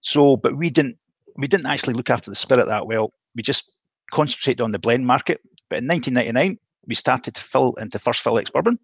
So, 0.00 0.36
but 0.36 0.56
we 0.56 0.70
didn't 0.70 0.96
we 1.36 1.46
didn't 1.46 1.66
actually 1.66 1.94
look 1.94 2.10
after 2.10 2.30
the 2.30 2.34
spirit 2.34 2.66
that 2.66 2.86
well. 2.86 3.12
We 3.36 3.42
just 3.42 3.72
concentrated 4.10 4.60
on 4.60 4.72
the 4.72 4.78
blend 4.78 5.06
market. 5.06 5.40
But 5.68 5.80
in 5.80 5.88
1999, 5.88 6.58
we 6.86 6.94
started 6.94 7.34
to 7.34 7.40
fill 7.40 7.74
into 7.74 7.98
first 7.98 8.22
fill 8.22 8.38
ex 8.38 8.50
bourbon, 8.50 8.78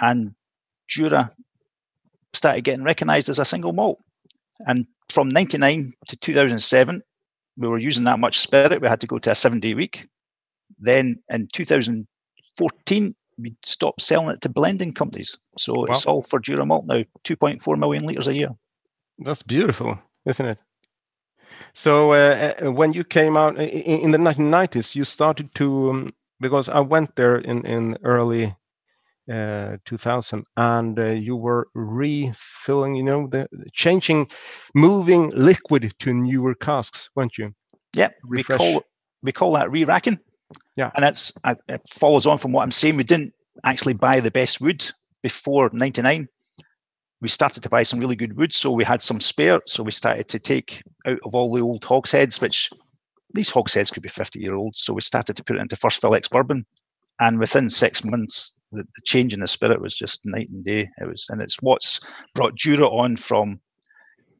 and 0.00 0.34
Jura 0.88 1.32
started 2.32 2.64
getting 2.64 2.84
recognised 2.84 3.28
as 3.28 3.38
a 3.38 3.44
single 3.44 3.72
malt. 3.72 4.00
And 4.66 4.86
from 5.10 5.28
99 5.28 5.92
to 6.08 6.16
2007, 6.16 7.02
we 7.56 7.68
were 7.68 7.78
using 7.78 8.04
that 8.04 8.18
much 8.18 8.40
spirit. 8.40 8.80
We 8.80 8.88
had 8.88 9.00
to 9.00 9.06
go 9.06 9.18
to 9.18 9.30
a 9.30 9.34
seven 9.34 9.60
day 9.60 9.74
week. 9.74 10.08
Then 10.78 11.22
in 11.30 11.48
2014, 11.52 13.14
we 13.38 13.56
stopped 13.64 14.00
selling 14.00 14.34
it 14.34 14.40
to 14.42 14.48
blending 14.48 14.92
companies. 14.92 15.38
So 15.58 15.74
wow. 15.74 15.84
it's 15.84 16.06
all 16.06 16.22
for 16.22 16.38
Jura 16.38 16.66
malt 16.66 16.86
now, 16.86 17.02
2.4 17.24 17.78
million 17.78 18.06
litres 18.06 18.28
a 18.28 18.34
year. 18.34 18.50
That's 19.18 19.42
beautiful, 19.42 19.98
isn't 20.26 20.46
it? 20.46 20.58
So 21.72 22.12
uh, 22.12 22.54
uh 22.62 22.72
when 22.72 22.92
you 22.92 23.04
came 23.04 23.36
out 23.36 23.56
in, 23.56 24.00
in, 24.00 24.10
the 24.10 24.18
1990s, 24.18 24.94
you 24.94 25.04
started 25.04 25.54
to 25.54 25.90
um, 25.90 26.14
because 26.40 26.68
I 26.68 26.80
went 26.80 27.16
there 27.16 27.38
in 27.38 27.66
in 27.66 27.96
early 28.04 28.54
uh, 29.32 29.78
2000 29.86 30.44
and 30.58 30.98
uh, 30.98 31.06
you 31.06 31.34
were 31.34 31.68
refilling 31.74 32.94
you 32.94 33.02
know 33.02 33.26
the 33.26 33.48
changing 33.72 34.28
moving 34.74 35.30
liquid 35.30 35.94
to 36.00 36.12
newer 36.12 36.54
casks 36.54 37.08
weren't 37.16 37.38
you? 37.38 37.54
Yeah 37.94 38.10
Refresh. 38.22 38.58
we 38.58 38.72
call 38.72 38.84
we 39.22 39.32
call 39.32 39.52
that 39.54 39.70
re-racking. 39.70 40.18
Yeah. 40.76 40.90
And 40.94 41.04
it's 41.04 41.32
it 41.68 41.80
follows 41.90 42.26
on 42.26 42.38
from 42.38 42.52
what 42.52 42.62
i'm 42.62 42.70
saying. 42.70 42.96
We 42.96 43.04
didn't 43.04 43.32
actually 43.64 43.94
buy 43.94 44.20
the 44.20 44.30
best 44.30 44.60
wood 44.60 44.84
before 45.22 45.70
99 45.72 46.28
we 47.24 47.28
started 47.28 47.62
to 47.62 47.70
buy 47.70 47.82
some 47.82 48.00
really 48.00 48.16
good 48.16 48.36
wood 48.36 48.52
so 48.52 48.70
we 48.70 48.84
had 48.84 49.00
some 49.00 49.18
spare 49.18 49.58
so 49.66 49.82
we 49.82 49.90
started 49.90 50.28
to 50.28 50.38
take 50.38 50.82
out 51.06 51.18
of 51.24 51.34
all 51.34 51.54
the 51.54 51.62
old 51.62 51.82
hogsheads 51.82 52.38
which 52.38 52.70
these 53.32 53.48
hogsheads 53.48 53.90
could 53.90 54.02
be 54.02 54.10
50 54.10 54.40
year 54.40 54.54
old 54.54 54.76
so 54.76 54.92
we 54.92 55.00
started 55.00 55.34
to 55.34 55.42
put 55.42 55.56
it 55.56 55.60
into 55.60 55.74
first 55.74 56.02
fill 56.02 56.14
ex 56.14 56.28
bourbon. 56.28 56.66
And 57.20 57.38
within 57.38 57.70
six 57.70 58.04
months 58.04 58.58
the, 58.72 58.82
the, 58.82 59.02
change 59.06 59.32
in 59.32 59.40
the 59.40 59.46
spirit 59.46 59.80
was 59.80 59.96
just 59.96 60.26
night 60.26 60.50
and 60.50 60.62
day. 60.62 60.90
It 61.00 61.08
was 61.08 61.26
and 61.30 61.40
it's 61.40 61.62
what's 61.62 61.98
brought 62.34 62.56
Jura 62.56 62.90
on 62.90 63.16
from 63.16 63.58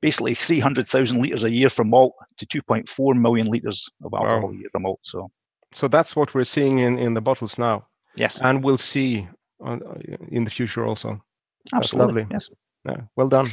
basically 0.03 0.35
300,000 0.35 1.23
litres 1.23 1.45
a 1.45 1.51
year 1.51 1.71
for 1.71 1.85
malt 1.85 2.13
to 2.37 2.45
2.4 2.45 3.19
million 3.19 3.47
litres 3.47 3.89
of 4.05 4.13
alcohol 4.13 4.43
wow. 4.43 4.51
a 4.51 4.57
year 4.57 4.69
for 4.71 4.81
malt 4.81 5.01
so. 5.01 5.31
So 5.73 5.89
that's 5.89 6.15
what 6.15 6.35
we're 6.35 6.45
seeing 6.45 6.81
in 6.81 6.99
in 6.99 7.15
the 7.15 7.23
bottles 7.23 7.57
now. 7.57 7.87
Yes. 8.15 8.43
And 8.43 8.63
we'll 8.63 8.77
see 8.77 9.27
on, 9.61 9.81
in 10.29 10.45
the 10.45 10.51
future 10.51 10.85
also. 10.85 11.25
Absolutely 11.73 12.27
yes 12.31 12.51
yeah, 12.87 13.01
well 13.17 13.29
done 13.29 13.51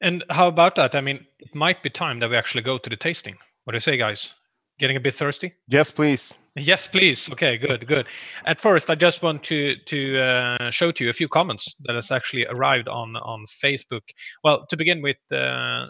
and 0.00 0.24
how 0.30 0.48
about 0.48 0.74
that 0.74 0.94
i 0.94 1.00
mean 1.00 1.26
it 1.38 1.54
might 1.54 1.82
be 1.82 1.90
time 1.90 2.20
that 2.20 2.30
we 2.30 2.36
actually 2.36 2.62
go 2.62 2.78
to 2.78 2.90
the 2.90 2.96
tasting 2.96 3.36
what 3.64 3.72
do 3.72 3.76
you 3.76 3.80
say 3.80 3.96
guys 3.96 4.32
getting 4.78 4.96
a 4.96 5.00
bit 5.00 5.14
thirsty 5.14 5.52
yes 5.68 5.90
please 5.90 6.34
Yes, 6.56 6.86
please. 6.86 7.28
Okay, 7.30 7.56
good, 7.56 7.84
good. 7.88 8.06
At 8.46 8.60
first, 8.60 8.88
I 8.88 8.94
just 8.94 9.22
want 9.22 9.42
to 9.44 9.74
to 9.86 10.18
uh, 10.20 10.70
show 10.70 10.92
to 10.92 11.02
you 11.02 11.10
a 11.10 11.12
few 11.12 11.26
comments 11.26 11.74
that 11.80 11.96
has 11.96 12.12
actually 12.12 12.46
arrived 12.46 12.86
on 12.86 13.16
on 13.16 13.46
Facebook. 13.46 14.02
Well, 14.44 14.64
to 14.66 14.76
begin 14.76 15.02
with, 15.02 15.16
uh, 15.32 15.86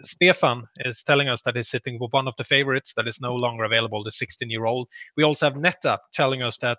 Stefan 0.00 0.64
is 0.78 1.04
telling 1.04 1.28
us 1.28 1.42
that 1.42 1.54
he's 1.54 1.68
sitting 1.68 2.00
with 2.00 2.12
one 2.12 2.26
of 2.26 2.34
the 2.36 2.42
favorites 2.42 2.94
that 2.96 3.06
is 3.06 3.20
no 3.20 3.32
longer 3.32 3.62
available, 3.62 4.02
the 4.02 4.10
16-year-old. 4.10 4.88
We 5.16 5.22
also 5.22 5.46
have 5.46 5.56
Netta 5.56 6.00
telling 6.12 6.42
us 6.42 6.58
that 6.58 6.78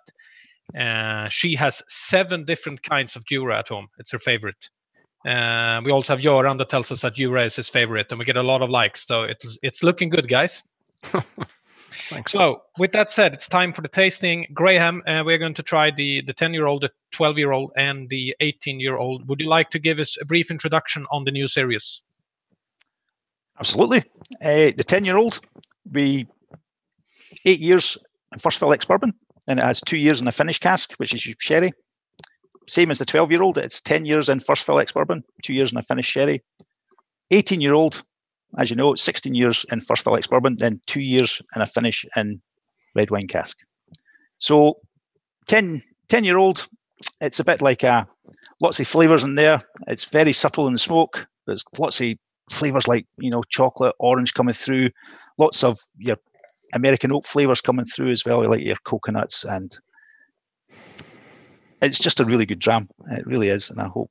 uh, 0.78 1.30
she 1.30 1.54
has 1.54 1.82
seven 1.88 2.44
different 2.44 2.82
kinds 2.82 3.16
of 3.16 3.24
Jura 3.24 3.60
at 3.60 3.68
home. 3.68 3.88
It's 3.98 4.12
her 4.12 4.18
favorite. 4.18 4.68
Uh, 5.26 5.80
we 5.84 5.90
also 5.90 6.14
have 6.14 6.20
Joran 6.20 6.56
that 6.56 6.70
tells 6.70 6.90
us 6.90 7.02
that 7.02 7.14
Jura 7.14 7.44
is 7.44 7.56
his 7.56 7.68
favorite, 7.68 8.10
and 8.10 8.18
we 8.18 8.24
get 8.24 8.36
a 8.36 8.42
lot 8.42 8.62
of 8.62 8.70
likes. 8.70 9.06
So 9.06 9.22
it's 9.22 9.58
it's 9.62 9.82
looking 9.82 10.08
good, 10.08 10.28
guys. 10.28 10.62
Thanks. 12.08 12.32
So, 12.32 12.62
with 12.78 12.92
that 12.92 13.10
said, 13.10 13.34
it's 13.34 13.48
time 13.48 13.72
for 13.72 13.82
the 13.82 13.88
tasting. 13.88 14.46
Graham, 14.54 15.02
uh, 15.06 15.22
we're 15.24 15.38
going 15.38 15.54
to 15.54 15.62
try 15.62 15.90
the 15.90 16.22
the 16.22 16.32
10 16.32 16.54
year 16.54 16.66
old, 16.66 16.82
the 16.82 16.90
12 17.12 17.38
year 17.38 17.52
old, 17.52 17.72
and 17.76 18.08
the 18.08 18.34
18 18.40 18.80
year 18.80 18.96
old. 18.96 19.28
Would 19.28 19.40
you 19.40 19.48
like 19.48 19.70
to 19.70 19.78
give 19.78 19.98
us 19.98 20.16
a 20.20 20.24
brief 20.24 20.50
introduction 20.50 21.06
on 21.10 21.24
the 21.24 21.30
new 21.30 21.46
series? 21.46 22.02
Absolutely. 23.58 24.04
Uh, 24.42 24.72
the 24.76 24.84
10 24.86 25.04
year 25.04 25.18
old, 25.18 25.40
we 25.92 26.26
eight 27.44 27.60
years 27.60 27.98
in 28.32 28.38
first 28.38 28.58
fill 28.58 28.72
ex 28.72 28.84
bourbon, 28.84 29.12
and 29.48 29.58
it 29.58 29.64
has 29.64 29.80
two 29.80 29.98
years 29.98 30.20
in 30.20 30.28
a 30.28 30.32
finish 30.32 30.58
cask, 30.58 30.92
which 30.94 31.12
is 31.12 31.20
sherry. 31.38 31.72
Same 32.70 32.92
as 32.92 33.00
the 33.00 33.04
12 33.04 33.32
year 33.32 33.42
old, 33.42 33.58
it's 33.58 33.80
10 33.80 34.04
years 34.04 34.28
in 34.28 34.38
first 34.38 34.64
fill 34.64 34.78
ex 34.78 34.92
bourbon, 34.92 35.24
two 35.42 35.52
years 35.52 35.72
in 35.72 35.78
a 35.78 35.82
finish 35.82 36.06
sherry. 36.06 36.40
18 37.32 37.60
year 37.60 37.74
old, 37.74 38.04
as 38.58 38.70
you 38.70 38.76
know, 38.76 38.94
16 38.94 39.34
years 39.34 39.66
in 39.72 39.80
first 39.80 40.04
fill 40.04 40.16
ex 40.16 40.28
bourbon, 40.28 40.56
then 40.56 40.80
two 40.86 41.00
years 41.00 41.42
in 41.56 41.62
a 41.62 41.66
finish 41.66 42.06
in 42.14 42.40
red 42.94 43.10
wine 43.10 43.26
cask. 43.26 43.58
So 44.38 44.78
10, 45.48 45.82
10 46.08 46.24
year 46.24 46.38
old, 46.38 46.68
it's 47.20 47.40
a 47.40 47.44
bit 47.44 47.60
like 47.60 47.82
a, 47.82 48.06
lots 48.60 48.78
of 48.78 48.86
flavors 48.86 49.24
in 49.24 49.34
there. 49.34 49.64
It's 49.88 50.08
very 50.08 50.32
subtle 50.32 50.68
in 50.68 50.72
the 50.72 50.78
smoke. 50.78 51.26
There's 51.48 51.64
lots 51.76 52.00
of 52.00 52.14
flavors 52.50 52.86
like, 52.86 53.04
you 53.18 53.30
know, 53.30 53.42
chocolate, 53.48 53.96
orange 53.98 54.34
coming 54.34 54.54
through, 54.54 54.90
lots 55.38 55.64
of 55.64 55.76
your 55.98 56.18
American 56.72 57.12
oak 57.12 57.26
flavors 57.26 57.60
coming 57.60 57.86
through 57.86 58.12
as 58.12 58.24
well, 58.24 58.48
like 58.48 58.62
your 58.62 58.76
coconuts. 58.84 59.44
And 59.44 59.76
it's 61.82 61.98
just 61.98 62.20
a 62.20 62.24
really 62.24 62.46
good 62.46 62.58
dram. 62.58 62.88
It 63.10 63.26
really 63.26 63.48
is. 63.48 63.70
And 63.70 63.80
I 63.80 63.86
hope 63.88 64.10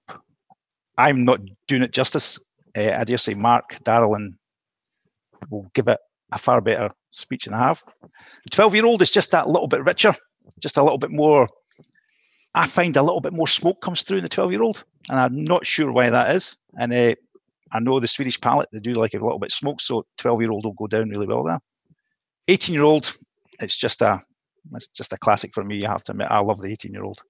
I'm 0.97 1.23
not 1.23 1.39
doing 1.67 1.83
it 1.83 1.93
justice 1.93 2.39
uh, 2.77 2.91
I 2.97 3.03
dare 3.03 3.17
say 3.17 3.33
Mark, 3.33 3.77
Daryl, 3.83 4.15
and 4.15 4.35
will 5.49 5.69
give 5.73 5.87
it 5.87 5.99
a 6.31 6.37
far 6.37 6.61
better 6.61 6.89
speech 7.11 7.45
than 7.45 7.53
I 7.53 7.67
have. 7.67 7.83
The 8.01 8.49
12 8.51 8.75
year 8.75 8.85
old 8.85 9.01
is 9.01 9.11
just 9.11 9.31
that 9.31 9.47
little 9.47 9.67
bit 9.67 9.83
richer, 9.83 10.15
just 10.59 10.77
a 10.77 10.83
little 10.83 10.97
bit 10.97 11.11
more. 11.11 11.47
I 12.55 12.67
find 12.67 12.95
a 12.97 13.03
little 13.03 13.21
bit 13.21 13.33
more 13.33 13.47
smoke 13.47 13.81
comes 13.81 14.03
through 14.03 14.17
in 14.17 14.23
the 14.23 14.29
12 14.29 14.51
year 14.51 14.63
old, 14.63 14.83
and 15.09 15.19
I'm 15.19 15.43
not 15.43 15.65
sure 15.65 15.91
why 15.91 16.09
that 16.09 16.35
is. 16.35 16.57
And 16.77 16.93
uh, 16.93 17.15
I 17.71 17.79
know 17.79 17.99
the 17.99 18.07
Swedish 18.07 18.39
palate, 18.39 18.69
they 18.71 18.79
do 18.79 18.93
like 18.93 19.13
a 19.13 19.19
little 19.19 19.39
bit 19.39 19.51
smoke, 19.51 19.81
so 19.81 20.05
12 20.17 20.41
year 20.41 20.51
old 20.51 20.65
will 20.65 20.73
go 20.73 20.87
down 20.87 21.09
really 21.09 21.27
well 21.27 21.43
there. 21.43 21.59
18 22.47 22.73
year 22.73 22.83
old, 22.83 23.15
it's 23.61 23.77
just 23.77 24.01
a 24.01 24.19
it's 24.73 24.87
just 24.89 25.13
a 25.13 25.17
classic 25.17 25.53
for 25.53 25.63
me. 25.63 25.83
I 25.83 25.91
have 25.91 26.03
to 26.05 26.11
admit, 26.11 26.27
I 26.29 26.39
love 26.39 26.61
the 26.61 26.71
18 26.71 26.91
year 26.91 27.03
old. 27.03 27.21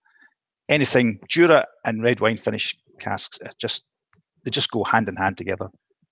Anything 0.69 1.19
Jura 1.27 1.65
and 1.83 2.03
red 2.03 2.19
wine 2.19 2.37
finish 2.37 2.77
casks, 2.99 3.39
just 3.59 3.85
they 4.45 4.51
just 4.51 4.71
go 4.71 4.83
hand 4.83 5.09
in 5.09 5.15
hand 5.15 5.37
together. 5.37 5.69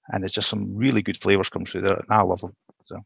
And 0.10 0.24
there's 0.24 0.34
just 0.34 0.50
some 0.50 0.76
really 0.76 1.02
good 1.02 1.18
flavors 1.18 1.50
come 1.50 1.66
through 1.66 1.82
there, 1.82 1.98
and 1.98 2.08
I 2.10 2.22
love 2.22 2.42
them. 2.42 2.56
So. 2.86 2.98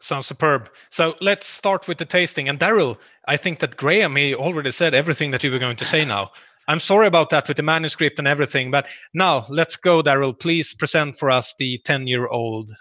Sounds 0.00 0.26
superb. 0.26 0.70
So 0.88 1.14
let's 1.20 1.46
start 1.46 1.86
with 1.86 1.98
the 1.98 2.04
tasting. 2.04 2.48
And 2.48 2.58
Daryl, 2.58 2.98
I 3.28 3.36
think 3.36 3.58
that 3.60 3.76
Graham 3.76 4.16
he 4.16 4.34
already 4.34 4.70
said 4.70 4.94
everything 4.94 5.30
that 5.30 5.44
you 5.44 5.50
were 5.50 5.58
going 5.58 5.76
to 5.76 5.84
say 5.84 6.04
now. 6.04 6.30
I'm 6.68 6.78
sorry 6.78 7.06
about 7.06 7.30
that 7.30 7.48
with 7.48 7.56
the 7.56 7.62
manuscript 7.62 8.18
and 8.18 8.28
everything, 8.28 8.70
but 8.70 8.86
now 9.12 9.44
let's 9.48 9.76
go, 9.76 10.02
Daryl. 10.02 10.38
Please 10.38 10.72
present 10.72 11.18
for 11.18 11.30
us 11.30 11.54
the 11.58 11.78
10 11.84 12.06
year 12.06 12.28
old. 12.28 12.72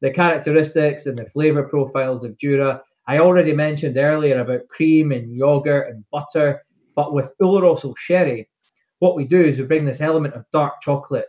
The 0.00 0.10
characteristics 0.10 1.06
and 1.06 1.18
the 1.18 1.26
flavor 1.26 1.62
profiles 1.64 2.24
of 2.24 2.38
Jura. 2.38 2.82
I 3.06 3.18
already 3.18 3.54
mentioned 3.54 3.96
earlier 3.96 4.38
about 4.38 4.68
cream 4.68 5.12
and 5.12 5.34
yogurt 5.34 5.88
and 5.88 6.04
butter, 6.12 6.62
but 6.98 7.14
with 7.14 7.32
Oloroso 7.40 7.96
sherry, 7.96 8.50
what 8.98 9.14
we 9.14 9.24
do 9.24 9.40
is 9.40 9.56
we 9.56 9.62
bring 9.62 9.84
this 9.84 10.00
element 10.00 10.34
of 10.34 10.50
dark 10.52 10.82
chocolate, 10.82 11.28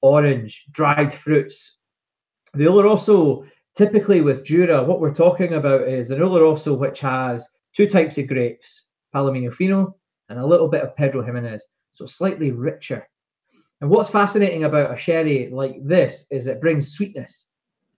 orange, 0.00 0.64
dried 0.70 1.12
fruits. 1.12 1.78
The 2.54 2.66
Oloroso, 2.66 3.44
typically 3.74 4.20
with 4.20 4.44
Jura, 4.44 4.84
what 4.84 5.00
we're 5.00 5.12
talking 5.12 5.54
about 5.54 5.88
is 5.88 6.12
an 6.12 6.20
Oloroso 6.20 6.78
which 6.78 7.00
has 7.00 7.48
two 7.74 7.88
types 7.88 8.16
of 8.16 8.28
grapes, 8.28 8.84
Palomino 9.12 9.52
Fino 9.52 9.96
and 10.28 10.38
a 10.38 10.46
little 10.46 10.68
bit 10.68 10.84
of 10.84 10.94
Pedro 10.94 11.24
Ximénez, 11.24 11.62
so 11.90 12.06
slightly 12.06 12.52
richer. 12.52 13.04
And 13.80 13.90
what's 13.90 14.08
fascinating 14.08 14.62
about 14.62 14.94
a 14.94 14.96
sherry 14.96 15.50
like 15.52 15.84
this 15.84 16.26
is 16.30 16.46
it 16.46 16.60
brings 16.60 16.92
sweetness, 16.92 17.46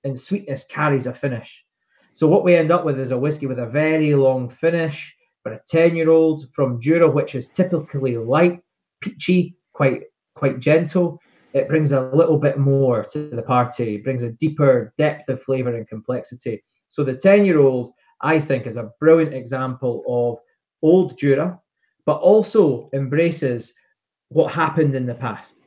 and 0.04 0.18
sweetness 0.18 0.64
carries 0.70 1.06
a 1.06 1.12
finish. 1.12 1.66
So 2.14 2.28
what 2.28 2.44
we 2.44 2.56
end 2.56 2.72
up 2.72 2.86
with 2.86 2.98
is 2.98 3.10
a 3.10 3.18
whiskey 3.18 3.44
with 3.44 3.58
a 3.58 3.66
very 3.66 4.14
long 4.14 4.48
finish 4.48 5.14
for 5.44 5.52
a 5.52 5.60
10 5.68 5.94
year 5.94 6.10
old 6.10 6.48
from 6.52 6.80
Jura, 6.80 7.08
which 7.08 7.36
is 7.36 7.48
typically 7.48 8.16
light 8.16 8.60
peachy, 9.00 9.56
quite 9.72 10.04
quite 10.34 10.58
gentle. 10.58 11.20
It 11.52 11.68
brings 11.68 11.92
a 11.92 12.10
little 12.12 12.38
bit 12.38 12.58
more 12.58 13.04
to 13.12 13.28
the 13.28 13.42
party, 13.42 13.96
it 13.96 14.04
brings 14.04 14.24
a 14.24 14.32
deeper 14.32 14.92
depth 14.98 15.28
of 15.28 15.42
flavour 15.42 15.76
and 15.76 15.86
complexity. 15.86 16.64
So 16.88 17.04
the 17.04 17.14
10 17.14 17.44
year 17.44 17.60
old, 17.60 17.92
I 18.22 18.40
think, 18.40 18.66
is 18.66 18.76
a 18.76 18.90
brilliant 18.98 19.34
example 19.34 20.02
of 20.08 20.38
old 20.82 21.16
Jura, 21.16 21.60
but 22.06 22.16
also 22.16 22.88
embraces 22.92 23.72
what 24.30 24.52
happened 24.52 24.96
in 24.96 25.06
the 25.06 25.14
past. 25.14 25.60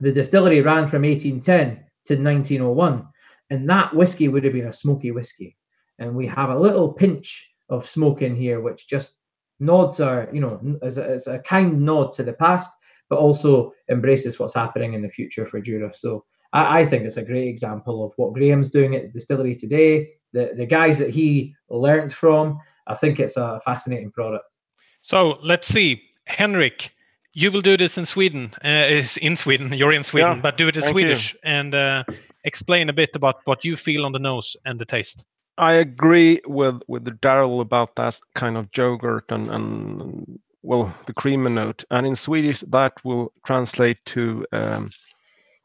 The 0.00 0.12
distillery 0.12 0.60
ran 0.60 0.86
from 0.86 1.02
1810 1.02 1.84
to 2.06 2.22
1901, 2.22 3.08
and 3.50 3.68
that 3.68 3.94
whiskey 3.96 4.28
would 4.28 4.44
have 4.44 4.52
been 4.52 4.68
a 4.68 4.72
smoky 4.72 5.10
whiskey. 5.10 5.56
And 5.98 6.14
we 6.14 6.26
have 6.26 6.50
a 6.50 6.58
little 6.58 6.92
pinch 6.92 7.48
of 7.68 7.88
smoke 7.88 8.22
in 8.22 8.36
here, 8.36 8.60
which 8.60 8.86
just 8.86 9.14
nods 9.60 10.00
are, 10.00 10.28
you 10.32 10.40
know, 10.40 10.78
as 10.82 10.98
a, 10.98 11.04
as 11.08 11.26
a 11.26 11.38
kind 11.40 11.80
nod 11.82 12.12
to 12.14 12.22
the 12.22 12.32
past, 12.32 12.70
but 13.08 13.18
also 13.18 13.72
embraces 13.90 14.38
what's 14.38 14.54
happening 14.54 14.94
in 14.94 15.02
the 15.02 15.08
future 15.08 15.46
for 15.46 15.60
Jura. 15.60 15.92
So 15.92 16.24
I, 16.52 16.80
I 16.80 16.86
think 16.86 17.04
it's 17.04 17.16
a 17.16 17.22
great 17.22 17.48
example 17.48 18.04
of 18.04 18.12
what 18.16 18.32
Graham's 18.32 18.70
doing 18.70 18.94
at 18.94 19.02
the 19.02 19.08
distillery 19.08 19.54
today. 19.54 20.10
The 20.32 20.52
the 20.56 20.66
guys 20.66 20.98
that 20.98 21.10
he 21.10 21.54
learned 21.68 22.12
from. 22.12 22.58
I 22.86 22.94
think 22.94 23.18
it's 23.20 23.36
a 23.36 23.60
fascinating 23.64 24.10
product. 24.10 24.56
So 25.02 25.38
let's 25.42 25.68
see, 25.68 26.02
Henrik. 26.26 26.90
You 27.36 27.50
will 27.50 27.62
do 27.62 27.76
this 27.76 27.98
in 27.98 28.06
Sweden. 28.06 28.52
Uh, 28.64 28.86
is 28.88 29.16
in 29.16 29.36
Sweden. 29.36 29.72
You're 29.72 29.92
in 29.92 30.04
Sweden, 30.04 30.36
Yeah, 30.36 30.42
but 30.42 30.56
do 30.56 30.68
it 30.68 30.76
in 30.76 30.82
thank 30.82 30.92
Swedish 30.92 31.36
and 31.42 31.74
uh, 31.74 32.04
explain 32.44 32.88
a 32.88 32.92
bit 32.92 33.16
about 33.16 33.36
what 33.44 33.64
you 33.64 33.76
feel 33.76 34.06
on 34.06 34.12
the 34.12 34.18
nose 34.20 34.56
and 34.64 34.78
the 34.78 34.84
taste. 34.84 35.24
I 35.56 35.72
agree 35.74 36.40
with 36.46 36.82
with 36.88 37.04
Daryl 37.20 37.60
about 37.60 37.94
that 37.96 38.18
kind 38.34 38.56
of 38.56 38.66
yogurt 38.72 39.32
and 39.32 39.50
and 39.50 40.40
well 40.62 40.92
the 41.06 41.12
creamy 41.12 41.50
note. 41.50 41.84
And 41.90 42.06
in 42.06 42.16
Swedish 42.16 42.60
that 42.72 42.92
will 43.04 43.28
translate 43.46 44.04
to 44.04 44.44
um, 44.52 44.90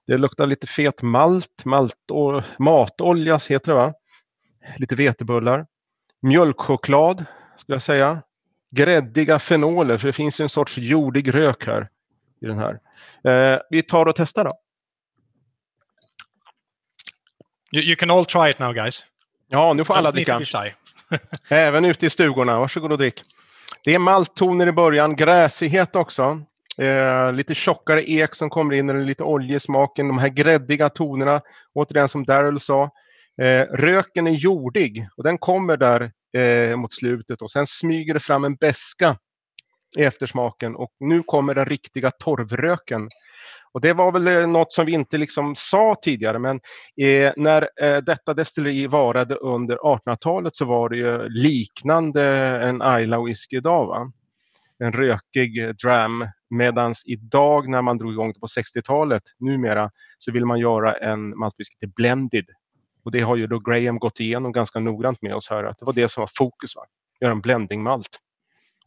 det 0.08 0.18
luktar 0.18 0.48
lite 0.48 0.68
fet 0.68 1.02
malt, 1.02 1.66
malt 1.66 2.12
och 2.12 2.44
matolja 2.60 3.40
heter 3.50 3.72
det 3.72 3.78
va? 3.78 3.94
Lite 4.78 4.96
vetebullar. 4.96 5.68
Mjölkchoklad 6.22 7.26
skulle 7.58 7.76
jag 7.76 7.84
säga. 7.84 8.24
Gräddiga 8.72 9.40
fenoler, 9.40 9.98
för 9.98 10.08
det 10.08 10.14
finns 10.14 10.40
ju 10.40 10.44
en 10.44 10.50
sorts 10.50 10.78
jordig 10.78 11.34
rök 11.34 11.68
här 11.68 11.90
i 12.42 12.46
den 12.46 12.60
här. 12.60 12.80
Eh, 13.24 13.60
vi 13.70 13.84
tar 13.84 14.06
och 14.06 14.16
testar 14.16 14.44
då. 14.44 14.60
You, 17.72 17.84
you 17.84 17.96
can 17.96 18.12
all 18.12 18.26
try 18.26 18.50
it 18.50 18.60
now, 18.60 18.74
guys. 18.74 19.06
Ja, 19.50 19.74
nu 19.74 19.84
får 19.84 19.94
alla 19.94 20.12
dricka. 20.12 20.42
Även 21.50 21.86
ute 21.86 22.06
i 22.06 22.10
stugorna. 22.10 22.60
Varsågod 22.60 22.92
och 22.92 22.98
drick. 22.98 23.24
Det 23.84 23.96
är 23.96 24.00
malttoner 24.00 24.68
i 24.68 24.72
början, 24.72 25.16
gräsighet 25.16 25.96
också. 25.96 26.42
Eh, 26.78 27.34
lite 27.34 27.56
tjockare 27.56 28.04
ek 28.04 28.36
som 28.36 28.50
kommer 28.50 28.74
in, 28.74 28.90
eller 28.90 29.02
lite 29.02 29.24
oljesmaken. 29.24 30.08
De 30.08 30.18
här 30.18 30.30
gräddiga 30.30 30.90
tonerna, 30.90 31.42
återigen 31.74 32.10
som 32.10 32.26
Daryl 32.26 32.60
sa. 32.60 32.84
Eh, 33.42 33.62
röken 33.62 34.28
är 34.28 34.32
jordig 34.32 35.08
och 35.18 35.24
den 35.24 35.38
kommer 35.38 35.78
där 35.78 36.12
eh, 36.38 36.76
mot 36.76 36.94
slutet 36.94 37.42
och 37.42 37.52
sen 37.52 37.68
smyger 37.68 38.14
det 38.14 38.20
fram 38.20 38.44
en 38.44 38.56
beska 38.56 39.18
i 39.98 40.04
eftersmaken 40.04 40.76
och 40.76 40.92
nu 41.00 41.24
kommer 41.24 41.56
den 41.56 41.66
riktiga 41.66 42.12
torvröken. 42.12 43.10
Och 43.72 43.82
det 43.82 43.94
var 43.94 44.12
väl 44.12 44.28
eh, 44.28 44.48
något 44.48 44.74
som 44.74 44.86
vi 44.86 44.92
inte 44.92 45.18
liksom 45.18 45.56
sa 45.56 45.96
tidigare, 46.02 46.40
men 46.40 46.60
eh, 47.02 47.34
när 47.38 47.70
eh, 47.82 47.98
detta 47.98 48.34
destilleri 48.34 48.88
varade 48.88 49.36
under 49.36 49.78
1800-talet 49.78 50.56
så 50.56 50.66
var 50.66 50.90
det 50.90 50.98
ju 50.98 51.30
liknande 51.30 52.24
en 52.62 53.02
Isla 53.02 53.24
whisky 53.24 53.58
idag. 53.58 53.88
Va? 53.88 54.12
En 54.84 54.92
rökig 54.94 55.78
dram. 55.84 56.28
Medan 56.50 56.94
idag 57.06 57.70
när 57.70 57.82
man 57.82 57.98
drog 57.98 58.12
igång 58.14 58.34
det 58.34 58.40
på 58.40 58.48
60-talet, 58.48 59.24
numera, 59.40 59.92
så 60.18 60.32
vill 60.32 60.46
man 60.46 60.60
göra 60.60 60.94
en 60.94 61.38
maltwhisky 61.38 61.76
till 61.80 61.90
blended. 61.90 62.46
Och 63.04 63.12
det 63.12 63.20
har 63.20 63.36
ju 63.36 63.48
då 63.48 63.60
Graham 63.60 64.00
gått 64.00 64.20
igenom 64.20 64.52
ganska 64.52 64.80
noggrant 64.80 65.22
med 65.22 65.36
oss 65.36 65.50
här, 65.50 65.64
att 65.64 65.80
det 65.80 65.86
var 65.86 65.94
det 65.94 66.10
som 66.10 66.22
var 66.22 66.30
fokus. 66.38 66.76
Va? 66.76 66.82
Göra 67.22 67.32
en 67.32 67.42
blending 67.42 67.84
malt. 67.84 68.20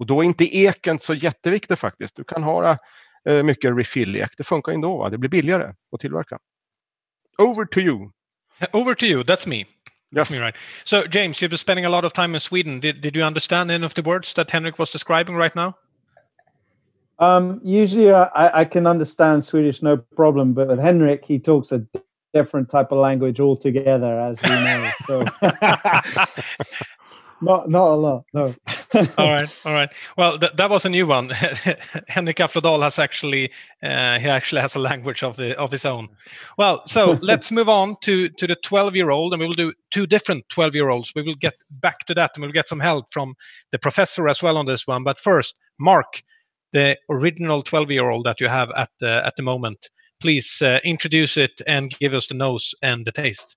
Och 0.03 0.07
då 0.07 0.21
är 0.21 0.25
inte 0.25 0.57
eken 0.59 0.99
så 0.99 1.15
jätteviktig 1.15 1.79
faktiskt. 1.79 2.17
Du 2.17 2.25
kan 2.25 2.43
ha 2.43 2.79
eh, 3.29 3.43
mycket 3.43 3.77
refill-ek. 3.77 4.37
Det 4.37 4.45
funkar 4.45 4.73
ändå. 4.73 4.99
Va? 4.99 5.11
Det 5.11 5.19
blir 5.19 5.31
billigare 5.31 5.73
att 5.93 6.01
tillverka. 6.01 6.39
Over 7.39 7.65
to 7.65 7.81
you. 7.81 8.11
Over 8.73 8.95
to 8.95 9.05
you. 9.05 9.23
That's 9.23 9.49
me. 9.49 9.57
Yes. 9.57 9.67
That's 10.13 10.31
me, 10.33 10.47
right? 10.47 10.55
So, 10.85 11.03
James, 11.11 11.43
you've 11.43 11.51
been 11.51 11.59
spending 11.59 11.85
a 11.85 11.89
lot 11.89 12.05
of 12.05 12.13
time 12.13 12.35
in 12.35 12.41
Sweden. 12.41 12.81
Did, 12.81 13.01
did 13.01 13.17
you 13.17 13.27
understand 13.27 13.71
any 13.71 13.85
of 13.85 13.95
the 13.95 14.03
words 14.03 14.35
that 14.35 14.51
Henrik 14.51 14.79
was 14.79 14.91
describing 14.91 15.37
right 15.37 15.55
now? 15.55 15.77
Um, 17.21 17.61
usually, 17.63 18.11
uh, 18.11 18.29
I, 18.35 18.61
I 18.61 18.65
can 18.65 18.89
understand 18.89 19.45
Swedish 19.45 19.83
no 19.83 19.97
problem, 19.97 20.53
but 20.53 20.67
with 20.67 20.81
Henrik, 20.81 21.25
he 21.25 21.39
talks 21.39 21.71
a 21.71 21.87
different 22.35 22.71
type 22.71 22.91
of 22.91 22.99
language 22.99 23.39
altogether, 23.39 24.21
as 24.21 24.43
we 24.43 24.49
know. 24.49 24.91
So, 25.07 25.25
not 27.41 27.69
not 27.69 27.87
a 27.87 27.95
lot. 27.95 28.25
No. 28.35 28.53
all 29.19 29.31
right, 29.31 29.51
all 29.65 29.73
right. 29.73 29.91
Well, 30.17 30.39
th- 30.39 30.53
that 30.57 30.71
was 30.71 30.85
a 30.85 30.89
new 30.89 31.07
one. 31.07 31.31
Henrik 32.09 32.37
Aflodal 32.37 32.83
has 32.83 32.99
actually 32.99 33.51
uh, 33.83 34.19
he 34.19 34.29
actually 34.29 34.61
has 34.61 34.75
a 34.75 34.79
language 34.79 35.23
of 35.23 35.37
the 35.37 35.59
of 35.59 35.71
his 35.71 35.85
own. 35.85 36.09
Well, 36.59 36.83
so 36.87 37.19
let's 37.23 37.51
move 37.51 37.69
on 37.69 37.97
to 38.03 38.29
to 38.29 38.47
the 38.47 38.57
twelve 38.57 38.95
year 38.95 39.11
old, 39.11 39.33
and 39.33 39.41
we 39.41 39.47
will 39.47 39.55
do 39.55 39.73
two 39.91 40.07
different 40.07 40.49
twelve 40.49 40.75
year 40.75 40.91
olds. 40.91 41.13
We 41.15 41.23
will 41.23 41.37
get 41.37 41.55
back 41.71 42.01
to 42.07 42.15
that, 42.15 42.33
and 42.35 42.43
we'll 42.43 42.53
get 42.53 42.69
some 42.69 42.81
help 42.81 43.13
from 43.13 43.35
the 43.71 43.79
professor 43.79 44.29
as 44.29 44.43
well 44.43 44.59
on 44.59 44.67
this 44.67 44.87
one. 44.87 45.05
But 45.05 45.21
first, 45.21 45.59
Mark, 45.79 46.23
the 46.73 46.99
original 47.09 47.63
twelve 47.63 47.91
year 47.91 48.11
old 48.11 48.27
that 48.27 48.41
you 48.41 48.49
have 48.49 48.71
at 48.77 48.91
the 49.01 49.25
at 49.25 49.37
the 49.37 49.43
moment, 49.43 49.89
please 50.21 50.61
uh, 50.61 50.81
introduce 50.85 51.37
it 51.37 51.63
and 51.67 51.97
give 51.99 52.15
us 52.15 52.27
the 52.27 52.35
nose 52.35 52.75
and 52.83 53.07
the 53.07 53.13
taste. 53.13 53.57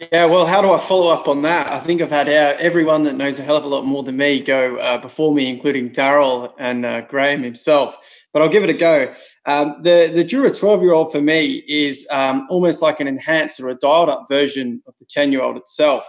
Yeah, 0.00 0.26
well, 0.26 0.46
how 0.46 0.62
do 0.62 0.70
I 0.70 0.78
follow 0.78 1.08
up 1.08 1.26
on 1.26 1.42
that? 1.42 1.72
I 1.72 1.80
think 1.80 2.00
I've 2.00 2.10
had 2.10 2.28
uh, 2.28 2.56
everyone 2.60 3.02
that 3.02 3.16
knows 3.16 3.40
a 3.40 3.42
hell 3.42 3.56
of 3.56 3.64
a 3.64 3.66
lot 3.66 3.84
more 3.84 4.04
than 4.04 4.16
me 4.16 4.38
go 4.38 4.76
uh, 4.76 4.98
before 4.98 5.34
me, 5.34 5.48
including 5.48 5.90
Daryl 5.90 6.52
and 6.56 6.86
uh, 6.86 7.00
Graham 7.00 7.42
himself. 7.42 7.96
But 8.32 8.42
I'll 8.42 8.48
give 8.48 8.62
it 8.62 8.70
a 8.70 8.74
go. 8.74 9.12
Um, 9.44 9.80
the 9.82 10.08
the 10.14 10.22
Jura 10.22 10.52
12 10.52 10.82
year 10.82 10.92
old 10.92 11.10
for 11.10 11.20
me 11.20 11.64
is 11.66 12.06
um, 12.12 12.46
almost 12.48 12.80
like 12.80 13.00
an 13.00 13.08
enhanced 13.08 13.58
or 13.58 13.70
a 13.70 13.74
dialed 13.74 14.08
up 14.08 14.26
version 14.30 14.80
of 14.86 14.94
the 15.00 15.06
10 15.10 15.32
year 15.32 15.42
old 15.42 15.56
itself. 15.56 16.04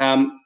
Um, 0.00 0.38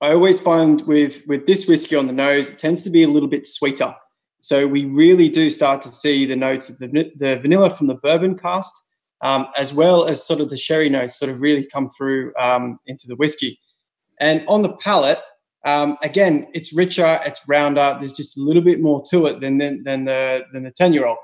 I 0.00 0.14
always 0.14 0.40
find 0.40 0.80
with 0.86 1.26
with 1.26 1.44
this 1.44 1.68
whiskey 1.68 1.96
on 1.96 2.06
the 2.06 2.14
nose, 2.14 2.48
it 2.48 2.58
tends 2.58 2.82
to 2.84 2.90
be 2.90 3.02
a 3.02 3.08
little 3.08 3.28
bit 3.28 3.46
sweeter. 3.46 3.94
So 4.40 4.66
we 4.66 4.86
really 4.86 5.28
do 5.28 5.50
start 5.50 5.82
to 5.82 5.90
see 5.90 6.24
the 6.24 6.36
notes 6.36 6.70
of 6.70 6.78
the, 6.78 7.12
the 7.14 7.36
vanilla 7.36 7.68
from 7.68 7.88
the 7.88 7.94
bourbon 7.94 8.38
cast 8.38 8.81
um, 9.22 9.46
as 9.56 9.72
well 9.72 10.06
as 10.06 10.26
sort 10.26 10.40
of 10.40 10.50
the 10.50 10.56
sherry 10.56 10.88
notes 10.88 11.18
sort 11.18 11.30
of 11.30 11.40
really 11.40 11.64
come 11.64 11.88
through 11.88 12.32
um, 12.38 12.78
into 12.86 13.06
the 13.06 13.16
whiskey. 13.16 13.58
And 14.20 14.44
on 14.46 14.62
the 14.62 14.76
palate, 14.76 15.20
um, 15.64 15.96
again, 16.02 16.48
it's 16.54 16.72
richer, 16.72 17.20
it's 17.24 17.40
rounder. 17.48 17.96
There's 17.98 18.12
just 18.12 18.36
a 18.36 18.42
little 18.42 18.62
bit 18.62 18.80
more 18.80 19.02
to 19.10 19.26
it 19.26 19.40
than 19.40 19.58
than, 19.58 19.84
than 19.84 20.04
the 20.04 20.44
than 20.52 20.64
the 20.64 20.70
ten 20.72 20.92
year 20.92 21.06
old. 21.06 21.18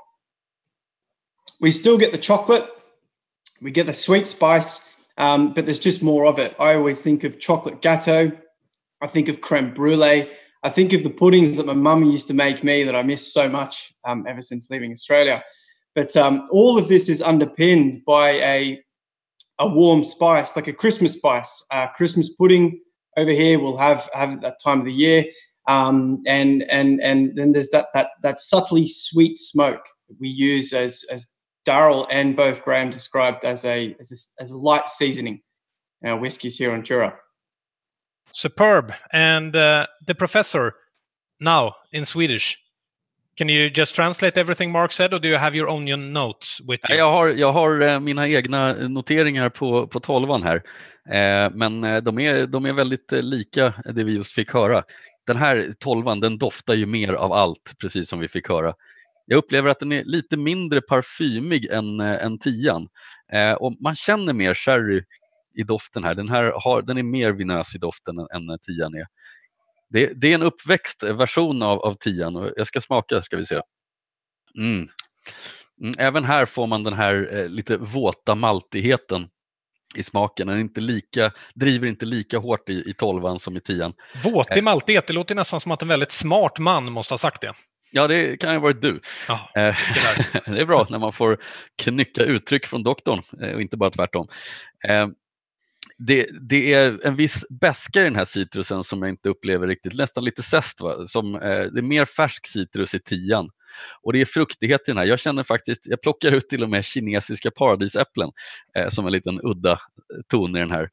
We 1.61 1.71
still 1.71 1.97
get 1.97 2.13
the 2.13 2.17
chocolate, 2.17 2.65
we 3.61 3.71
get 3.71 3.85
the 3.85 3.93
sweet 3.93 4.27
spice, 4.27 4.89
um, 5.17 5.53
but 5.53 5.65
there's 5.65 5.79
just 5.79 6.01
more 6.01 6.25
of 6.25 6.39
it. 6.39 6.55
I 6.57 6.75
always 6.75 7.01
think 7.01 7.25
of 7.25 7.37
chocolate 7.37 7.81
gatto. 7.81 8.31
I 9.01 9.07
think 9.07 9.27
of 9.27 9.41
creme 9.41 9.73
brulee. 9.73 10.29
I 10.63 10.69
think 10.69 10.91
of 10.93 11.03
the 11.03 11.09
puddings 11.09 11.57
that 11.57 11.65
my 11.65 11.73
mum 11.73 12.03
used 12.03 12.27
to 12.27 12.33
make 12.33 12.63
me 12.63 12.83
that 12.83 12.95
I 12.95 13.03
miss 13.03 13.33
so 13.33 13.47
much 13.47 13.93
um, 14.05 14.25
ever 14.27 14.41
since 14.41 14.69
leaving 14.69 14.91
Australia. 14.91 15.43
But 15.95 16.15
um, 16.15 16.47
all 16.51 16.77
of 16.77 16.87
this 16.87 17.09
is 17.09 17.21
underpinned 17.21 18.03
by 18.05 18.31
a 18.31 18.81
a 19.61 19.67
warm 19.67 20.05
spice, 20.05 20.55
like 20.55 20.67
a 20.67 20.73
Christmas 20.73 21.13
spice. 21.13 21.65
Uh, 21.71 21.87
Christmas 21.87 22.33
pudding 22.33 22.79
over 23.17 23.31
here 23.31 23.59
we'll 23.59 23.77
have 23.77 24.09
have 24.13 24.33
at 24.33 24.41
that 24.41 24.61
time 24.63 24.79
of 24.79 24.85
the 24.85 24.93
year, 24.93 25.25
um, 25.67 26.21
and 26.25 26.63
and 26.69 27.01
and 27.01 27.35
then 27.35 27.51
there's 27.51 27.69
that 27.69 27.87
that 27.93 28.11
that 28.21 28.39
subtly 28.39 28.87
sweet 28.87 29.37
smoke 29.37 29.85
we 30.19 30.29
use 30.29 30.73
as 30.73 31.05
as 31.11 31.27
Daryl 31.67 32.07
and 32.09 32.35
both 32.35 32.63
Graham 32.63 32.89
described 32.89 33.43
as 33.43 33.65
a 33.65 33.95
as 33.99 34.35
a, 34.39 34.43
as 34.43 34.51
a 34.51 34.57
light 34.57 34.87
seasoning. 34.87 35.41
Our 36.05 36.17
whiskies 36.17 36.57
here 36.57 36.71
on 36.71 36.83
Jura. 36.83 37.17
Superb. 38.31 38.93
And 39.11 39.55
uh, 39.55 39.87
the 40.05 40.15
professor, 40.15 40.75
now 41.39 41.75
in 41.91 42.05
Swedish. 42.05 42.57
Can 43.39 43.49
you 43.49 43.71
just 43.73 43.95
translate 43.95 44.37
everything 44.37 44.71
Mark 44.71 44.91
said, 44.91 45.13
or 45.13 45.19
do 45.19 45.27
you 45.27 45.37
have 45.37 45.55
your 45.55 45.69
own 45.69 46.13
notes 46.13 46.61
with 46.61 46.89
you? 46.89 46.97
Jag 46.97 47.11
har, 47.11 47.27
jag 47.27 47.51
har 47.51 47.81
eh, 47.81 47.99
mina 47.99 48.27
egna 48.27 48.73
noteringar 48.73 49.49
på, 49.49 49.87
på 49.87 49.99
tolvan 49.99 50.43
här, 50.43 50.55
eh, 51.09 51.51
men 51.53 51.83
eh, 51.83 51.97
de 51.97 52.19
är, 52.19 52.47
de 52.47 52.65
är 52.65 52.73
väldigt 52.73 53.11
lika 53.11 53.73
det 53.85 54.03
vi 54.03 54.15
just 54.15 54.31
fick 54.31 54.53
höra. 54.53 54.83
Den 55.27 55.37
här 55.37 55.73
tolvan 55.79 56.19
den 56.19 56.37
doftar 56.37 56.73
ju 56.73 56.85
mer 56.85 57.13
av 57.13 57.33
allt, 57.33 57.73
precis 57.81 58.09
som 58.09 58.19
vi 58.19 58.27
fick 58.27 58.49
höra. 58.49 58.73
Jag 59.25 59.37
upplever 59.37 59.69
att 59.69 59.79
den 59.79 59.91
är 59.91 60.03
lite 60.03 60.37
mindre 60.37 60.81
parfymig 60.81 61.65
än, 61.65 61.99
eh, 61.99 62.25
än 62.25 62.39
tian. 62.39 62.87
Eh, 63.33 63.53
och 63.53 63.73
man 63.81 63.95
känner 63.95 64.33
mer 64.33 64.53
sherry 64.53 65.03
i 65.55 65.63
doften 65.63 66.03
här. 66.03 66.15
Den 66.15 66.29
här 66.29 66.53
har, 66.55 66.81
den 66.81 66.97
är 66.97 67.03
mer 67.03 67.31
vinös 67.31 67.75
i 67.75 67.77
doften 67.77 68.19
än, 68.19 68.49
än 68.49 68.59
tian 68.61 68.95
är. 68.95 69.05
Det, 69.89 70.11
det, 70.15 70.31
är 70.31 70.35
en 70.35 70.43
uppväxt 70.43 71.03
version 71.03 71.61
av, 71.61 71.79
av 71.79 71.93
tian 71.93 72.35
och 72.35 72.51
jag 72.55 72.67
ska 72.67 72.81
smaka 72.81 73.21
ska 73.21 73.37
vi 73.37 73.45
se. 73.45 73.61
Mm. 74.57 74.87
Mm, 75.81 75.95
även 75.97 76.23
här 76.23 76.45
får 76.45 76.67
man 76.67 76.83
den 76.83 76.93
här 76.93 77.29
eh, 77.33 77.47
lite 77.47 77.77
våta 77.77 78.35
maltigheten 78.35 79.27
i 79.95 80.03
smaken. 80.03 80.47
Den 80.47 80.55
är 80.55 80.61
inte 80.61 80.81
lika, 80.81 81.31
driver 81.53 81.87
inte 81.87 82.05
lika 82.05 82.37
hårt 82.37 82.69
i, 82.69 82.89
i 82.89 82.93
tolvan 82.93 83.39
som 83.39 83.57
i 83.57 83.59
tian. 83.59 83.93
Våtig 84.23 84.63
maltighet, 84.63 85.07
det 85.07 85.13
låter 85.13 85.35
nästan 85.35 85.59
som 85.59 85.71
att 85.71 85.81
en 85.81 85.87
väldigt 85.87 86.11
smart 86.11 86.59
man 86.59 86.91
måste 86.91 87.13
ha 87.13 87.17
sagt 87.17 87.41
det. 87.41 87.53
Ja, 87.91 88.07
det 88.07 88.37
kan 88.37 88.49
ju 88.49 88.55
ha 88.57 88.63
varit 88.63 88.81
du. 88.81 89.01
Ja, 89.27 89.51
Eh, 89.55 89.75
det 90.53 90.61
är 90.61 90.65
bra 90.65 90.85
när 90.89 90.99
man 90.99 91.13
får 91.13 91.37
knycka 91.81 92.23
uttryck 92.23 92.65
från 92.65 92.83
doktorn 92.83 93.21
eh, 93.41 93.53
och 93.55 93.61
inte 93.61 93.77
bara 93.77 93.89
tvärtom. 93.89 94.27
Det, 96.01 96.27
det, 96.41 96.73
är 96.73 97.05
en 97.05 97.15
viss 97.15 97.45
beska 97.49 98.01
i 98.01 98.03
den 98.03 98.15
här 98.15 98.25
citrusen 98.25 98.83
som 98.83 99.01
jag 99.01 99.09
inte 99.09 99.29
upplever 99.29 99.67
riktigt, 99.67 99.97
nästan 99.97 100.23
lite 100.23 100.43
zest. 100.43 100.81
Va? 100.81 101.07
Som, 101.07 101.35
eh, 101.35 101.41
det 101.41 101.79
är 101.79 101.81
mer 101.81 102.05
färsk 102.05 102.47
citrus 102.47 102.95
i 102.95 102.99
tian. 102.99 103.49
Och 104.01 104.13
det 104.13 104.21
är 104.21 104.25
fruktighet 104.25 104.81
i 104.81 104.91
den 104.91 104.97
här. 104.97 105.05
Jag 105.05 105.19
känner 105.19 105.43
faktiskt, 105.43 105.87
jag 105.87 106.01
plockar 106.01 106.31
ut 106.31 106.49
till 106.49 106.63
och 106.63 106.69
med 106.69 106.85
kinesiska 106.85 107.51
paradisäpplen 107.51 108.31
eh, 108.77 108.89
som 108.89 109.05
en 109.05 109.11
liten 109.11 109.39
udda 109.43 109.71
eh, 109.71 109.77
ton 110.27 110.55
i 110.55 110.59
den 110.59 110.71
här. 110.71 110.89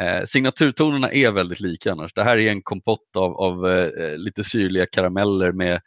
Eh, 0.00 0.24
signaturtonerna 0.24 1.12
är 1.12 1.30
väldigt 1.30 1.60
lika 1.60 1.92
annars. 1.92 2.12
Det 2.12 2.24
här 2.24 2.38
är 2.38 2.50
en 2.50 2.62
kompott 2.62 3.16
av, 3.16 3.36
av 3.36 3.68
eh, 3.68 4.16
lite 4.16 4.44
syrliga 4.44 4.86
karameller 4.86 5.52
med 5.52 5.80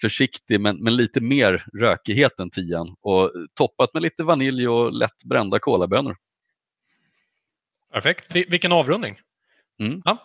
försiktig 0.00 0.60
men, 0.60 0.76
men 0.76 0.96
lite 0.96 1.20
mer 1.20 1.64
rökighet 1.80 2.40
än 2.40 2.50
tian 2.50 2.94
och 3.00 3.32
toppat 3.54 3.94
med 3.94 4.02
lite 4.02 4.24
vanilj 4.24 4.68
och 4.68 4.92
lätt 4.92 5.24
brända 5.24 5.58
kolabönor. 5.58 6.16
Perfekt. 7.92 8.32
Vilken 8.32 8.72
avrundning. 8.72 9.18
Mm. 9.80 10.02
Ja. 10.04 10.18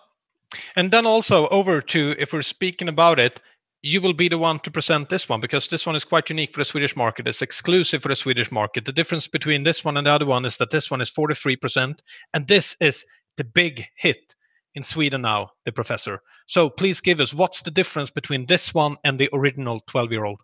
And 0.76 0.91
then 0.91 1.06
also 1.06 1.47
over 1.47 1.82
to, 1.82 2.15
if 2.19 2.34
we're 2.34 2.43
speaking 2.43 2.89
about 2.89 3.19
it, 3.19 3.41
you 3.84 4.02
will 4.02 4.13
be 4.13 4.30
the 4.30 4.38
one 4.38 4.60
to 4.60 4.71
present 4.71 5.10
this 5.10 5.28
one 5.30 5.41
because 5.41 5.67
this 5.67 5.86
one 5.86 5.95
is 5.95 6.06
quite 6.06 6.30
unique 6.30 6.54
for 6.54 6.62
the 6.62 6.65
Swedish 6.65 6.95
market. 6.95 7.28
It's 7.28 7.41
exclusive 7.41 8.02
for 8.02 8.10
the 8.10 8.15
Swedish 8.15 8.52
market. 8.52 8.86
The 8.86 8.93
difference 8.93 9.28
between 9.28 9.63
this 9.63 9.84
one 9.84 9.97
and 9.97 10.08
the 10.08 10.12
other 10.12 10.26
one 10.26 10.45
is 10.45 10.58
that 10.58 10.69
this 10.69 10.89
one 10.89 11.02
is 11.02 11.12
43%, 11.12 11.99
and 12.34 12.47
this 12.47 12.78
is 12.80 13.06
the 13.36 13.43
big 13.43 13.86
hit 13.95 14.36
in 14.76 14.84
Sweden 14.84 15.21
now, 15.21 15.49
the 15.65 15.71
professor. 15.71 16.21
So 16.47 16.69
please 16.69 17.02
give 17.02 17.19
us 17.19 17.34
what's 17.34 17.62
the 17.62 17.71
difference 17.71 18.10
between 18.10 18.45
this 18.45 18.73
one 18.73 18.95
and 19.04 19.19
the 19.19 19.30
original 19.34 19.82
12 19.88 20.12
year 20.12 20.26
old? 20.26 20.39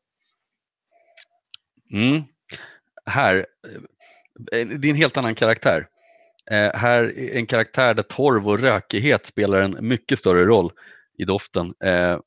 Mm. 1.93 2.27
Här, 3.05 3.45
eh, 4.51 4.67
det 4.67 4.87
är 4.87 4.89
en 4.89 4.95
helt 4.95 5.17
annan 5.17 5.35
karaktär. 5.35 5.87
Eh, 6.51 6.71
här 6.73 7.03
är 7.19 7.35
en 7.35 7.45
karaktär 7.45 7.93
där 7.93 8.03
torv 8.03 8.49
och 8.49 8.59
rökighet 8.59 9.25
spelar 9.25 9.61
en 9.61 9.77
mycket 9.81 10.19
större 10.19 10.45
roll 10.45 10.71
i 11.17 11.25
doften. 11.25 11.73
Eh, 11.83 12.19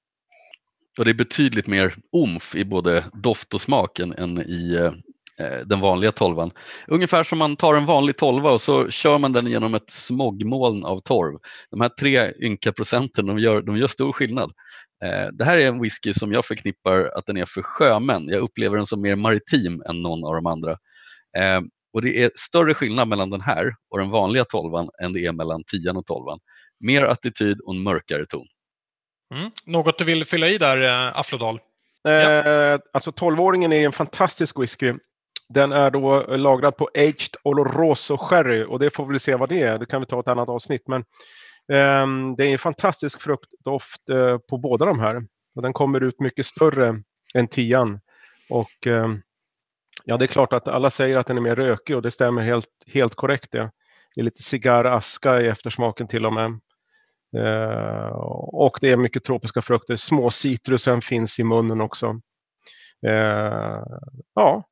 och 0.98 1.04
det 1.04 1.10
är 1.10 1.14
betydligt 1.14 1.66
mer 1.66 1.94
omf 2.12 2.54
i 2.54 2.64
både 2.64 3.04
doft 3.12 3.54
och 3.54 3.60
smak 3.60 3.98
än, 3.98 4.12
än 4.12 4.38
i 4.38 4.74
eh, 4.74 5.46
eh, 5.46 5.60
den 5.66 5.80
vanliga 5.80 6.12
tolvan. 6.12 6.50
Ungefär 6.86 7.22
som 7.22 7.38
man 7.38 7.56
tar 7.56 7.74
en 7.74 7.86
vanlig 7.86 8.16
tolva 8.16 8.50
och 8.50 8.60
så 8.60 8.90
kör 8.90 9.18
man 9.18 9.32
den 9.32 9.46
genom 9.46 9.74
ett 9.74 9.90
smogmoln 9.90 10.84
av 10.84 11.00
torv. 11.00 11.38
De 11.70 11.80
här 11.80 11.88
tre 11.88 12.32
ynka 12.40 12.72
procenten 12.72 13.26
de 13.26 13.38
gör, 13.38 13.62
de 13.62 13.76
gör 13.76 13.86
stor 13.86 14.12
skillnad. 14.12 14.52
Eh, 15.04 15.28
det 15.32 15.44
här 15.44 15.58
är 15.58 15.66
en 15.66 15.82
whisky 15.82 16.14
som 16.14 16.32
jag 16.32 16.44
förknippar 16.44 17.10
att 17.18 17.26
den 17.26 17.36
är 17.36 17.44
för 17.44 17.62
sjömän. 17.62 18.28
Jag 18.28 18.40
upplever 18.40 18.76
den 18.76 18.86
som 18.86 19.00
mer 19.00 19.16
maritim 19.16 19.82
än 19.88 20.02
någon 20.02 20.24
av 20.24 20.34
de 20.34 20.46
andra. 20.46 20.72
Eh, 21.36 21.60
och 21.92 22.02
Det 22.02 22.22
är 22.22 22.30
större 22.34 22.74
skillnad 22.74 23.08
mellan 23.08 23.30
den 23.30 23.40
här 23.40 23.74
och 23.90 23.98
den 23.98 24.10
vanliga 24.10 24.44
tolvan 24.44 24.88
än 25.02 25.12
det 25.12 25.26
är 25.26 25.32
mellan 25.32 25.64
tian 25.64 25.96
och 25.96 26.06
tolvan. 26.06 26.38
Mer 26.80 27.02
attityd 27.02 27.60
och 27.60 27.74
en 27.74 27.82
mörkare 27.82 28.26
ton. 28.26 28.46
Mm. 29.34 29.50
Något 29.66 29.98
du 29.98 30.04
vill 30.04 30.24
fylla 30.24 30.48
i 30.48 30.58
där, 30.58 30.82
eh, 30.82 31.18
Aflodal? 31.18 31.60
Eh, 32.08 32.12
ja. 32.12 32.78
Alltså 32.92 33.10
12-åringen 33.10 33.72
är 33.72 33.86
en 33.86 33.92
fantastisk 33.92 34.60
whisky. 34.60 34.94
Den 35.48 35.72
är 35.72 35.90
då 35.90 36.36
lagrad 36.36 36.76
på 36.76 36.88
Aged 36.94 37.36
Oloroso 37.44 38.16
Sherry 38.16 38.64
och 38.64 38.78
det 38.78 38.90
får 38.90 39.06
vi 39.06 39.18
se 39.18 39.34
vad 39.34 39.48
det 39.48 39.62
är. 39.62 39.78
Det 39.78 39.86
kan 39.86 40.00
vi 40.00 40.06
ta 40.06 40.20
ett 40.20 40.28
annat 40.28 40.48
avsnitt. 40.48 40.88
Men 40.88 41.00
eh, 41.72 42.34
det 42.36 42.44
är 42.44 42.52
en 42.52 42.58
fantastisk 42.58 43.20
fruktdoft 43.20 44.10
eh, 44.10 44.38
på 44.38 44.58
båda 44.58 44.84
de 44.84 45.00
här. 45.00 45.26
Och 45.54 45.62
den 45.62 45.72
kommer 45.72 46.02
ut 46.02 46.20
mycket 46.20 46.46
större 46.46 47.02
än 47.34 47.48
tian. 47.48 48.00
Och 48.50 48.86
eh, 48.86 49.08
ja, 50.04 50.16
det 50.16 50.24
är 50.24 50.26
klart 50.26 50.52
att 50.52 50.68
alla 50.68 50.90
säger 50.90 51.16
att 51.16 51.26
den 51.26 51.36
är 51.36 51.40
mer 51.40 51.56
rökig 51.56 51.96
och 51.96 52.02
det 52.02 52.10
stämmer 52.10 52.42
helt, 52.42 52.68
helt 52.86 53.14
korrekt. 53.14 53.52
Det. 53.52 53.70
det 54.14 54.20
är 54.20 54.24
lite 54.24 54.42
cigarraska 54.42 55.40
i 55.40 55.48
eftersmaken 55.48 56.08
till 56.08 56.26
och 56.26 56.32
med. 56.32 56.60
Eh, 57.36 58.12
och 58.52 58.78
det 58.80 58.90
är 58.90 58.96
mycket 58.96 59.24
tropiska 59.24 59.62
frukter. 59.62 59.96
Små 59.96 60.30
citrusen 60.30 61.02
finns 61.02 61.38
i 61.38 61.44
munnen 61.44 61.80
också. 61.80 62.20
Eh, 63.06 63.82
ja, 64.34 64.64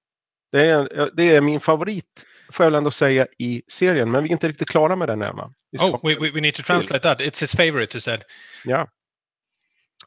det 0.53 0.67
är, 0.67 1.11
det 1.17 1.37
är 1.37 1.41
min 1.41 1.61
favorit, 1.61 2.27
får 2.53 2.65
jag 2.65 2.71
väl 2.71 2.79
ändå 2.79 2.91
säga, 2.91 3.27
i 3.39 3.63
serien. 3.73 4.11
Men 4.11 4.23
vi 4.23 4.29
är 4.29 4.33
inte 4.33 4.49
riktigt 4.49 4.69
klara 4.69 4.97
med 4.97 5.09
den, 5.09 5.23
Emma. 5.23 5.53
Oh, 5.79 6.01
we, 6.03 6.31
we 6.31 6.41
need 6.41 6.55
to 6.55 6.63
translate 6.63 7.03
that. 7.03 7.21
It's 7.21 7.41
his 7.41 7.57
favorite, 7.57 7.97
you 7.97 8.01
said. 8.01 8.25
Yeah. 8.67 8.87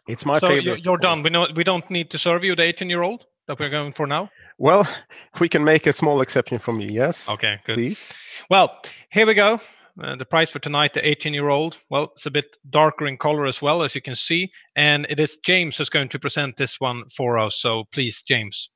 It's 0.08 0.26
my 0.26 0.39
so 0.39 0.48
favorite. 0.48 0.84
You're 0.84 0.98
done. 0.98 1.24
We, 1.24 1.30
know, 1.30 1.48
we 1.56 1.63
don't 1.63 1.89
need 1.89 2.10
to 2.12 2.18
serve 2.18 2.44
you 2.44 2.56
the 2.56 2.63
18-year-old 2.63 3.26
that 3.48 3.60
we're 3.60 3.70
going 3.70 3.94
for 3.94 4.08
now? 4.08 4.30
Well, 4.58 4.88
we 5.39 5.50
can 5.50 5.63
make 5.63 5.88
a 5.88 5.94
small 5.94 6.22
exception 6.22 6.60
for 6.60 6.74
me, 6.74 6.88
yes. 6.89 7.28
Okay, 7.30 7.60
good. 7.66 7.76
Please. 7.76 8.13
Well, 8.50 8.80
here 9.10 9.26
we 9.26 9.34
go. 9.34 9.60
Uh, 10.02 10.16
the 10.16 10.26
price 10.26 10.50
for 10.50 10.60
tonight, 10.60 10.94
the 10.94 11.08
18 11.08 11.34
year 11.34 11.50
old, 11.50 11.78
well, 11.89 12.13
it's 12.16 12.26
a 12.26 12.32
bit 12.32 12.58
darker 12.70 13.06
in 13.06 13.16
color 13.16 13.46
as 13.46 13.62
well, 13.62 13.84
as 13.84 13.94
you 13.94 14.02
can 14.02 14.16
see. 14.16 14.52
And 14.76 15.06
it 15.08 15.20
is 15.20 15.38
James 15.38 15.78
who's 15.78 15.89
going 15.89 16.10
to 16.10 16.20
present 16.20 16.58
this 16.58 16.80
one 16.80 17.04
for 17.10 17.38
us. 17.38 17.58
So 17.58 17.84
please, 17.92 18.24
James. 18.24 18.70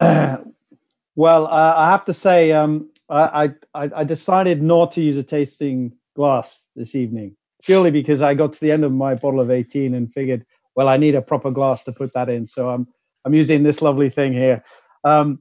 Uh, 0.00 0.38
well, 1.16 1.46
uh, 1.46 1.74
I 1.76 1.90
have 1.90 2.04
to 2.04 2.14
say, 2.14 2.52
um, 2.52 2.90
I, 3.08 3.54
I, 3.74 3.90
I 3.96 4.04
decided 4.04 4.62
not 4.62 4.92
to 4.92 5.00
use 5.00 5.16
a 5.16 5.22
tasting 5.22 5.92
glass 6.14 6.68
this 6.76 6.94
evening, 6.94 7.36
purely 7.64 7.90
because 7.90 8.22
I 8.22 8.34
got 8.34 8.52
to 8.52 8.60
the 8.60 8.70
end 8.70 8.84
of 8.84 8.92
my 8.92 9.14
bottle 9.14 9.40
of 9.40 9.50
18 9.50 9.94
and 9.94 10.12
figured, 10.12 10.44
well, 10.76 10.88
I 10.88 10.96
need 10.96 11.14
a 11.14 11.22
proper 11.22 11.50
glass 11.50 11.82
to 11.84 11.92
put 11.92 12.12
that 12.14 12.28
in. 12.28 12.46
So 12.46 12.68
I'm, 12.68 12.86
I'm 13.24 13.34
using 13.34 13.62
this 13.62 13.82
lovely 13.82 14.10
thing 14.10 14.32
here. 14.32 14.62
Um, 15.04 15.38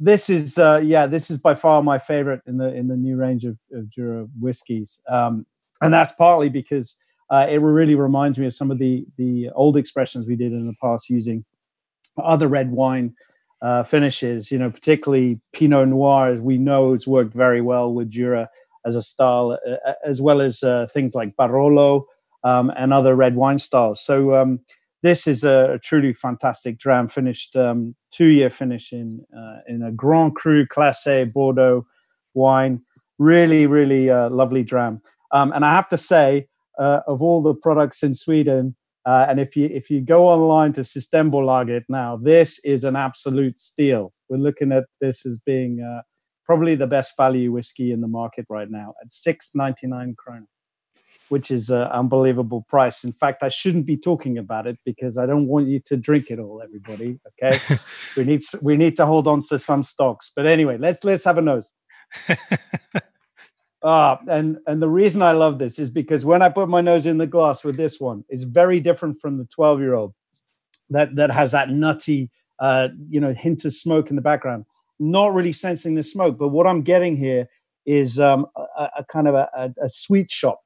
this 0.00 0.30
is 0.30 0.58
uh, 0.58 0.80
yeah, 0.82 1.06
this 1.06 1.30
is 1.30 1.36
by 1.36 1.54
far 1.54 1.82
my 1.82 1.98
favorite 1.98 2.40
in 2.46 2.56
the 2.56 2.74
in 2.74 2.88
the 2.88 2.96
new 2.96 3.16
range 3.16 3.44
of, 3.44 3.58
of 3.72 3.88
Jura 3.90 4.26
whiskies, 4.40 4.98
um, 5.08 5.44
and 5.82 5.92
that's 5.92 6.12
partly 6.12 6.48
because 6.48 6.96
uh, 7.28 7.46
it 7.48 7.58
really 7.58 7.94
reminds 7.94 8.38
me 8.38 8.46
of 8.46 8.54
some 8.54 8.70
of 8.70 8.78
the 8.78 9.04
the 9.18 9.50
old 9.50 9.76
expressions 9.76 10.26
we 10.26 10.36
did 10.36 10.52
in 10.52 10.66
the 10.66 10.74
past 10.80 11.10
using 11.10 11.44
other 12.16 12.48
red 12.48 12.70
wine 12.70 13.14
uh, 13.60 13.82
finishes. 13.82 14.50
You 14.50 14.58
know, 14.58 14.70
particularly 14.70 15.38
Pinot 15.52 15.88
Noir, 15.88 16.28
as 16.28 16.40
we 16.40 16.56
know, 16.56 16.94
it's 16.94 17.06
worked 17.06 17.34
very 17.34 17.60
well 17.60 17.92
with 17.92 18.10
Jura 18.10 18.48
as 18.84 18.96
a 18.96 19.02
style, 19.02 19.58
uh, 19.68 19.92
as 20.04 20.20
well 20.20 20.40
as 20.40 20.62
uh, 20.62 20.86
things 20.92 21.14
like 21.14 21.36
Barolo 21.36 22.04
um, 22.44 22.72
and 22.76 22.92
other 22.92 23.14
red 23.14 23.36
wine 23.36 23.58
styles. 23.58 24.00
So 24.00 24.34
um, 24.34 24.60
this 25.02 25.26
is 25.26 25.44
a, 25.44 25.74
a 25.74 25.78
truly 25.78 26.12
fantastic 26.12 26.78
dram, 26.78 27.08
finished 27.08 27.56
um, 27.56 27.94
two 28.10 28.26
year 28.26 28.50
finish 28.50 28.92
in 28.92 29.24
uh, 29.36 29.58
in 29.66 29.82
a 29.82 29.92
Grand 29.92 30.34
Cru 30.34 30.66
Classe 30.66 31.26
Bordeaux 31.32 31.86
wine. 32.34 32.82
Really, 33.18 33.66
really 33.66 34.10
uh, 34.10 34.30
lovely 34.30 34.62
dram. 34.62 35.02
Um, 35.32 35.52
and 35.52 35.64
I 35.64 35.74
have 35.74 35.88
to 35.90 35.98
say, 35.98 36.48
uh, 36.78 37.00
of 37.06 37.20
all 37.20 37.42
the 37.42 37.54
products 37.54 38.02
in 38.02 38.14
Sweden, 38.14 38.74
uh, 39.06 39.26
and 39.28 39.40
if 39.40 39.56
you 39.56 39.66
if 39.66 39.90
you 39.90 40.00
go 40.00 40.28
online 40.28 40.72
to 40.74 40.82
Systembolaget 40.82 41.84
now, 41.88 42.16
this 42.16 42.58
is 42.60 42.84
an 42.84 42.96
absolute 42.96 43.58
steal. 43.58 44.12
We're 44.28 44.38
looking 44.38 44.72
at 44.72 44.84
this 45.00 45.26
as 45.26 45.38
being 45.38 45.80
uh, 45.80 46.02
probably 46.50 46.74
the 46.74 46.86
best 46.86 47.16
value 47.16 47.52
whiskey 47.52 47.92
in 47.92 48.00
the 48.00 48.12
market 48.20 48.44
right 48.48 48.70
now 48.70 48.88
at 49.02 49.12
six 49.12 49.52
ninety 49.54 49.86
nine 49.86 50.16
krona 50.20 50.48
which 51.28 51.52
is 51.52 51.70
an 51.70 51.82
unbelievable 51.82 52.62
price. 52.68 53.04
In 53.04 53.12
fact, 53.12 53.44
I 53.44 53.50
shouldn't 53.50 53.86
be 53.86 53.96
talking 53.96 54.36
about 54.36 54.66
it 54.66 54.76
because 54.84 55.16
I 55.16 55.26
don't 55.26 55.46
want 55.46 55.68
you 55.68 55.78
to 55.90 55.96
drink 55.96 56.28
it 56.28 56.40
all, 56.40 56.60
everybody. 56.60 57.20
Okay, 57.30 57.56
we 58.16 58.24
need 58.24 58.42
we 58.62 58.76
need 58.76 58.96
to 58.96 59.06
hold 59.06 59.28
on 59.28 59.38
to 59.50 59.56
some 59.60 59.84
stocks. 59.84 60.32
But 60.34 60.46
anyway, 60.46 60.76
let's 60.76 61.04
let's 61.04 61.24
have 61.24 61.38
a 61.38 61.42
nose. 61.42 61.70
Ah, 63.82 64.20
and 64.28 64.58
and 64.66 64.82
the 64.82 64.90
reason 64.90 65.22
I 65.22 65.32
love 65.32 65.58
this 65.58 65.78
is 65.78 65.88
because 65.88 66.22
when 66.22 66.42
I 66.42 66.50
put 66.50 66.68
my 66.68 66.82
nose 66.82 67.06
in 67.06 67.16
the 67.16 67.26
glass 67.26 67.64
with 67.64 67.78
this 67.78 67.98
one, 67.98 68.24
it's 68.28 68.44
very 68.44 68.78
different 68.78 69.22
from 69.22 69.38
the 69.38 69.46
twelve 69.46 69.80
year 69.80 69.94
old 69.94 70.12
that 70.90 71.16
that 71.16 71.30
has 71.30 71.52
that 71.52 71.70
nutty, 71.70 72.30
uh, 72.58 72.88
you 73.08 73.20
know, 73.20 73.32
hint 73.32 73.64
of 73.64 73.72
smoke 73.72 74.10
in 74.10 74.16
the 74.16 74.28
background. 74.30 74.66
Not 75.00 75.34
really 75.34 75.52
sensing 75.52 75.96
the 75.96 76.04
smoke, 76.04 76.38
but 76.38 76.48
what 76.48 76.66
I'm 76.66 76.82
getting 76.82 77.16
here 77.16 77.48
is 77.86 78.20
um, 78.20 78.46
a, 78.56 78.88
a 78.98 79.04
kind 79.04 79.26
of 79.26 79.34
a, 79.34 79.74
a, 79.82 79.88
sweet 79.88 80.30
shop. 80.30 80.60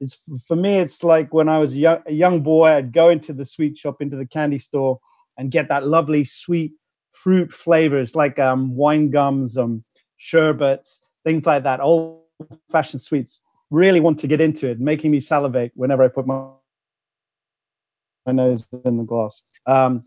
It's 0.00 0.20
for 0.48 0.56
me 0.56 0.78
it's 0.78 1.04
like 1.04 1.32
when 1.32 1.48
i 1.48 1.58
was 1.58 1.72
a 1.72 1.78
young, 1.78 2.02
a 2.06 2.12
young 2.12 2.42
boy 2.42 2.66
i'd 2.68 2.92
go 2.92 3.08
into 3.08 3.32
the 3.32 3.46
sweet 3.46 3.78
shop 3.78 4.02
into 4.02 4.14
the 4.14 4.26
candy 4.26 4.58
store 4.58 4.98
and 5.38 5.50
get 5.50 5.68
that 5.68 5.86
lovely 5.86 6.22
sweet 6.22 6.72
fruit 7.12 7.50
flavors 7.50 8.14
like 8.14 8.38
um, 8.38 8.76
wine 8.76 9.10
gums 9.10 9.56
um, 9.56 9.82
sherbets 10.18 11.06
things 11.24 11.44
like 11.44 11.64
that 11.64 11.80
old 11.80 12.22
fashioned 12.70 13.00
sweets. 13.00 13.42
Really 13.70 14.00
want 14.00 14.18
to 14.20 14.26
get 14.26 14.40
into 14.40 14.68
it 14.70 14.78
making 14.78 15.10
me 15.10 15.20
salivate 15.20 15.72
whenever 15.74 16.04
i 16.04 16.08
put 16.08 16.26
my, 16.26 16.46
my 18.24 18.32
nose 18.32 18.66
in 18.84 18.96
the 18.96 19.04
glass. 19.04 19.42
Um, 19.66 20.04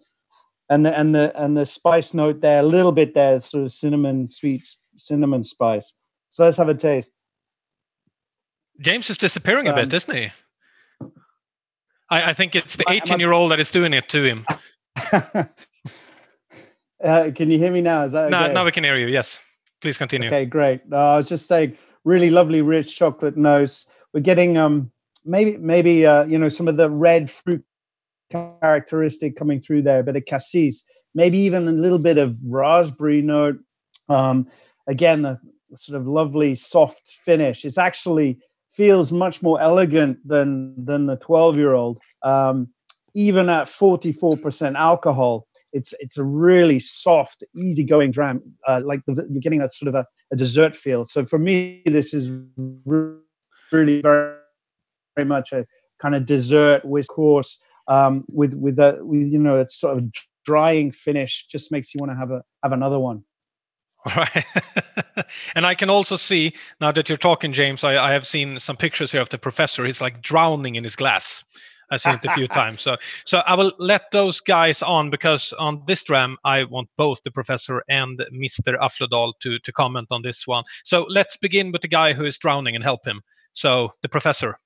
and 0.70 0.86
the 0.86 0.98
and 0.98 1.16
the 1.16 1.32
and 1.42 1.58
the 1.58 1.66
spice 1.66 2.14
note 2.14 2.42
there 2.42 2.60
a 2.60 2.64
little 2.64 2.92
bit 2.92 3.14
there 3.14 3.40
sort 3.40 3.64
of 3.64 3.72
cinnamon 3.72 4.30
sweets 4.30 4.82
cinnamon 4.96 5.44
spice 5.44 5.94
so 6.30 6.44
let's 6.44 6.58
have 6.58 6.70
a 6.70 6.76
taste 6.76 7.12
James 8.82 9.10
is 9.10 9.18
disappearing 9.18 9.68
um, 9.68 9.74
a 9.74 9.76
bit, 9.76 9.94
um, 9.94 9.98
isn't 9.98 10.16
he? 10.16 10.32
I, 12.10 12.30
I 12.30 12.34
think 12.34 12.56
it's 12.56 12.76
the 12.76 12.86
18 12.90 13.20
year 13.20 13.34
old 13.34 13.52
that 13.52 13.60
is 13.60 13.72
doing 13.72 13.94
it 13.94 14.10
to 14.10 14.24
him. 14.24 14.46
uh, 15.12 15.46
can 17.36 17.52
you 17.52 17.58
hear 17.58 17.72
me 17.72 17.82
now? 17.82 18.04
Is 18.04 18.14
that 18.14 18.34
okay? 18.34 18.54
now, 18.54 18.66
we 18.66 18.72
can 18.72 18.84
hear 18.84 18.98
you. 18.98 19.08
Yes, 19.08 19.40
please 19.82 19.98
continue. 19.98 20.28
Okay, 20.28 20.46
great. 20.46 20.88
No, 20.88 20.98
I 20.98 21.18
was 21.18 21.30
just 21.30 21.48
saying 21.48 21.78
really 22.04 22.30
lovely, 22.30 22.62
rich 22.62 22.98
chocolate 22.98 23.38
notes. 23.38 23.86
We're 24.14 24.22
getting 24.22 24.58
um, 24.58 24.92
maybe 25.26 25.58
maybe 25.58 26.06
uh, 26.06 26.24
you 26.26 26.40
know 26.40 26.50
some 26.50 26.68
of 26.68 26.78
the 26.78 26.90
red 26.90 27.30
fruit 27.30 27.64
characteristic 28.30 29.36
coming 29.36 29.62
through 29.62 29.84
there, 29.84 30.00
a 30.00 30.04
bit 30.04 30.16
of 30.16 30.26
cassis, 30.26 30.84
maybe 31.14 31.38
even 31.40 31.68
a 31.68 31.72
little 31.72 32.00
bit 32.00 32.18
of 32.18 32.36
raspberry 32.46 33.22
note. 33.22 33.58
Um, 34.08 34.48
again, 34.88 35.26
a 35.26 35.40
sort 35.76 36.00
of 36.00 36.08
lovely 36.08 36.56
soft 36.56 37.08
finish. 37.24 37.66
It's 37.66 37.78
actually 37.78 38.40
feels 38.70 39.12
much 39.12 39.42
more 39.42 39.60
elegant 39.62 40.18
than 40.28 40.74
than 40.84 41.06
the 41.08 41.18
12 41.18 41.58
year 41.58 41.74
old. 41.74 42.00
Um, 42.24 42.70
even 43.16 43.50
at 43.50 43.68
44% 43.68 44.76
alcohol, 44.76 45.48
it's 45.74 45.94
it's 46.00 46.18
a 46.18 46.24
really 46.24 46.80
soft, 46.80 47.44
easygoing 47.56 48.12
dram. 48.12 48.42
Uh, 48.68 48.82
like 48.84 49.02
the, 49.06 49.28
you're 49.30 49.42
getting 49.42 49.62
a 49.62 49.70
sort 49.70 49.90
of 49.90 49.96
a, 49.96 50.06
a, 50.32 50.36
dessert 50.36 50.76
feel. 50.76 51.06
So 51.06 51.26
for 51.26 51.40
me, 51.40 51.82
this 51.86 52.14
is 52.14 52.32
really 52.86 54.02
very 54.02 54.02
very 54.02 55.26
much 55.26 55.52
a 55.52 55.66
kind 56.00 56.16
of 56.16 56.26
dessert 56.26 56.86
with 56.86 57.08
course 57.08 57.60
um, 57.90 58.24
with 58.30 58.54
with 58.54 58.78
that 58.78 58.98
you 59.00 59.38
know 59.38 59.60
it's 59.60 59.76
sort 59.76 59.98
of 59.98 60.06
drying 60.46 60.92
finish. 60.92 61.46
Just 61.48 61.72
makes 61.72 61.94
you 61.94 62.00
want 62.00 62.12
to 62.12 62.16
have 62.16 62.32
a 62.32 62.44
have 62.64 62.72
another 62.72 63.00
one. 63.00 63.24
All 64.06 64.14
right. 64.16 64.46
and 65.56 65.66
I 65.66 65.76
can 65.76 65.90
also 65.90 66.16
see 66.16 66.54
now 66.80 66.92
that 66.92 67.10
you're 67.10 67.18
talking, 67.18 67.52
James. 67.52 67.84
I, 67.84 67.98
I 67.98 68.14
have 68.14 68.26
seen 68.26 68.60
some 68.60 68.78
pictures 68.78 69.12
here 69.12 69.22
of 69.22 69.30
the 69.30 69.38
professor. 69.38 69.84
He's 69.84 70.00
like 70.00 70.22
drowning 70.22 70.76
in 70.76 70.86
his 70.86 70.96
glass. 70.96 71.44
I've 71.92 72.02
seen 72.02 72.14
it 72.14 72.26
a 72.26 72.34
few 72.34 72.48
times. 72.62 72.82
So, 72.82 72.98
so 73.26 73.40
I 73.40 73.56
will 73.56 73.74
let 73.80 74.12
those 74.12 74.40
guys 74.40 74.82
on 74.84 75.10
because 75.10 75.54
on 75.54 75.84
this 75.88 76.04
dram, 76.04 76.38
I 76.46 76.64
want 76.64 76.88
both 76.98 77.24
the 77.24 77.32
professor 77.32 77.84
and 77.90 78.24
Mr. 78.32 78.78
Aflodal 78.80 79.34
to 79.42 79.60
to 79.60 79.72
comment 79.72 80.08
on 80.12 80.22
this 80.22 80.48
one. 80.48 80.64
So 80.86 81.06
let's 81.10 81.36
begin 81.36 81.72
with 81.72 81.82
the 81.82 81.88
guy 81.88 82.14
who 82.14 82.26
is 82.26 82.38
drowning 82.38 82.76
and 82.76 82.84
help 82.84 83.06
him. 83.06 83.22
So 83.54 83.92
the 84.02 84.10
professor. 84.10 84.60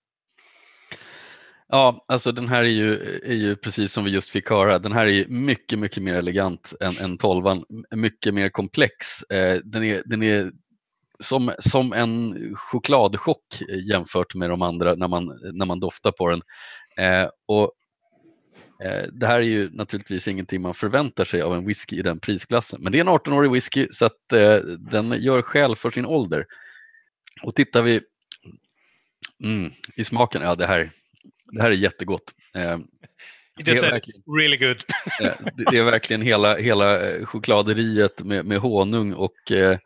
Ja, 1.73 2.05
alltså 2.07 2.31
den 2.31 2.47
här 2.47 2.63
är 2.63 2.69
ju, 2.69 3.19
är 3.23 3.33
ju 3.33 3.55
precis 3.55 3.93
som 3.93 4.03
vi 4.03 4.11
just 4.11 4.29
fick 4.29 4.49
höra, 4.49 4.79
den 4.79 4.91
här 4.91 5.07
är 5.07 5.25
mycket, 5.27 5.79
mycket 5.79 6.03
mer 6.03 6.13
elegant 6.13 6.73
än, 6.81 6.97
än 7.01 7.17
12 7.17 7.43
mycket 7.95 8.33
mer 8.33 8.49
komplex. 8.49 9.23
Eh, 9.23 9.59
den, 9.63 9.83
är, 9.83 10.03
den 10.05 10.23
är 10.23 10.51
som, 11.19 11.53
som 11.59 11.93
en 11.93 12.35
chokladchock 12.55 13.43
jämfört 13.89 14.35
med 14.35 14.49
de 14.49 14.61
andra 14.61 14.95
när 14.95 15.07
man, 15.07 15.39
när 15.53 15.65
man 15.65 15.79
doftar 15.79 16.11
på 16.11 16.29
den. 16.29 16.41
Eh, 16.97 17.29
och 17.45 17.71
eh, 18.83 19.07
Det 19.11 19.27
här 19.27 19.35
är 19.35 19.41
ju 19.41 19.69
naturligtvis 19.69 20.27
ingenting 20.27 20.61
man 20.61 20.73
förväntar 20.73 21.23
sig 21.23 21.41
av 21.41 21.55
en 21.55 21.65
whisky 21.65 21.99
i 21.99 22.01
den 22.01 22.19
prisklassen, 22.19 22.83
men 22.83 22.91
det 22.91 22.97
är 22.97 23.01
en 23.01 23.09
18-årig 23.09 23.51
whisky 23.51 23.87
så 23.91 24.05
att 24.05 24.33
eh, 24.33 24.55
den 24.79 25.21
gör 25.21 25.41
skäl 25.41 25.75
för 25.75 25.91
sin 25.91 26.05
ålder. 26.05 26.45
Och 27.43 27.55
tittar 27.55 27.81
vi 27.81 28.01
mm, 29.43 29.71
i 29.95 30.03
smaken, 30.03 30.41
ja 30.41 30.55
det 30.55 30.67
här, 30.67 30.91
det 31.53 31.61
här 31.61 31.71
är 31.71 31.75
jättegott. 31.75 32.33
Eh, 32.55 32.77
det 33.65 33.71
är 33.71 33.81
verkligen, 33.81 34.23
really 34.37 34.57
good. 34.57 34.83
Eh, 35.21 35.33
det 35.71 35.77
är 35.77 35.83
verkligen 35.83 36.21
hela, 36.21 36.57
hela 36.57 37.09
eh, 37.09 37.25
chokladeriet 37.25 38.23
med, 38.23 38.45
med 38.45 38.59
honung 38.59 39.13
och 39.13 39.51
eh, 39.51 39.77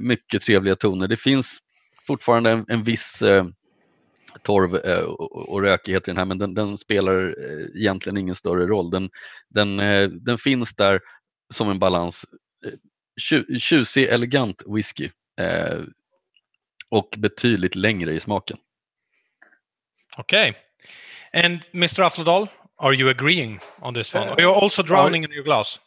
mycket 0.00 0.42
trevliga 0.42 0.76
toner. 0.76 1.08
Det 1.08 1.16
finns 1.16 1.58
fortfarande 2.06 2.50
en, 2.50 2.64
en 2.68 2.84
viss 2.84 3.22
torv 4.42 4.76
eh, 4.76 5.02
och 5.02 5.62
rökighet 5.62 6.08
i 6.08 6.10
den 6.10 6.16
här 6.16 6.24
men 6.24 6.38
den, 6.38 6.54
den, 6.54 6.78
spelar 6.78 7.20
eh, 7.26 7.80
egentligen 7.80 8.16
ingen 8.16 8.34
större 8.34 8.66
roll. 8.66 8.90
Den, 8.90 9.10
den, 9.48 9.80
eh, 9.80 10.08
den 10.08 10.38
finns 10.38 10.74
där 10.74 11.00
som 11.50 11.70
en 11.70 11.78
balans. 11.78 12.24
Tjusig, 13.58 14.04
elegant 14.04 14.62
whisky 14.66 15.10
och 16.88 17.14
betydligt 17.18 17.74
längre 17.74 18.14
i 18.14 18.20
smaken. 18.20 18.56
Okay. 20.18 20.52
And 21.34 21.66
Mr. 21.74 22.04
Aflodal, 22.04 22.48
are 22.78 22.92
you 22.92 23.08
agreeing 23.08 23.60
on 23.82 23.92
this 23.94 24.14
one? 24.14 24.28
Uh, 24.28 24.34
are 24.34 24.40
you 24.40 24.48
also 24.48 24.84
drowning 24.84 25.24
in 25.24 25.32
your 25.32 25.42
glass? 25.42 25.80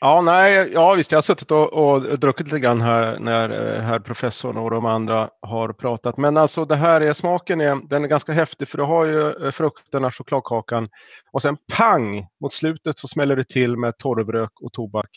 Ja, 0.00 0.20
nej, 0.20 0.70
ja 0.72 0.94
visst, 0.94 1.12
jag 1.12 1.16
har 1.16 1.22
suttit 1.22 1.50
och, 1.50 1.72
och 1.72 2.18
druckit 2.18 2.46
lite 2.46 2.58
grann 2.58 2.80
här 2.80 3.18
när 3.18 3.50
eh, 3.50 3.82
herr 3.82 3.98
professorn 3.98 4.56
och 4.56 4.70
de 4.70 4.86
andra 4.86 5.30
har 5.42 5.72
pratat. 5.72 6.16
Men 6.16 6.36
alltså 6.36 6.64
det 6.64 6.76
här 6.76 7.00
är 7.00 7.12
smaken, 7.12 7.60
är, 7.60 7.88
den 7.88 8.04
är 8.04 8.08
ganska 8.08 8.32
häftig 8.32 8.68
för 8.68 8.78
du 8.78 8.84
har 8.84 9.04
ju 9.04 9.46
eh, 9.46 9.50
frukterna, 9.50 10.10
chokladkakan 10.10 10.88
och 11.32 11.42
sen 11.42 11.56
pang 11.76 12.26
mot 12.40 12.52
slutet 12.52 12.98
så 12.98 13.08
smäller 13.08 13.36
det 13.36 13.48
till 13.48 13.76
med 13.76 13.98
torvrök 13.98 14.50
och 14.62 14.72
tobak. 14.72 15.08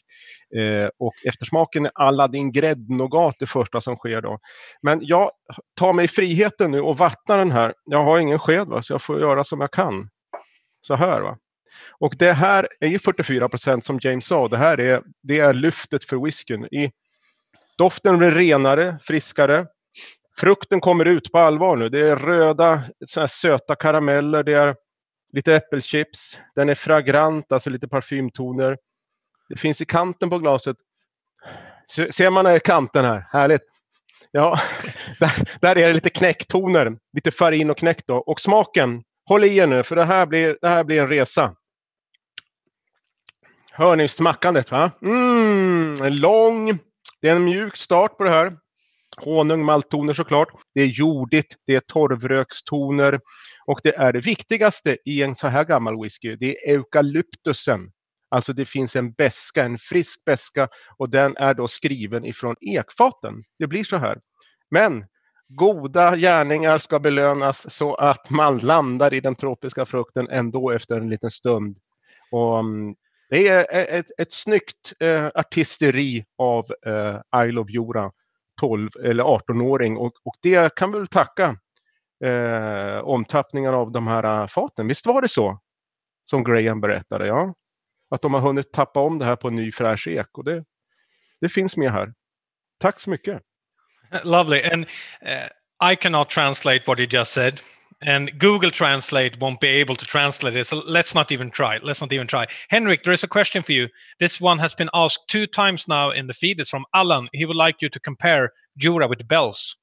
Eh, 0.58 0.90
och 1.00 1.14
eftersmaken 1.28 1.86
är 1.86 1.92
Aladdin 1.96 2.52
gräddnougat 2.52 3.36
det 3.40 3.48
första 3.48 3.82
som 3.82 3.96
sker 3.96 4.22
då. 4.22 4.40
Men 4.82 5.00
jag 5.02 5.32
tar 5.80 5.94
mig 5.94 6.08
friheten 6.08 6.72
nu 6.72 6.82
och 6.82 6.98
vattnar 6.98 7.38
den 7.38 7.52
här. 7.52 7.74
Jag 7.86 8.04
har 8.04 8.20
ingen 8.20 8.40
sked 8.40 8.68
va, 8.68 8.82
så 8.82 8.94
jag 8.94 9.02
får 9.02 9.20
göra 9.20 9.44
som 9.44 9.62
jag 9.62 9.72
kan. 9.72 10.10
Så 10.82 10.96
här 10.96 11.22
va. 11.22 11.38
Och 12.00 12.16
det 12.18 12.34
här 12.34 12.68
är 12.80 12.88
ju 12.88 13.00
44 13.00 13.50
procent 13.50 13.86
som 13.86 14.00
James 14.02 14.26
sa. 14.26 14.48
Det 14.48 14.58
här 14.58 14.80
är, 14.80 15.02
det 15.24 15.40
är 15.40 15.54
lyftet 15.54 16.04
för 16.04 16.26
whiskyn. 16.26 16.66
I, 16.66 16.92
doften 17.78 18.18
blir 18.18 18.32
renare, 18.32 19.00
friskare. 19.04 19.68
Frukten 20.38 20.82
kommer 20.82 21.06
ut 21.06 21.32
på 21.32 21.40
allvar 21.40 21.76
nu. 21.76 21.90
Det 21.90 22.00
är 22.00 22.16
röda 22.16 22.84
så 23.06 23.28
söta 23.28 23.76
karameller. 23.76 24.44
Det 24.44 24.54
är 24.54 24.76
lite 25.34 25.56
äppelchips. 25.56 26.40
Den 26.56 26.70
är 26.70 26.76
fragrant, 26.76 27.52
alltså 27.52 27.70
lite 27.70 27.88
parfymtoner. 27.88 28.78
Det 29.50 29.56
finns 29.56 29.82
i 29.82 29.86
kanten 29.86 30.30
på 30.30 30.40
glaset. 30.40 30.78
Ser 32.12 32.30
man 32.30 32.60
kanten 32.60 33.06
här? 33.06 33.28
Härligt. 33.32 33.62
Ja, 34.32 34.60
där, 35.20 35.32
där 35.62 35.78
är 35.78 35.88
det 35.88 35.94
lite 35.94 36.10
knäcktoner. 36.10 36.98
Lite 37.14 37.32
farin 37.32 37.70
och 37.70 37.78
knäck 37.78 38.08
då. 38.08 38.18
Och 38.18 38.40
smaken, 38.40 39.04
håll 39.26 39.44
i 39.44 39.58
er 39.58 39.68
nu 39.68 39.84
för 39.84 39.96
det 39.96 40.06
här 40.06 40.26
blir, 40.26 40.58
det 40.62 40.68
här 40.68 40.84
blir 40.84 41.02
en 41.02 41.10
resa. 41.10 41.56
Hör 43.72 43.96
ni 43.96 44.08
smackandet? 44.08 44.72
Va? 44.72 44.92
Mm, 45.02 46.02
en 46.02 46.16
lång, 46.16 46.80
det 47.22 47.30
är 47.30 47.36
en 47.36 47.44
mjuk 47.44 47.76
start 47.76 48.18
på 48.18 48.24
det 48.24 48.30
här. 48.30 48.58
Honung, 49.18 49.66
malttoner 49.66 50.14
såklart. 50.14 50.50
Det 50.74 50.82
är 50.82 50.86
jordigt, 50.86 51.56
det 51.68 51.76
är 51.76 51.80
torvrökstoner 51.80 53.20
och 53.66 53.80
det 53.84 53.96
är 53.96 54.14
det 54.14 54.20
viktigaste 54.20 54.98
i 55.06 55.22
en 55.24 55.36
så 55.36 55.48
här 55.48 55.64
gammal 55.64 56.02
whisky. 56.02 56.36
Det 56.36 56.46
är 56.46 56.74
eukalyptusen. 56.74 57.92
Alltså 58.30 58.54
det 58.54 58.66
finns 58.66 58.96
en 58.96 59.12
beska, 59.12 59.64
en 59.64 59.78
frisk 59.78 60.26
beska 60.26 60.68
och 60.98 61.10
den 61.10 61.38
är 61.38 61.54
då 61.54 61.68
skriven 61.68 62.26
ifrån 62.26 62.56
ekfaten. 62.62 63.44
Det 63.60 63.68
blir 63.68 63.84
så 63.84 63.98
här. 63.98 64.20
Men 64.72 65.06
goda 65.48 66.16
gärningar 66.16 66.78
ska 66.78 67.00
belönas 67.00 67.76
så 67.76 67.96
att 67.96 68.30
man 68.30 68.58
landar 68.58 69.14
i 69.14 69.20
den 69.20 69.36
tropiska 69.36 69.86
frukten 69.86 70.30
ändå 70.30 70.72
efter 70.72 70.98
en 70.98 71.10
liten 71.10 71.32
stund. 71.32 71.78
Och 72.32 72.60
mm, 72.60 72.96
det 73.30 73.48
är 73.48 73.68
eh, 73.76 74.00
ett, 74.00 74.08
ett 74.18 74.32
snyggt 74.32 74.94
eh, 75.00 75.28
artisteri 75.36 76.26
av 76.38 76.66
eh, 76.86 77.46
Isle 77.46 77.60
of 77.62 77.70
Jura, 77.70 78.12
12 78.60 78.90
eller 79.04 79.24
18-åring 79.24 79.98
och, 79.98 80.14
och 80.24 80.36
det 80.42 80.76
kan 80.76 80.92
vi 80.92 80.98
väl 80.98 81.08
tacka 81.08 81.58
eh, 82.26 82.98
omtappningen 82.98 83.74
av 83.74 83.92
de 83.92 84.08
här 84.08 84.42
eh, 84.42 84.48
faten. 84.48 84.88
Visst 84.88 85.06
var 85.06 85.22
det 85.22 85.28
så? 85.28 85.60
Som 86.30 86.44
Graham 86.44 86.82
berättade, 86.82 87.28
ja. 87.28 87.54
Att 88.10 88.22
de 88.22 88.34
har 88.34 88.42
hunnit 88.42 88.72
tappa 88.72 89.00
om 89.00 89.20
det 89.20 89.26
här 89.26 89.36
på 89.36 89.48
en 89.48 89.56
ny 89.56 89.72
fräsch 89.72 90.08
ek 90.08 90.38
och 90.38 90.44
det, 90.44 90.66
det 91.42 91.50
finns 91.50 91.78
med 91.78 91.92
här. 91.92 92.14
Tack 92.80 93.00
så 93.00 93.10
mycket. 93.10 93.42
Lovely. 94.24 94.62
And 94.64 94.86
uh, 95.26 95.92
I 95.92 95.96
cannot 95.96 96.30
translate 96.30 96.88
what 96.88 97.00
he 97.00 97.08
just 97.12 97.32
said. 97.32 97.60
And 98.02 98.38
Google 98.40 98.72
Translate 98.72 99.40
won't 99.40 99.60
be 99.60 99.68
able 99.68 99.96
to 99.96 100.06
translate 100.06 100.56
it. 100.56 100.66
So 100.66 100.78
let's 100.86 101.14
not 101.14 101.32
even 101.32 101.52
try. 101.52 101.80
Let's 101.84 102.02
not 102.02 102.14
even 102.14 102.28
try. 102.28 102.48
Henrik, 102.70 103.04
there 103.04 103.14
is 103.14 103.24
a 103.24 103.28
question 103.28 103.62
for 103.62 103.74
you. 103.74 103.88
This 104.20 104.40
one 104.40 104.60
has 104.60 104.74
been 104.74 104.90
asked 104.94 105.28
two 105.28 105.46
times 105.48 105.88
now 105.88 106.10
in 106.12 106.28
the 106.28 106.34
feed. 106.34 106.60
It's 106.60 106.70
from 106.70 106.86
Alan. 106.94 107.28
He 107.34 107.46
would 107.46 107.58
like 107.58 107.82
you 107.82 107.90
to 107.90 108.00
compare 108.00 108.54
Jura 108.78 109.08
with 109.08 109.28
Bells. 109.28 109.76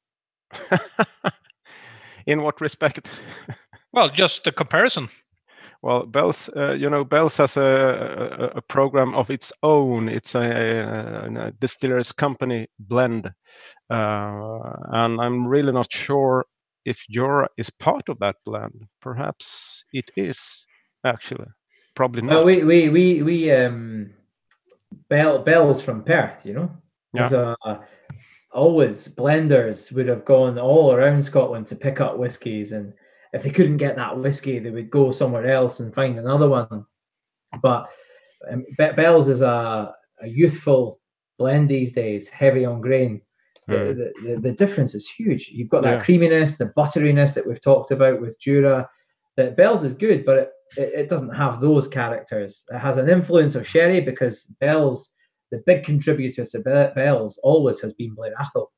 in 2.26 2.42
what 2.42 2.60
respect? 2.60 3.08
well, 3.92 4.08
just 4.08 4.46
a 4.46 4.52
comparison. 4.52 5.08
Well, 5.82 6.06
Bells, 6.06 6.48
uh, 6.56 6.72
you 6.72 6.88
know, 6.88 7.04
Bells 7.04 7.36
has 7.36 7.56
a, 7.56 7.60
a, 7.60 8.58
a, 8.58 8.62
program 8.62 9.14
of 9.14 9.30
its 9.30 9.52
own. 9.62 10.08
It's 10.08 10.34
a, 10.34 10.40
a, 10.40 11.52
distillers 11.60 12.12
company 12.12 12.66
blend, 12.78 13.30
uh, 13.90 14.58
and 14.88 15.20
I'm 15.20 15.46
really 15.46 15.72
not 15.72 15.92
sure 15.92 16.46
if 16.86 17.04
Jura 17.10 17.48
is 17.58 17.68
part 17.70 18.08
of 18.08 18.18
that 18.20 18.36
blend, 18.44 18.86
perhaps 19.02 19.84
it 19.92 20.10
is 20.16 20.66
actually. 21.04 21.48
Probably 21.94 22.22
not. 22.22 22.36
Well, 22.36 22.44
we 22.44 22.64
we 22.64 22.88
we 22.88 23.22
we 23.22 23.52
um, 23.52 24.10
Bell 25.08 25.42
Bell's 25.42 25.82
from 25.82 26.04
Perth, 26.04 26.44
you 26.44 26.54
know. 26.54 26.70
Yeah. 27.12 27.54
Uh, 27.64 27.78
always 28.52 29.08
blenders 29.08 29.92
would 29.92 30.08
have 30.08 30.24
gone 30.24 30.58
all 30.58 30.92
around 30.92 31.22
Scotland 31.22 31.66
to 31.66 31.76
pick 31.76 32.00
up 32.00 32.18
whiskies, 32.18 32.72
and 32.72 32.92
if 33.32 33.42
they 33.42 33.50
couldn't 33.50 33.78
get 33.78 33.96
that 33.96 34.18
whiskey, 34.18 34.58
they 34.58 34.70
would 34.70 34.90
go 34.90 35.10
somewhere 35.10 35.50
else 35.50 35.80
and 35.80 35.94
find 35.94 36.18
another 36.18 36.48
one. 36.48 36.84
But 37.62 37.88
um, 38.50 38.64
Bell's 38.76 39.28
is 39.28 39.40
a, 39.40 39.94
a 40.22 40.26
youthful 40.26 41.00
blend 41.38 41.68
these 41.68 41.92
days, 41.92 42.28
heavy 42.28 42.64
on 42.64 42.80
grain, 42.80 43.20
Mm. 43.68 43.96
The, 43.96 44.12
the, 44.22 44.40
the, 44.40 44.52
difference 44.52 44.94
is 44.94 45.08
huge. 45.08 45.48
You've 45.48 45.70
got 45.70 45.82
that 45.82 45.98
yeah. 45.98 46.02
creaminess, 46.02 46.56
the 46.56 46.72
butteriness 46.76 47.34
that 47.34 47.46
we've 47.46 47.60
talked 47.60 47.90
about 47.90 48.20
with 48.20 48.40
Jura. 48.40 48.88
That 49.36 49.56
Bell's 49.56 49.82
is 49.82 49.94
good, 49.94 50.24
but 50.24 50.38
it, 50.38 50.50
it, 50.76 50.92
it, 50.94 51.08
doesn't 51.08 51.34
have 51.34 51.60
those 51.60 51.88
characters. 51.88 52.62
It 52.70 52.78
has 52.78 52.96
an 52.96 53.08
influence 53.08 53.54
of 53.54 53.66
sherry 53.66 54.00
because 54.00 54.44
Bell's, 54.60 55.10
the 55.50 55.62
big 55.66 55.84
contributor 55.84 56.46
to 56.46 56.90
Bell's 56.94 57.38
always 57.42 57.80
has 57.80 57.92
been 57.92 58.14
Blair 58.14 58.34
Athol 58.38 58.70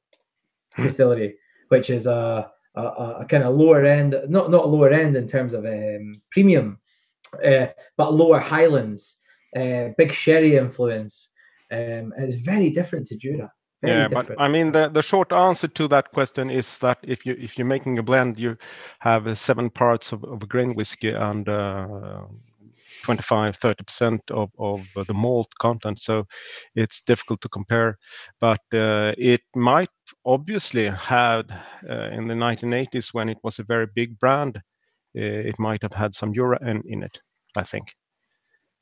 mm. 0.76 0.82
Distillery, 0.82 1.36
which 1.68 1.90
is 1.90 2.06
a, 2.06 2.50
a, 2.74 2.80
a, 2.80 3.26
kind 3.28 3.44
of 3.44 3.54
lower 3.54 3.84
end, 3.84 4.16
not 4.28 4.50
not 4.50 4.68
lower 4.68 4.90
end 4.90 5.16
in 5.16 5.28
terms 5.28 5.52
of 5.52 5.66
um, 5.66 6.14
premium, 6.30 6.78
uh, 7.44 7.66
but 7.96 8.14
lower 8.14 8.40
Highlands, 8.40 9.16
uh, 9.54 9.88
big 9.98 10.12
sherry 10.12 10.56
influence. 10.56 11.28
Um, 11.70 12.12
and 12.16 12.24
it's 12.24 12.36
very 12.36 12.70
different 12.70 13.06
to 13.08 13.16
Jura. 13.16 13.52
Very 13.82 13.94
yeah, 13.94 14.08
different. 14.08 14.28
but 14.28 14.40
I 14.40 14.48
mean 14.48 14.72
the, 14.72 14.88
the 14.88 15.02
short 15.02 15.32
answer 15.32 15.68
to 15.68 15.88
that 15.88 16.10
question 16.12 16.50
is 16.50 16.78
that 16.78 16.98
if 17.02 17.24
you 17.24 17.36
if 17.38 17.56
you're 17.56 17.66
making 17.66 17.98
a 17.98 18.02
blend, 18.02 18.38
you 18.38 18.56
have 18.98 19.26
uh, 19.26 19.34
seven 19.34 19.70
parts 19.70 20.12
of, 20.12 20.24
of 20.24 20.48
grain 20.48 20.74
whiskey 20.74 21.10
and 21.10 21.48
uh, 21.48 22.22
25 23.04 23.56
30 23.56 23.84
percent 23.84 24.20
of, 24.30 24.50
of 24.58 24.88
the 25.06 25.14
malt 25.14 25.52
content. 25.60 26.00
So 26.00 26.26
it's 26.74 27.02
difficult 27.02 27.40
to 27.42 27.48
compare 27.48 27.98
but 28.40 28.60
uh, 28.74 29.12
it 29.16 29.42
might 29.54 29.90
obviously 30.24 30.88
had 30.88 31.44
uh, 31.88 32.10
in 32.10 32.26
the 32.26 32.34
1980s 32.34 33.14
when 33.14 33.28
it 33.28 33.38
was 33.44 33.60
a 33.60 33.64
very 33.64 33.86
big 33.94 34.18
brand 34.18 34.56
uh, 34.56 34.60
it 35.20 35.58
might 35.58 35.82
have 35.82 35.94
had 35.94 36.14
some 36.14 36.34
Jura 36.34 36.58
in, 36.68 36.82
in 36.86 37.02
it 37.04 37.18
i 37.56 37.62
think. 37.62 37.94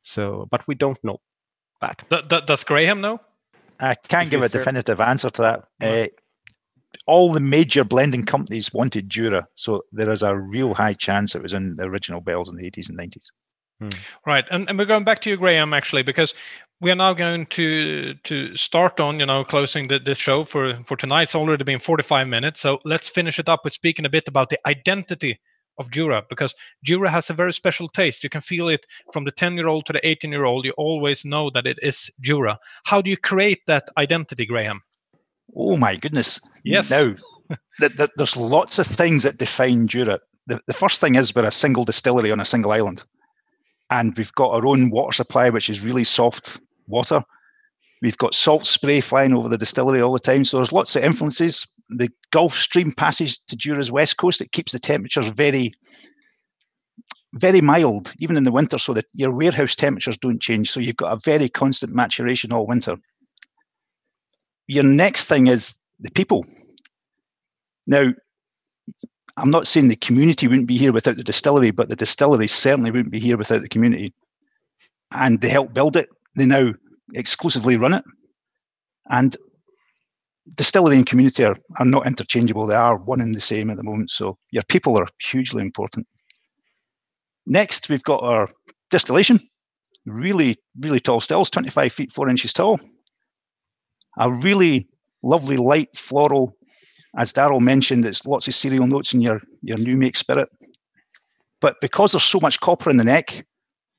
So 0.03 0.49
but 0.51 0.67
we 0.67 0.75
don't 0.75 1.03
know 1.05 1.19
that. 1.83 2.47
Does 2.47 2.65
graham 2.65 3.03
know 3.03 3.21
I 3.81 3.95
can't 3.95 4.31
give 4.31 4.43
a 4.43 4.49
definitive 4.49 5.01
answer 5.01 5.31
to 5.31 5.43
that. 5.43 5.65
Uh, 5.81 6.07
all 7.07 7.33
the 7.33 7.41
major 7.41 7.85
blending 7.85 8.25
companies 8.25 8.73
wanted 8.73 9.09
Jura, 9.09 9.47
so 9.55 9.83
there 9.93 10.11
is 10.11 10.23
a 10.23 10.37
real 10.37 10.75
high 10.75 10.95
chance 10.95 11.35
it 11.35 11.43
was 11.43 11.53
in 11.53 11.77
the 11.77 11.85
original 11.85 12.21
Bells 12.21 12.49
in 12.49 12.57
the 12.57 12.71
80s 12.71 12.89
and 12.89 12.99
90s. 12.99 13.27
Hmm. 13.81 13.89
Right, 14.27 14.45
and, 14.51 14.69
and 14.69 14.79
we're 14.79 14.87
going 14.87 15.05
back 15.05 15.21
to 15.23 15.31
you, 15.31 15.37
Graham, 15.37 15.75
actually, 15.75 16.03
because 16.03 16.35
we 16.81 16.91
are 16.91 16.97
now 16.97 17.13
going 17.13 17.47
to 17.47 18.15
to 18.15 18.57
start 18.57 19.01
on, 19.01 19.21
you 19.21 19.27
know, 19.27 19.45
closing 19.45 19.89
the, 19.89 19.99
this 19.99 20.19
show 20.19 20.45
for 20.45 20.75
for 20.85 20.97
tonight. 20.97 21.25
It's 21.25 21.35
already 21.35 21.65
been 21.65 21.79
45 21.79 22.27
minutes, 22.27 22.61
so 22.61 22.81
let's 22.85 23.09
finish 23.09 23.39
it 23.39 23.49
up 23.49 23.65
with 23.65 23.75
speaking 23.75 24.07
a 24.07 24.11
bit 24.11 24.29
about 24.29 24.49
the 24.49 24.59
identity 24.67 25.41
of 25.79 25.91
Jura 25.91 26.23
because 26.29 26.55
Jura 26.83 27.11
has 27.11 27.31
a 27.31 27.35
very 27.35 27.53
special 27.53 27.89
taste. 27.89 28.25
You 28.25 28.31
can 28.31 28.41
feel 28.41 28.69
it 28.69 28.87
from 29.13 29.25
the 29.25 29.31
10 29.31 29.57
year 29.57 29.69
old 29.69 29.87
to 29.87 29.93
the 29.93 30.07
18 30.07 30.33
year 30.33 30.45
old. 30.45 30.65
You 30.65 30.73
always 30.73 31.25
know 31.25 31.51
that 31.51 31.67
it 31.67 31.79
is 31.83 32.11
Jura. 32.21 32.59
How 32.85 33.01
do 33.01 33.11
you 33.11 33.17
create 33.17 33.61
that 33.67 33.89
identity, 33.99 34.47
Graham? 34.47 34.83
Oh, 35.55 35.77
my 35.77 35.97
goodness. 35.97 36.41
Yes. 36.65 36.91
Now, 36.91 37.15
there's 38.17 38.37
lots 38.37 38.79
of 38.79 38.87
things 38.87 39.23
that 39.23 39.39
define 39.39 39.89
Jura. 39.89 40.21
The, 40.47 40.61
the 40.67 40.73
first 40.73 41.01
thing 41.01 41.15
is 41.15 41.35
we're 41.35 41.47
a 41.47 41.51
single 41.51 41.85
distillery 41.85 42.33
on 42.33 42.41
a 42.41 42.45
single 42.45 42.73
island. 42.73 43.05
And 43.91 44.17
we've 44.17 44.33
got 44.33 44.51
our 44.51 44.67
own 44.67 44.91
water 44.91 45.13
supply, 45.13 45.51
which 45.51 45.71
is 45.71 45.81
really 45.81 46.05
soft 46.05 46.61
water. 46.89 47.23
We've 48.03 48.19
got 48.19 48.35
salt 48.35 48.67
spray 48.67 49.01
flying 49.01 49.35
over 49.35 49.49
the 49.49 49.59
distillery 49.59 50.03
all 50.03 50.13
the 50.13 50.19
time. 50.19 50.45
So 50.45 50.59
there's 50.59 50.73
lots 50.73 50.97
of 50.97 51.05
influences. 51.05 51.67
The 51.89 52.11
Gulf 52.33 52.57
Stream 52.57 52.93
passes 52.93 53.39
to 53.39 53.57
Jura's 53.57 53.93
west 53.93 54.17
coast. 54.17 54.41
It 54.41 54.53
keeps 54.53 54.73
the 54.73 54.79
temperatures 54.79 55.29
very, 55.29 55.73
very 57.35 57.61
mild, 57.61 58.13
even 58.19 58.37
in 58.37 58.45
the 58.45 58.53
winter, 58.53 58.79
so 58.79 58.93
that 58.95 59.07
your 59.13 59.31
warehouse 59.31 59.77
temperatures 59.77 60.19
don't 60.19 60.43
change. 60.43 60.71
So 60.71 60.81
you've 60.81 60.97
got 60.97 61.13
a 61.13 61.21
very 61.25 61.49
constant 61.49 61.95
maturation 61.95 62.53
all 62.53 62.67
winter. 62.67 62.97
Your 64.67 64.85
next 64.85 65.27
thing 65.27 65.47
is 65.47 65.79
the 66.01 66.11
people. 66.11 66.45
Now, 67.87 68.13
I'm 69.37 69.51
not 69.51 69.67
saying 69.67 69.89
the 69.89 69.97
community 69.97 70.49
wouldn't 70.49 70.67
be 70.67 70.79
here 70.79 70.93
without 70.93 71.17
the 71.17 71.23
distillery, 71.23 71.71
but 71.71 71.89
the 71.89 71.97
distillery 71.97 72.49
certainly 72.49 72.91
wouldn't 72.91 73.13
be 73.13 73.21
here 73.21 73.37
without 73.37 73.63
the 73.63 73.69
community. 73.69 74.13
And 75.13 75.41
they 75.41 75.51
helped 75.51 75.75
build 75.75 75.97
it. 75.97 76.09
They 76.35 76.47
now 76.47 76.75
exclusively 77.15 77.77
run 77.77 77.95
it. 77.95 78.05
And 79.09 79.37
distillery 80.55 80.97
and 80.97 81.07
community 81.07 81.45
are, 81.45 81.57
are 81.79 81.85
not 81.85 82.07
interchangeable. 82.07 82.67
They 82.67 82.75
are 82.75 82.97
one 82.97 83.21
and 83.21 83.35
the 83.35 83.41
same 83.41 83.71
at 83.71 83.77
the 83.77 83.83
moment. 83.83 84.11
So 84.11 84.39
your 84.53 84.63
people 84.69 84.99
are 84.99 85.07
hugely 85.21 85.63
important. 85.63 86.07
Next, 87.47 87.89
we've 87.89 88.03
got 88.03 88.23
our 88.23 88.49
distillation. 88.91 89.41
Really, 90.05 90.57
really 90.81 91.01
tall 91.01 91.21
stills, 91.21 91.51
25 91.51 91.93
feet, 91.93 92.13
4 92.13 92.29
inches 92.29 92.53
tall. 92.53 92.79
A 94.19 94.33
really 94.33 94.89
lovely 95.23 95.57
light 95.57 95.97
floral. 95.97 96.57
As 97.19 97.33
Daryl 97.33 97.61
mentioned, 97.61 98.05
it's 98.05 98.27
lots 98.27 98.47
of 98.47 98.55
cereal 98.55 98.87
notes 98.87 99.13
in 99.15 99.21
your, 99.21 99.41
your 99.63 99.79
new 99.79 99.97
make 99.97 100.17
spirit. 100.17 100.49
But 101.61 101.77
because 101.81 102.13
there's 102.13 102.23
so 102.23 102.41
much 102.41 102.61
copper 102.61 102.91
in 102.91 102.99
the 102.99 103.05
neck, 103.05 103.45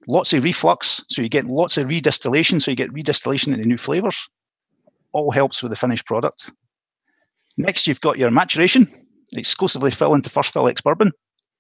lots 0.08 0.34
of 0.34 0.44
reflux, 0.44 1.04
so 1.10 1.22
you 1.22 1.30
get 1.30 1.46
lots 1.46 1.78
of 1.78 1.88
redistillation, 1.88 2.62
so 2.62 2.72
you 2.72 2.78
get 2.78 2.94
redistillation 2.94 3.54
into 3.54 3.66
new 3.66 3.78
flavors. 3.78 4.30
All 5.18 5.32
helps 5.32 5.64
with 5.64 5.72
the 5.72 5.76
finished 5.76 6.06
product. 6.06 6.52
Next, 7.58 7.88
you've 7.88 8.02
got 8.02 8.20
your 8.20 8.30
maturation, 8.30 8.88
exclusively 9.34 9.90
fill 9.90 10.14
into 10.14 10.30
first 10.30 10.54
fill 10.54 10.68
ex 10.68 10.80
bourbon. 10.80 11.12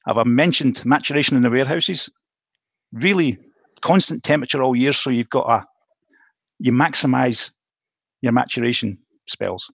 I've 0.05 0.23
mentioned 0.27 0.85
maturation 0.85 1.35
in 1.35 1.41
the 1.41 1.49
warehouses. 1.49 2.07
Really 2.91 3.39
constant 3.81 4.21
temperature 4.21 4.61
all 4.61 4.75
year, 4.75 4.93
so 4.93 5.09
you've 5.09 5.31
got 5.31 5.49
a 5.49 5.65
you 6.59 6.71
maximize 6.71 7.49
your 8.21 8.31
maturation 8.31 8.99
spells. 9.27 9.71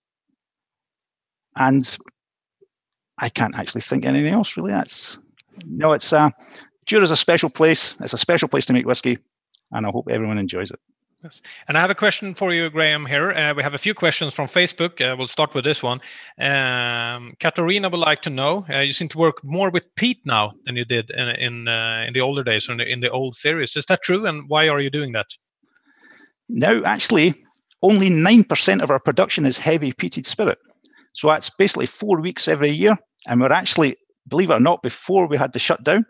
And 1.56 1.98
I 3.18 3.28
can't 3.28 3.54
actually 3.54 3.82
think 3.82 4.06
anything 4.06 4.32
else 4.32 4.56
really. 4.56 4.72
That's 4.72 5.18
no, 5.66 5.92
it's 5.92 6.10
uh 6.10 6.30
Jura 6.86 7.02
is 7.02 7.10
a 7.10 7.16
special 7.16 7.50
place. 7.50 7.96
It's 8.00 8.14
a 8.14 8.18
special 8.18 8.48
place 8.48 8.64
to 8.64 8.72
make 8.72 8.86
whiskey, 8.86 9.18
and 9.72 9.86
I 9.86 9.90
hope 9.90 10.08
everyone 10.10 10.38
enjoys 10.38 10.70
it. 10.70 10.80
Yes. 11.24 11.40
And 11.68 11.78
I 11.78 11.80
have 11.80 11.88
a 11.88 11.94
question 11.94 12.34
for 12.34 12.52
you, 12.52 12.68
Graham. 12.68 13.06
Here 13.06 13.32
uh, 13.32 13.54
we 13.54 13.62
have 13.62 13.72
a 13.72 13.78
few 13.78 13.94
questions 13.94 14.34
from 14.34 14.46
Facebook. 14.46 15.00
Uh, 15.00 15.16
we'll 15.16 15.26
start 15.26 15.54
with 15.54 15.64
this 15.64 15.82
one. 15.82 16.02
Um, 16.38 17.34
Katarina 17.40 17.88
would 17.88 17.98
like 17.98 18.20
to 18.22 18.30
know: 18.30 18.66
uh, 18.68 18.80
You 18.80 18.92
seem 18.92 19.08
to 19.08 19.16
work 19.16 19.42
more 19.42 19.70
with 19.70 19.86
peat 19.96 20.18
now 20.26 20.52
than 20.66 20.76
you 20.76 20.84
did 20.84 21.10
in 21.10 21.28
in, 21.30 21.68
uh, 21.68 22.04
in 22.06 22.12
the 22.12 22.20
older 22.20 22.44
days, 22.44 22.68
or 22.68 22.72
in 22.72 22.78
the, 22.78 22.86
in 22.86 23.00
the 23.00 23.10
old 23.10 23.36
series. 23.36 23.74
Is 23.74 23.86
that 23.86 24.02
true? 24.02 24.26
And 24.26 24.44
why 24.48 24.68
are 24.68 24.80
you 24.80 24.90
doing 24.90 25.12
that? 25.12 25.28
No, 26.50 26.84
actually, 26.84 27.34
only 27.80 28.10
nine 28.10 28.44
percent 28.44 28.82
of 28.82 28.90
our 28.90 29.00
production 29.00 29.46
is 29.46 29.56
heavy 29.56 29.92
peated 29.92 30.26
spirit. 30.26 30.58
So 31.14 31.28
that's 31.28 31.48
basically 31.48 31.86
four 31.86 32.20
weeks 32.20 32.48
every 32.48 32.70
year, 32.70 32.98
and 33.30 33.40
we're 33.40 33.50
actually, 33.50 33.96
believe 34.28 34.50
it 34.50 34.58
or 34.58 34.60
not, 34.60 34.82
before 34.82 35.26
we 35.26 35.38
had 35.38 35.54
to 35.54 35.58
shut 35.58 35.84
down, 35.84 36.04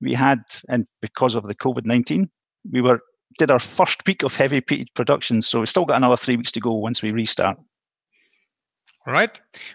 we 0.00 0.14
had, 0.14 0.38
and 0.68 0.86
because 1.02 1.34
of 1.34 1.42
the 1.48 1.56
COVID 1.56 1.86
19, 1.86 2.30
we 2.70 2.82
were 2.82 3.00
did 3.38 3.50
our 3.50 3.58
first 3.58 4.06
week 4.06 4.22
of 4.22 4.34
heavy 4.34 4.60
peated 4.60 4.92
production. 4.94 5.42
So 5.42 5.60
we've 5.60 5.68
still 5.68 5.84
got 5.84 5.96
another 5.96 6.16
three 6.16 6.36
weeks 6.36 6.52
to 6.52 6.60
go 6.60 6.72
once 6.72 7.02
we 7.02 7.12
restart. 7.12 7.58
All 9.06 9.12
right. 9.12 9.30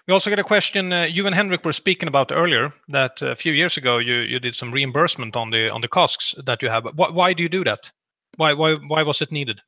We 0.07 0.13
also 0.13 0.29
get 0.29 0.39
a 0.39 0.43
question 0.43 0.91
uh, 0.91 1.03
you 1.03 1.27
and 1.27 1.35
Henrik 1.35 1.63
were 1.63 1.73
speaking 1.73 2.07
about 2.07 2.31
earlier 2.31 2.73
that 2.87 3.21
a 3.21 3.35
few 3.35 3.53
years 3.53 3.77
ago 3.77 3.99
you, 3.99 4.15
you 4.15 4.39
did 4.39 4.55
some 4.55 4.71
reimbursement 4.71 5.35
on 5.35 5.51
the 5.51 5.69
on 5.69 5.81
the 5.81 5.87
costs 5.87 6.33
that 6.45 6.63
you 6.63 6.69
have. 6.69 6.87
Why, 6.95 7.09
why 7.11 7.33
do 7.33 7.43
you 7.43 7.49
do 7.49 7.63
that? 7.63 7.91
Why, 8.37 8.53
why 8.53 8.75
why 8.87 9.03
was 9.03 9.21
it 9.21 9.31
needed? 9.31 9.61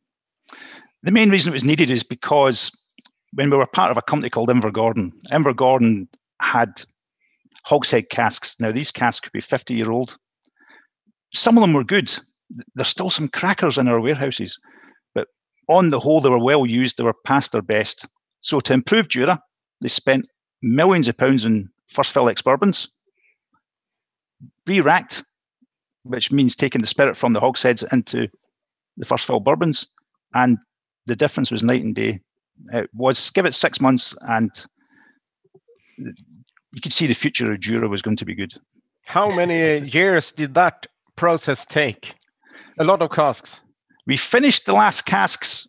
The 1.03 1.11
main 1.11 1.29
reason 1.29 1.51
it 1.51 1.53
was 1.53 1.63
needed 1.63 1.91
is 1.91 2.01
because 2.01 2.71
when 3.33 3.51
we 3.51 3.57
were 3.57 3.67
part 3.67 3.91
of 3.91 3.97
a 3.97 4.01
company 4.01 4.29
called 4.29 4.49
Invergordon, 4.49 5.11
Invergordon 5.31 6.07
had 6.41 6.83
hogshead 7.65 8.09
casks. 8.09 8.59
Now 8.59 8.71
these 8.71 8.91
casks 8.91 9.19
could 9.19 9.31
be 9.31 9.41
50 9.41 9.75
year 9.75 9.91
old, 9.91 10.17
some 11.33 11.57
of 11.57 11.61
them 11.61 11.73
were 11.73 11.83
good. 11.83 12.13
There's 12.75 12.87
still 12.87 13.09
some 13.09 13.29
crackers 13.29 13.77
in 13.77 13.87
our 13.87 13.99
warehouses, 13.99 14.59
but 15.13 15.27
on 15.69 15.89
the 15.89 15.99
whole, 15.99 16.21
they 16.21 16.29
were 16.29 16.43
well 16.43 16.65
used. 16.65 16.97
They 16.97 17.03
were 17.03 17.15
past 17.25 17.51
their 17.51 17.61
best. 17.61 18.07
So 18.39 18.59
to 18.61 18.73
improve 18.73 19.07
Jura, 19.07 19.41
they 19.81 19.87
spent 19.87 20.27
millions 20.61 21.07
of 21.07 21.17
pounds 21.17 21.45
on 21.45 21.69
first 21.89 22.11
fill 22.11 22.29
ex 22.29 22.41
bourbons, 22.41 22.89
re-racked, 24.67 25.23
which 26.03 26.31
means 26.31 26.55
taking 26.55 26.81
the 26.81 26.87
spirit 26.87 27.15
from 27.15 27.33
the 27.33 27.39
hogsheads 27.39 27.83
into 27.91 28.27
the 28.97 29.05
first 29.05 29.25
fill 29.25 29.39
bourbons, 29.39 29.87
and 30.33 30.57
the 31.05 31.15
difference 31.15 31.51
was 31.51 31.63
night 31.63 31.83
and 31.83 31.95
day. 31.95 32.19
It 32.73 32.89
was 32.93 33.29
give 33.31 33.45
it 33.45 33.55
six 33.55 33.79
months, 33.81 34.15
and 34.21 34.49
you 35.97 36.81
could 36.81 36.93
see 36.93 37.07
the 37.07 37.13
future 37.13 37.51
of 37.51 37.59
Jura 37.59 37.87
was 37.87 38.01
going 38.01 38.17
to 38.17 38.25
be 38.25 38.35
good. 38.35 38.53
How 39.03 39.29
many 39.29 39.79
years 39.87 40.31
did 40.31 40.53
that 40.55 40.87
process 41.15 41.65
take? 41.65 42.13
A 42.81 42.83
lot 42.83 43.03
of 43.03 43.11
casks. 43.11 43.59
We 44.07 44.17
finished 44.17 44.65
the 44.65 44.73
last 44.73 45.05
casks. 45.05 45.67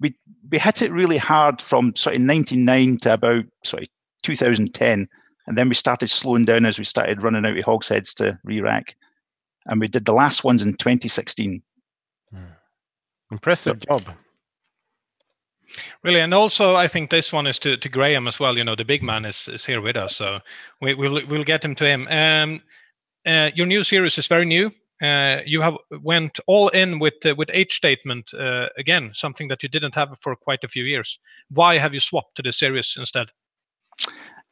We 0.00 0.16
we 0.50 0.58
hit 0.58 0.80
it 0.80 0.90
really 0.90 1.18
hard 1.18 1.60
from 1.60 1.94
sort 1.94 2.16
of 2.16 2.22
99 2.22 2.96
to 3.00 3.12
about 3.12 3.44
sort 3.64 3.82
of 3.82 3.88
2010. 4.22 5.06
And 5.46 5.58
then 5.58 5.68
we 5.68 5.74
started 5.74 6.08
slowing 6.08 6.46
down 6.46 6.64
as 6.64 6.78
we 6.78 6.86
started 6.86 7.22
running 7.22 7.44
out 7.44 7.58
of 7.58 7.64
hogsheads 7.64 8.14
to 8.14 8.38
re-rack. 8.44 8.96
And 9.66 9.78
we 9.78 9.88
did 9.88 10.06
the 10.06 10.14
last 10.14 10.42
ones 10.42 10.62
in 10.62 10.72
2016. 10.72 11.62
Hmm. 12.32 12.38
Impressive 13.30 13.78
so, 13.86 13.98
job. 13.98 14.16
Really, 16.02 16.20
and 16.20 16.32
also 16.32 16.76
I 16.76 16.88
think 16.88 17.10
this 17.10 17.30
one 17.30 17.46
is 17.46 17.58
to, 17.58 17.76
to 17.76 17.88
Graham 17.90 18.26
as 18.26 18.40
well. 18.40 18.56
You 18.56 18.64
know, 18.64 18.74
the 18.74 18.86
big 18.86 19.02
man 19.02 19.26
is, 19.26 19.48
is 19.48 19.66
here 19.66 19.82
with 19.82 19.96
us, 19.96 20.16
so 20.16 20.40
we, 20.80 20.94
will 20.94 21.20
we'll 21.28 21.44
get 21.44 21.62
him 21.62 21.74
to 21.74 21.86
him. 21.86 22.08
Um, 22.08 22.62
uh, 23.26 23.50
your 23.54 23.66
new 23.66 23.82
series 23.82 24.16
is 24.16 24.26
very 24.28 24.46
new. 24.46 24.72
Uh, 25.02 25.40
you 25.46 25.60
have 25.60 25.76
went 26.02 26.40
all 26.46 26.68
in 26.68 26.98
with 26.98 27.14
uh, 27.24 27.34
with 27.36 27.50
age 27.52 27.76
statement 27.76 28.34
uh, 28.34 28.66
again, 28.76 29.10
something 29.12 29.48
that 29.48 29.62
you 29.62 29.68
didn't 29.68 29.94
have 29.94 30.16
for 30.20 30.34
quite 30.34 30.64
a 30.64 30.68
few 30.68 30.84
years. 30.84 31.18
Why 31.50 31.78
have 31.78 31.94
you 31.94 32.00
swapped 32.00 32.34
to 32.36 32.42
the 32.42 32.52
series 32.52 32.96
instead? 32.98 33.28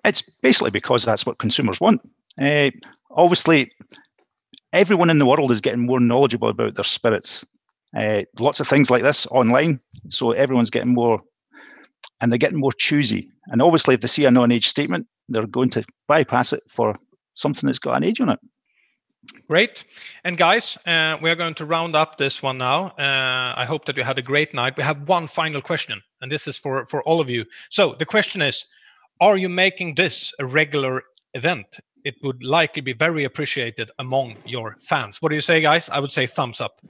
It's 0.05 0.23
basically 0.43 0.71
because 0.71 1.05
that's 1.05 1.27
what 1.27 1.39
consumers 1.39 1.81
want. 1.81 2.01
Uh, 2.41 2.71
obviously, 3.11 3.73
everyone 4.73 5.11
in 5.11 5.19
the 5.19 5.27
world 5.27 5.51
is 5.51 5.61
getting 5.61 5.85
more 5.85 5.99
knowledgeable 5.99 6.51
about 6.51 6.77
their 6.77 6.85
spirits. 6.85 7.45
Uh, 7.97 8.23
lots 8.39 8.61
of 8.61 8.69
things 8.69 8.91
like 8.91 9.03
this 9.03 9.27
online, 9.29 9.81
so 10.09 10.31
everyone's 10.33 10.71
getting 10.71 10.95
more, 10.95 11.19
and 12.21 12.31
they're 12.31 12.39
getting 12.39 12.61
more 12.61 12.73
choosy. 12.73 13.29
And 13.47 13.63
obviously, 13.63 13.95
if 13.95 14.01
they 14.01 14.09
see 14.09 14.27
a 14.27 14.31
non-age 14.31 14.67
statement, 14.67 15.07
they're 15.29 15.47
going 15.47 15.71
to 15.71 15.85
bypass 16.07 16.53
it 16.53 16.63
for 16.69 16.95
something 17.35 17.67
that's 17.67 17.79
got 17.79 17.97
an 17.97 18.05
age 18.05 18.21
on 18.21 18.29
it. 18.29 18.39
Great. 19.49 19.85
And 20.25 20.37
guys, 20.37 20.77
uh, 20.87 21.17
we 21.23 21.31
are 21.31 21.37
going 21.37 21.55
to 21.55 21.67
round 21.67 21.95
up 21.95 22.19
this 22.19 22.43
one 22.43 22.59
now. 22.59 22.89
Uh, 22.99 23.55
I 23.57 23.65
hope 23.65 23.85
that 23.85 23.97
you 23.97 24.03
had 24.03 24.19
a 24.19 24.23
great 24.23 24.53
night. 24.53 24.77
We 24.77 24.83
have 24.83 25.09
one 25.09 25.29
final 25.29 25.61
question, 25.61 26.03
and 26.21 26.33
this 26.33 26.49
is 26.49 26.59
for, 26.59 26.85
for 26.87 27.01
all 27.03 27.21
of 27.21 27.31
you. 27.31 27.45
So 27.71 27.95
the 27.95 28.07
question 28.07 28.43
is 28.43 28.67
Are 29.21 29.37
you 29.37 29.49
making 29.49 29.95
this 29.95 30.35
a 30.41 30.47
regular 30.47 31.05
event? 31.35 31.79
It 32.05 32.17
would 32.23 32.43
likely 32.43 32.83
be 32.83 32.93
very 32.93 33.25
appreciated 33.25 33.91
among 33.99 34.37
your 34.45 34.77
fans. 34.81 35.23
What 35.23 35.31
do 35.31 35.37
you 35.37 35.41
say, 35.41 35.61
guys? 35.61 35.89
I 35.91 36.01
would 36.01 36.13
say 36.13 36.27
thumbs 36.27 36.61
up. 36.61 36.81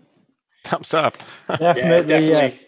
Thumbs 0.67 0.95
up. 0.95 1.17
Definitely, 1.49 1.83
yeah, 1.83 2.03
definitely. 2.03 2.29
yes. 2.29 2.67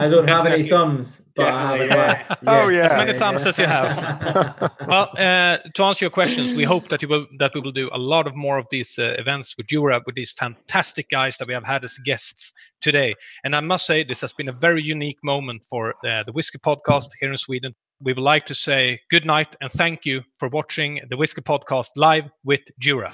I 0.00 0.08
don't 0.08 0.26
have 0.26 0.46
any 0.46 0.68
thumbs, 0.68 1.22
but 1.36 1.44
definitely, 1.44 1.86
yeah. 1.86 2.34
Oh 2.46 2.68
yeah, 2.68 2.86
as 2.86 2.92
many 2.92 3.12
thumbs 3.16 3.46
as 3.46 3.56
you 3.56 3.66
have. 3.66 4.72
well, 4.88 5.10
uh, 5.16 5.58
to 5.74 5.84
answer 5.84 6.06
your 6.06 6.10
questions, 6.10 6.52
we 6.52 6.64
hope 6.64 6.88
that 6.88 7.02
you 7.02 7.08
will 7.08 7.26
that 7.38 7.54
we 7.54 7.60
will 7.60 7.70
do 7.70 7.88
a 7.92 7.98
lot 7.98 8.26
of 8.26 8.34
more 8.34 8.58
of 8.58 8.66
these 8.72 8.98
uh, 8.98 9.14
events 9.16 9.56
with 9.56 9.70
Europe 9.70 10.02
with 10.06 10.16
these 10.16 10.32
fantastic 10.32 11.08
guys 11.08 11.36
that 11.36 11.46
we 11.46 11.54
have 11.54 11.64
had 11.64 11.84
as 11.84 11.98
guests 11.98 12.52
today. 12.80 13.14
And 13.44 13.54
I 13.54 13.60
must 13.60 13.86
say, 13.86 14.02
this 14.02 14.22
has 14.22 14.32
been 14.32 14.48
a 14.48 14.52
very 14.52 14.82
unique 14.82 15.18
moment 15.22 15.62
for 15.70 15.94
uh, 16.04 16.24
the 16.24 16.32
Whiskey 16.32 16.58
Podcast 16.58 17.10
here 17.20 17.30
in 17.30 17.36
Sweden. 17.36 17.76
We 18.02 18.12
would 18.12 18.24
like 18.24 18.46
to 18.46 18.54
say 18.56 18.98
good 19.08 19.24
night 19.24 19.54
and 19.60 19.70
thank 19.70 20.04
you 20.04 20.22
for 20.40 20.48
watching 20.48 21.00
the 21.10 21.16
Whiskey 21.16 21.42
Podcast 21.42 21.90
live 21.94 22.24
with 22.42 22.62
Jura. 22.80 23.12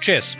Cheers. 0.00 0.36